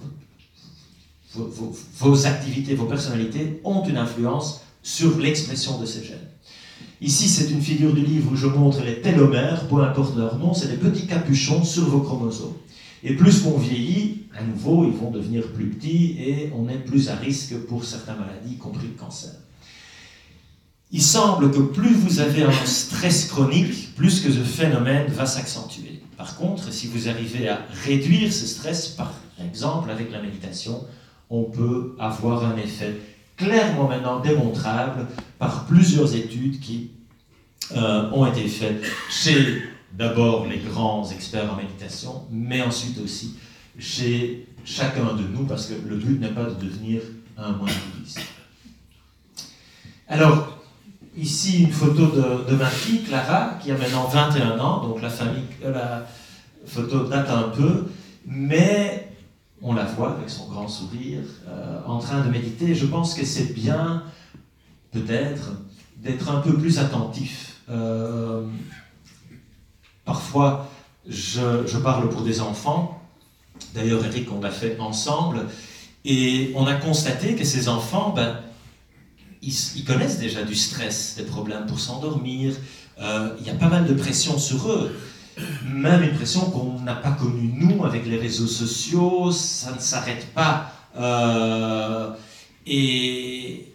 vos, 1.33 2.25
activités, 2.25 2.75
vos 2.75 2.85
personnalités 2.85 3.61
ont 3.63 3.83
une 3.83 3.97
influence 3.97 4.61
sur 4.83 5.17
l'expression 5.17 5.79
de 5.79 5.85
ces 5.85 6.03
gènes. 6.03 6.17
Ici, 6.99 7.27
c'est 7.27 7.49
une 7.49 7.61
figure 7.61 7.93
du 7.93 8.01
livre 8.01 8.31
où 8.31 8.35
je 8.35 8.47
montre 8.47 8.83
les 8.83 9.01
télomères, 9.01 9.67
peu 9.67 9.81
importe 9.81 10.15
leur 10.15 10.37
nom, 10.37 10.53
c'est 10.53 10.67
des 10.67 10.77
petits 10.77 11.07
capuchons 11.07 11.63
sur 11.63 11.85
vos 11.87 12.01
chromosomes. 12.01 12.53
Et 13.03 13.15
plus 13.15 13.41
qu'on 13.41 13.57
vieillit, 13.57 14.27
à 14.37 14.43
nouveau, 14.43 14.85
ils 14.85 14.93
vont 14.93 15.09
devenir 15.09 15.47
plus 15.53 15.69
petits 15.69 16.17
et 16.19 16.51
on 16.55 16.69
est 16.69 16.77
plus 16.77 17.09
à 17.09 17.15
risque 17.15 17.55
pour 17.67 17.83
certaines 17.83 18.19
maladies, 18.19 18.53
y 18.53 18.57
compris 18.57 18.87
le 18.87 18.99
cancer. 18.99 19.31
Il 20.91 21.01
semble 21.01 21.51
que 21.51 21.59
plus 21.59 21.93
vous 21.93 22.19
avez 22.19 22.43
un 22.43 22.65
stress 22.65 23.25
chronique, 23.25 23.95
plus 23.95 24.19
que 24.19 24.31
ce 24.31 24.39
phénomène 24.39 25.07
va 25.07 25.25
s'accentuer. 25.25 26.01
Par 26.17 26.35
contre, 26.35 26.71
si 26.71 26.87
vous 26.87 27.07
arrivez 27.07 27.47
à 27.47 27.65
réduire 27.85 28.31
ce 28.31 28.45
stress, 28.45 28.89
par 28.89 29.13
exemple 29.39 29.89
avec 29.89 30.11
la 30.11 30.21
méditation, 30.21 30.83
on 31.31 31.45
peut 31.45 31.95
avoir 31.97 32.45
un 32.45 32.57
effet 32.57 32.93
clairement 33.37 33.87
maintenant 33.87 34.19
démontrable 34.19 35.07
par 35.39 35.65
plusieurs 35.65 36.13
études 36.13 36.59
qui 36.59 36.91
euh, 37.75 38.11
ont 38.11 38.25
été 38.25 38.47
faites 38.47 38.83
chez 39.09 39.63
d'abord 39.93 40.45
les 40.45 40.59
grands 40.59 41.09
experts 41.09 41.51
en 41.51 41.55
méditation, 41.55 42.27
mais 42.29 42.61
ensuite 42.61 42.99
aussi 42.99 43.35
chez 43.79 44.45
chacun 44.65 45.13
de 45.15 45.23
nous, 45.23 45.45
parce 45.45 45.67
que 45.67 45.73
le 45.87 45.95
but 45.95 46.19
n'est 46.19 46.29
pas 46.29 46.43
de 46.43 46.53
devenir 46.53 47.01
un 47.37 47.53
moine 47.53 47.73
bouddhiste. 47.93 48.19
Alors, 50.07 50.59
ici 51.17 51.63
une 51.63 51.71
photo 51.71 52.07
de, 52.07 52.55
ma 52.55 52.67
fille, 52.67 53.03
Clara, 53.03 53.57
qui 53.61 53.71
a 53.71 53.77
maintenant 53.77 54.05
21 54.07 54.59
ans, 54.59 54.87
donc 54.87 55.01
la, 55.01 55.09
famille, 55.09 55.43
euh, 55.63 55.73
la 55.73 56.05
photo 56.65 57.05
date 57.05 57.29
un 57.29 57.49
peu, 57.49 57.87
mais 58.25 59.10
on 59.61 59.73
la 59.73 59.85
voit 59.85 60.13
avec 60.13 60.29
son 60.29 60.47
grand 60.47 60.67
sourire, 60.67 61.21
euh, 61.47 61.79
en 61.85 61.99
train 61.99 62.21
de 62.21 62.29
méditer. 62.29 62.73
Je 62.73 62.85
pense 62.85 63.13
que 63.13 63.25
c'est 63.25 63.53
bien, 63.53 64.03
peut-être, 64.91 65.51
d'être 65.97 66.29
un 66.29 66.41
peu 66.41 66.57
plus 66.57 66.79
attentif. 66.79 67.57
Euh, 67.69 68.45
parfois, 70.03 70.69
je, 71.07 71.77
parle 71.77 72.09
pour 72.09 72.21
des 72.21 72.41
enfants. 72.41 73.01
D'ailleurs, 73.75 74.03
Eric, 74.05 74.31
on 74.31 74.41
l'a 74.41 74.51
fait 74.51 74.79
ensemble. 74.79 75.47
Et 76.03 76.51
on 76.55 76.65
a 76.65 76.73
constaté 76.73 77.35
que 77.35 77.43
ces 77.43 77.69
enfants, 77.69 78.11
ben, 78.15 78.39
ils, 79.43 79.83
connaissent 79.85 80.17
déjà 80.17 80.43
du 80.43 80.55
stress, 80.55 81.15
des 81.17 81.23
problèmes 81.23 81.67
pour 81.67 81.79
s'endormir. 81.79 82.55
Euh, 82.99 83.35
il 83.39 83.45
y 83.45 83.51
a 83.51 83.55
pas 83.55 83.69
mal 83.69 83.85
de 83.85 83.93
pression 83.93 84.39
sur 84.39 84.71
eux 84.71 84.91
même 85.65 86.03
une 86.03 86.13
pression 86.13 86.41
qu'on 86.51 86.79
n'a 86.79 86.95
pas 86.95 87.11
connue 87.11 87.53
nous 87.55 87.85
avec 87.85 88.05
les 88.05 88.17
réseaux 88.17 88.47
sociaux, 88.47 89.31
ça 89.31 89.73
ne 89.73 89.79
s'arrête 89.79 90.33
pas. 90.33 90.73
Euh, 90.97 92.11
et 92.65 93.73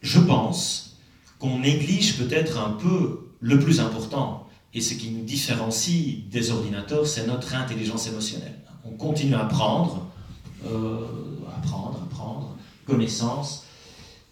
je 0.00 0.18
pense 0.18 0.96
qu'on 1.38 1.60
néglige 1.60 2.18
peut-être 2.18 2.58
un 2.58 2.70
peu 2.70 3.28
le 3.40 3.58
plus 3.58 3.80
important. 3.80 4.48
Et 4.74 4.80
ce 4.80 4.94
qui 4.94 5.10
nous 5.10 5.24
différencie 5.24 6.28
des 6.30 6.50
ordinateurs, 6.50 7.06
c'est 7.06 7.26
notre 7.26 7.54
intelligence 7.54 8.06
émotionnelle. 8.06 8.58
On 8.84 8.90
continue 8.90 9.34
à 9.34 9.42
apprendre, 9.42 10.06
euh, 10.66 10.98
apprendre, 11.56 12.00
apprendre, 12.10 12.56
connaissance, 12.86 13.64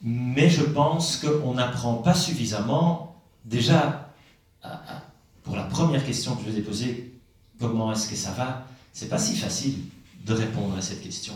mais 0.03 0.49
je 0.49 0.63
pense 0.63 1.19
qu'on 1.19 1.55
n'apprend 1.55 1.95
pas 1.95 2.15
suffisamment 2.15 3.21
déjà 3.45 4.00
pour 5.51 5.57
la 5.57 5.65
première 5.65 6.07
question 6.07 6.37
que 6.37 6.45
je 6.47 6.51
vous 6.53 6.59
ai 6.59 6.61
posée, 6.61 7.13
comment 7.59 7.91
est-ce 7.93 8.09
que 8.09 8.15
ça 8.15 8.31
va 8.31 8.69
C'est 8.93 9.09
pas 9.09 9.19
si 9.19 9.35
facile 9.35 9.79
de 10.25 10.33
répondre 10.33 10.77
à 10.79 10.81
cette 10.81 11.03
question. 11.03 11.33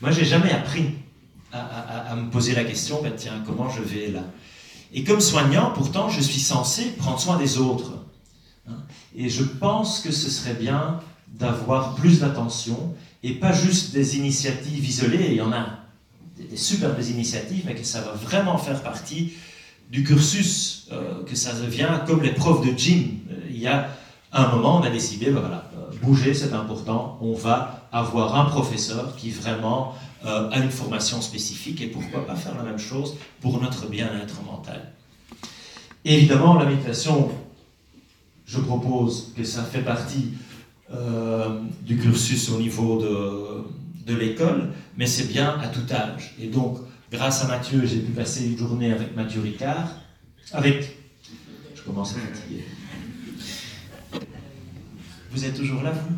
Moi, 0.00 0.10
j'ai 0.10 0.24
jamais 0.24 0.50
appris 0.50 0.94
à, 1.52 2.16
me 2.16 2.28
poser 2.28 2.56
la 2.56 2.64
question, 2.64 3.00
ben, 3.00 3.12
tiens, 3.16 3.40
comment 3.46 3.70
je 3.70 3.80
vais 3.80 4.08
là? 4.08 4.24
Et 4.92 5.04
comme 5.04 5.20
soignant, 5.20 5.70
pourtant, 5.76 6.08
je 6.08 6.20
suis 6.20 6.40
censé 6.40 6.86
prendre 6.96 7.20
soin 7.20 7.38
des 7.38 7.58
autres. 7.58 7.92
Hein. 8.68 8.78
Et 9.14 9.28
je 9.28 9.44
pense 9.44 10.00
que 10.00 10.10
ce 10.10 10.28
serait 10.28 10.54
bien 10.54 10.98
d'avoir 11.28 11.94
plus 11.94 12.18
d'attention 12.18 12.96
et 13.22 13.34
pas 13.34 13.52
juste 13.52 13.92
des 13.92 14.16
initiatives 14.16 14.84
isolées. 14.84 15.28
Il 15.28 15.36
y 15.36 15.40
en 15.40 15.52
a 15.52 15.78
des, 16.36 16.56
superbes 16.56 17.00
initiatives, 17.00 17.62
mais 17.64 17.76
que 17.76 17.84
ça 17.84 18.00
va 18.00 18.10
vraiment 18.14 18.58
faire 18.58 18.82
partie 18.82 19.34
du 19.88 20.02
cursus, 20.02 20.88
euh, 20.90 21.22
que 21.22 21.36
ça 21.36 21.52
devient 21.52 22.00
comme 22.08 22.22
les 22.22 22.32
profs 22.32 22.66
de 22.66 22.76
gym. 22.76 23.21
Euh, 23.66 23.82
il 24.32 24.36
y 24.36 24.40
a 24.42 24.44
un 24.44 24.48
moment, 24.48 24.78
on 24.78 24.82
a 24.82 24.90
décidé, 24.90 25.26
ben 25.26 25.40
voilà, 25.40 25.70
euh, 25.76 25.92
bouger 26.02 26.34
c'est 26.34 26.52
important, 26.52 27.18
on 27.20 27.34
va 27.34 27.88
avoir 27.92 28.36
un 28.36 28.46
professeur 28.46 29.14
qui 29.16 29.30
vraiment 29.30 29.94
a 30.24 30.56
une 30.60 30.70
formation 30.70 31.20
spécifique 31.20 31.80
et 31.80 31.88
pourquoi 31.88 32.24
pas 32.24 32.36
faire 32.36 32.56
la 32.56 32.62
même 32.62 32.78
chose 32.78 33.16
pour 33.40 33.60
notre 33.60 33.88
bien-être 33.88 34.40
mental. 34.44 34.92
évidemment, 36.04 36.54
la 36.54 36.64
méditation, 36.64 37.28
je 38.46 38.60
propose 38.60 39.32
que 39.36 39.42
ça 39.42 39.64
fait 39.64 39.82
partie 39.82 40.34
du 41.82 41.98
cursus 41.98 42.50
au 42.50 42.58
niveau 42.58 43.02
de, 43.02 44.12
de 44.12 44.16
l'école, 44.16 44.70
mais 44.96 45.06
c'est 45.06 45.26
bien 45.26 45.58
à 45.60 45.66
tout 45.66 45.92
âge. 45.92 46.36
Et 46.40 46.46
donc, 46.46 46.78
Grâce 47.12 47.44
à 47.44 47.48
Mathieu, 47.48 47.84
j'ai 47.84 47.98
pu 47.98 48.12
passer 48.12 48.46
une 48.46 48.56
journée 48.56 48.90
avec 48.90 49.14
Mathieu 49.14 49.42
Ricard. 49.42 49.96
Avec. 50.50 50.96
Je 51.74 51.82
commence 51.82 52.16
à 52.16 52.20
fatiguer. 52.20 52.64
Vous 55.32 55.46
êtes 55.46 55.54
toujours 55.54 55.82
là, 55.82 55.92
vous? 55.92 56.14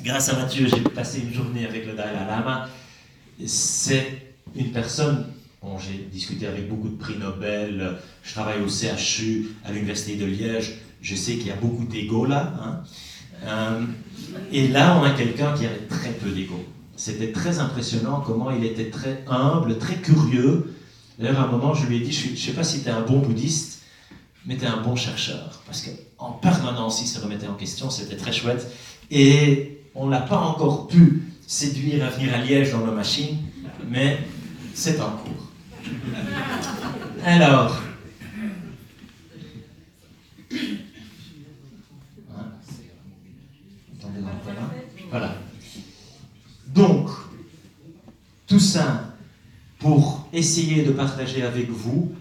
Grâce 0.00 0.30
à 0.30 0.36
Mathieu, 0.36 0.66
j'ai 0.66 0.80
pu 0.80 0.90
passer 0.90 1.20
une 1.20 1.32
journée 1.32 1.64
avec 1.64 1.86
le 1.86 1.92
Dalai 1.92 2.18
Lama. 2.26 2.68
C'est 3.46 4.34
une 4.56 4.72
personne 4.72 5.26
dont 5.62 5.78
j'ai 5.78 6.08
discuté 6.10 6.48
avec 6.48 6.68
beaucoup 6.68 6.88
de 6.88 6.96
prix 6.96 7.16
Nobel. 7.18 7.98
Je 8.24 8.32
travaille 8.32 8.60
au 8.62 8.68
CHU, 8.68 9.50
à 9.64 9.70
l'Université 9.70 10.16
de 10.16 10.24
Liège. 10.24 10.72
Je 11.00 11.14
sais 11.14 11.34
qu'il 11.34 11.46
y 11.46 11.50
a 11.52 11.56
beaucoup 11.56 11.84
d'ego 11.84 12.26
là. 12.26 12.52
Hein. 12.60 12.82
Euh, 13.44 13.84
et 14.50 14.66
là, 14.66 14.98
on 15.00 15.04
a 15.04 15.10
quelqu'un 15.10 15.54
qui 15.54 15.66
avait 15.66 15.86
très 15.88 16.10
peu 16.10 16.30
d'ego. 16.30 16.64
C'était 16.96 17.30
très 17.30 17.60
impressionnant 17.60 18.24
comment 18.26 18.50
il 18.50 18.64
était 18.64 18.90
très 18.90 19.22
humble, 19.28 19.78
très 19.78 19.96
curieux. 19.96 20.74
D'ailleurs, 21.16 21.38
à 21.38 21.44
un 21.44 21.50
moment, 21.50 21.74
je 21.74 21.86
lui 21.86 21.98
ai 21.98 22.00
dit, 22.00 22.10
je 22.10 22.32
ne 22.32 22.36
sais 22.36 22.52
pas 22.52 22.64
si 22.64 22.82
tu 22.82 22.88
es 22.88 22.92
un 22.92 23.02
bon 23.02 23.20
bouddhiste, 23.20 23.82
mais 24.46 24.56
tu 24.56 24.64
es 24.64 24.68
un 24.68 24.82
bon 24.82 24.96
chercheur. 24.96 25.62
Parce 25.64 25.82
qu'en 26.22 26.32
permanence, 26.32 27.02
il 27.02 27.08
se 27.08 27.18
remettait 27.18 27.48
en 27.48 27.54
question, 27.54 27.90
c'était 27.90 28.16
très 28.16 28.32
chouette. 28.32 28.70
Et 29.10 29.80
on 29.94 30.06
n'a 30.06 30.20
pas 30.20 30.38
encore 30.38 30.86
pu 30.86 31.22
séduire 31.46 32.04
à 32.04 32.10
venir 32.10 32.32
à 32.32 32.38
Liège 32.38 32.70
dans 32.70 32.86
nos 32.86 32.92
machines, 32.92 33.38
mais 33.88 34.20
c'est 34.72 35.00
en 35.00 35.10
cours. 35.10 35.50
Alors, 37.24 37.82
voilà. 45.10 45.34
Donc, 46.68 47.10
tout 48.46 48.60
ça 48.60 49.16
pour 49.80 50.28
essayer 50.32 50.84
de 50.84 50.92
partager 50.92 51.42
avec 51.42 51.68
vous, 51.68 52.12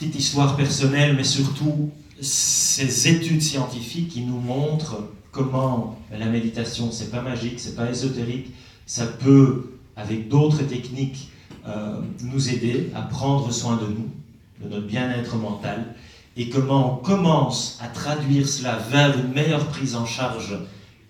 petite 0.00 0.18
histoire 0.18 0.56
personnelle, 0.56 1.14
mais 1.14 1.24
surtout 1.24 1.90
ces 2.22 3.06
études 3.06 3.42
scientifiques 3.42 4.08
qui 4.08 4.22
nous 4.22 4.40
montrent 4.40 5.10
comment 5.30 6.00
la 6.10 6.24
méditation, 6.24 6.90
c'est 6.90 7.10
pas 7.10 7.20
magique, 7.20 7.60
c'est 7.60 7.76
pas 7.76 7.90
ésotérique, 7.90 8.50
ça 8.86 9.04
peut, 9.04 9.74
avec 9.96 10.28
d'autres 10.28 10.62
techniques, 10.62 11.28
euh, 11.68 12.00
nous 12.22 12.48
aider 12.48 12.90
à 12.94 13.02
prendre 13.02 13.52
soin 13.52 13.76
de 13.76 13.88
nous, 13.88 14.10
de 14.62 14.74
notre 14.74 14.86
bien-être 14.86 15.36
mental, 15.36 15.94
et 16.34 16.48
comment 16.48 16.94
on 16.94 17.04
commence 17.04 17.78
à 17.82 17.88
traduire 17.88 18.48
cela 18.48 18.78
vers 18.90 19.18
une 19.18 19.34
meilleure 19.34 19.66
prise 19.66 19.96
en 19.96 20.06
charge 20.06 20.58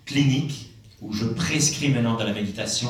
clinique 0.05 0.69
où 1.01 1.13
je 1.13 1.23
prescris 1.23 1.87
maintenant 1.87 2.17
de 2.17 2.25
la 2.25 2.33
méditation, 2.33 2.89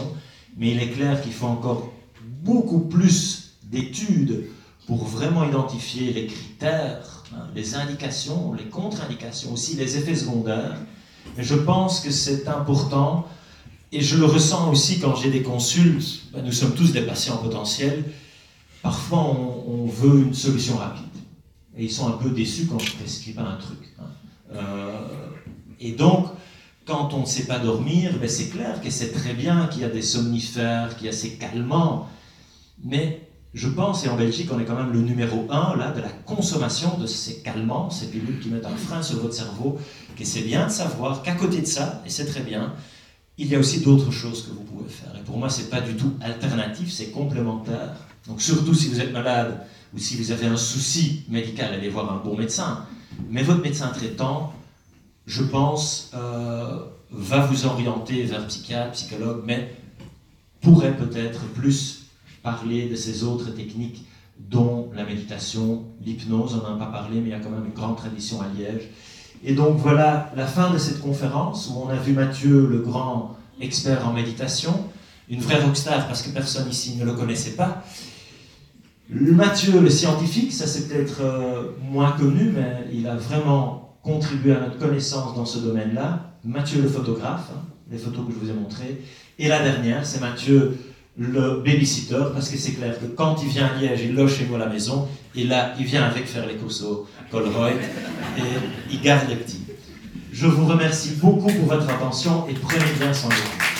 mais 0.57 0.71
il 0.71 0.81
est 0.81 0.89
clair 0.89 1.21
qu'il 1.21 1.31
faut 1.31 1.45
encore 1.45 1.93
beaucoup 2.41 2.79
plus 2.79 3.51
d'études 3.65 4.47
pour 4.91 5.05
vraiment 5.05 5.45
identifier 5.45 6.11
les 6.11 6.27
critères, 6.27 7.23
hein, 7.33 7.47
les 7.55 7.75
indications, 7.75 8.51
les 8.51 8.65
contre-indications, 8.65 9.53
aussi 9.53 9.77
les 9.77 9.95
effets 9.95 10.15
secondaires. 10.15 10.75
Mais 11.37 11.45
je 11.45 11.55
pense 11.55 12.01
que 12.01 12.11
c'est 12.11 12.45
important, 12.49 13.25
et 13.93 14.01
je 14.01 14.17
le 14.17 14.25
ressens 14.25 14.69
aussi 14.69 14.99
quand 14.99 15.15
j'ai 15.15 15.31
des 15.31 15.43
consultes, 15.43 16.23
ben, 16.33 16.43
nous 16.43 16.51
sommes 16.51 16.73
tous 16.73 16.91
des 16.91 17.03
patients 17.03 17.37
potentiels, 17.37 18.03
parfois 18.81 19.19
on, 19.29 19.85
veut 19.85 20.23
une 20.23 20.33
solution 20.33 20.75
rapide. 20.75 21.05
Et 21.77 21.85
ils 21.85 21.91
sont 21.91 22.09
un 22.09 22.17
peu 22.17 22.29
déçus 22.29 22.67
quand 22.67 22.79
je 22.79 22.91
prescris 22.91 23.31
pas 23.31 23.43
un 23.43 23.55
truc. 23.55 23.95
Hein. 23.97 24.03
Euh, 24.55 25.07
et 25.79 25.93
donc, 25.93 26.27
quand 26.83 27.13
on 27.13 27.21
ne 27.21 27.25
sait 27.25 27.45
pas 27.45 27.59
dormir, 27.59 28.17
ben 28.19 28.27
c'est 28.27 28.49
clair 28.49 28.81
que 28.81 28.89
c'est 28.89 29.13
très 29.13 29.35
bien 29.35 29.67
qu'il 29.67 29.83
y 29.83 29.85
a 29.85 29.89
des 29.89 30.01
somnifères, 30.01 30.97
qu'il 30.97 31.05
y 31.05 31.09
a 31.09 31.13
ces 31.13 31.35
calmants, 31.35 32.09
mais 32.83 33.20
je 33.53 33.67
pense, 33.67 34.05
et 34.05 34.09
en 34.09 34.15
Belgique, 34.15 34.49
on 34.53 34.59
est 34.59 34.65
quand 34.65 34.75
même 34.75 34.93
le 34.93 35.01
numéro 35.01 35.45
un 35.49 35.75
là, 35.75 35.91
de 35.91 35.99
la 35.99 36.09
consommation 36.09 36.97
de 36.97 37.05
ces 37.05 37.41
calmants, 37.41 37.89
ces 37.89 38.07
pilules 38.07 38.39
qui 38.39 38.49
mettent 38.49 38.65
un 38.65 38.77
frein 38.77 39.01
sur 39.01 39.19
votre 39.19 39.33
cerveau, 39.33 39.77
que 40.15 40.23
c'est 40.23 40.41
bien 40.41 40.67
de 40.67 40.71
savoir 40.71 41.21
qu'à 41.21 41.33
côté 41.33 41.59
de 41.59 41.65
ça, 41.65 42.01
et 42.05 42.09
c'est 42.09 42.25
très 42.25 42.41
bien, 42.41 42.73
il 43.37 43.47
y 43.47 43.55
a 43.55 43.59
aussi 43.59 43.81
d'autres 43.81 44.11
choses 44.11 44.43
que 44.43 44.51
vous 44.51 44.63
pouvez 44.63 44.89
faire. 44.89 45.13
Et 45.19 45.23
pour 45.23 45.37
moi, 45.37 45.49
ce 45.49 45.61
n'est 45.61 45.67
pas 45.67 45.81
du 45.81 45.95
tout 45.95 46.13
alternatif, 46.21 46.91
c'est 46.91 47.11
complémentaire. 47.11 47.95
Donc 48.27 48.41
surtout 48.41 48.73
si 48.73 48.87
vous 48.87 49.01
êtes 49.01 49.11
malade 49.11 49.59
ou 49.93 49.99
si 49.99 50.15
vous 50.15 50.31
avez 50.31 50.45
un 50.47 50.57
souci 50.57 51.23
médical, 51.27 51.73
allez 51.73 51.89
voir 51.89 52.13
un 52.13 52.17
bon 52.17 52.37
médecin. 52.37 52.85
Mais 53.29 53.43
votre 53.43 53.61
médecin 53.61 53.87
traitant, 53.89 54.53
je 55.25 55.43
pense, 55.43 56.11
euh, 56.13 56.79
va 57.11 57.45
vous 57.45 57.65
orienter 57.65 58.23
vers 58.23 58.47
psychiatre, 58.47 58.91
psychologue, 58.91 59.43
mais 59.45 59.75
pourrait 60.61 60.95
peut-être 60.95 61.41
plus 61.53 62.00
parler 62.43 62.87
de 62.89 62.95
ces 62.95 63.23
autres 63.23 63.51
techniques 63.51 64.05
dont 64.49 64.89
la 64.95 65.05
méditation, 65.05 65.83
l'hypnose, 66.03 66.55
on 66.55 66.67
n'en 66.67 66.75
a 66.75 66.79
pas 66.79 66.91
parlé, 66.91 67.19
mais 67.19 67.29
il 67.29 67.31
y 67.31 67.33
a 67.33 67.39
quand 67.39 67.49
même 67.49 67.65
une 67.65 67.73
grande 67.73 67.97
tradition 67.97 68.41
à 68.41 68.47
Liège. 68.57 68.89
Et 69.43 69.53
donc 69.53 69.77
voilà 69.77 70.31
la 70.35 70.45
fin 70.45 70.71
de 70.71 70.77
cette 70.77 70.99
conférence 70.99 71.69
où 71.69 71.79
on 71.79 71.89
a 71.89 71.95
vu 71.95 72.13
Mathieu, 72.13 72.67
le 72.67 72.79
grand 72.79 73.37
expert 73.59 74.07
en 74.07 74.13
méditation, 74.13 74.73
une 75.29 75.39
vraie 75.39 75.61
rockstar 75.61 76.07
parce 76.07 76.21
que 76.21 76.29
personne 76.29 76.69
ici 76.69 76.95
ne 76.97 77.05
le 77.05 77.13
connaissait 77.13 77.51
pas. 77.51 77.83
Mathieu, 79.09 79.79
le 79.79 79.89
scientifique, 79.89 80.53
ça 80.53 80.67
c'est 80.67 80.87
peut-être 80.87 81.21
euh, 81.21 81.63
moins 81.81 82.11
connu, 82.11 82.51
mais 82.55 82.87
il 82.93 83.07
a 83.07 83.15
vraiment 83.15 83.97
contribué 84.03 84.53
à 84.53 84.59
notre 84.59 84.77
connaissance 84.77 85.35
dans 85.35 85.45
ce 85.45 85.59
domaine-là. 85.59 86.31
Mathieu, 86.45 86.81
le 86.81 86.87
photographe, 86.87 87.49
hein, 87.53 87.61
les 87.91 87.97
photos 87.97 88.25
que 88.25 88.33
je 88.33 88.37
vous 88.37 88.49
ai 88.49 88.53
montrées. 88.53 89.01
Et 89.37 89.47
la 89.47 89.61
dernière, 89.61 90.05
c'est 90.05 90.21
Mathieu, 90.21 90.77
le 91.17 91.61
babysitter, 91.63 92.23
parce 92.33 92.49
que 92.49 92.57
c'est 92.57 92.71
clair 92.71 92.97
que 92.99 93.05
quand 93.05 93.35
il 93.43 93.49
vient 93.49 93.67
à 93.67 93.79
Liège, 93.79 94.01
il 94.03 94.15
loge 94.15 94.37
chez 94.37 94.45
moi 94.45 94.57
à 94.57 94.65
la 94.65 94.67
maison, 94.67 95.07
et 95.35 95.43
là, 95.43 95.73
il 95.77 95.85
vient 95.85 96.03
avec 96.03 96.25
faire 96.25 96.45
les 96.47 96.55
courses 96.55 96.81
au 96.81 97.07
Colroy, 97.29 97.71
et 97.71 98.41
il 98.89 99.01
garde 99.01 99.27
les 99.29 99.35
petits. 99.35 99.61
Je 100.31 100.47
vous 100.47 100.65
remercie 100.65 101.15
beaucoup 101.15 101.51
pour 101.51 101.65
votre 101.65 101.89
attention, 101.89 102.47
et 102.49 102.53
prenez 102.53 102.91
bien 102.97 103.13
soin 103.13 103.29
de 103.29 103.35
vous. 103.35 103.71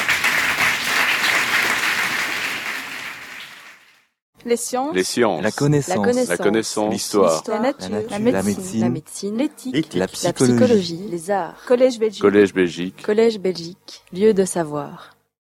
Les 4.44 4.58
sciences. 4.58 5.42
La 5.42 5.52
connaissance. 5.52 6.28
La 6.28 6.38
connaissance. 6.38 6.92
L'histoire. 6.92 7.44
La, 7.48 7.60
nature. 7.60 7.90
La 8.10 8.20
médecine. 8.20 8.82
La 8.82 8.90
médecine. 8.90 9.38
L'éthique. 9.38 9.94
La 9.94 10.08
psychologie. 10.08 11.08
Les 11.10 11.30
arts. 11.30 11.64
Collège 11.68 12.00
Belgique. 12.00 12.22
Collège 12.22 12.54
Belgique. 12.54 13.02
Collège 13.04 13.40
Belgique. 13.40 14.04
Lieu 14.12 14.34
de 14.34 14.44
savoir. 14.44 15.16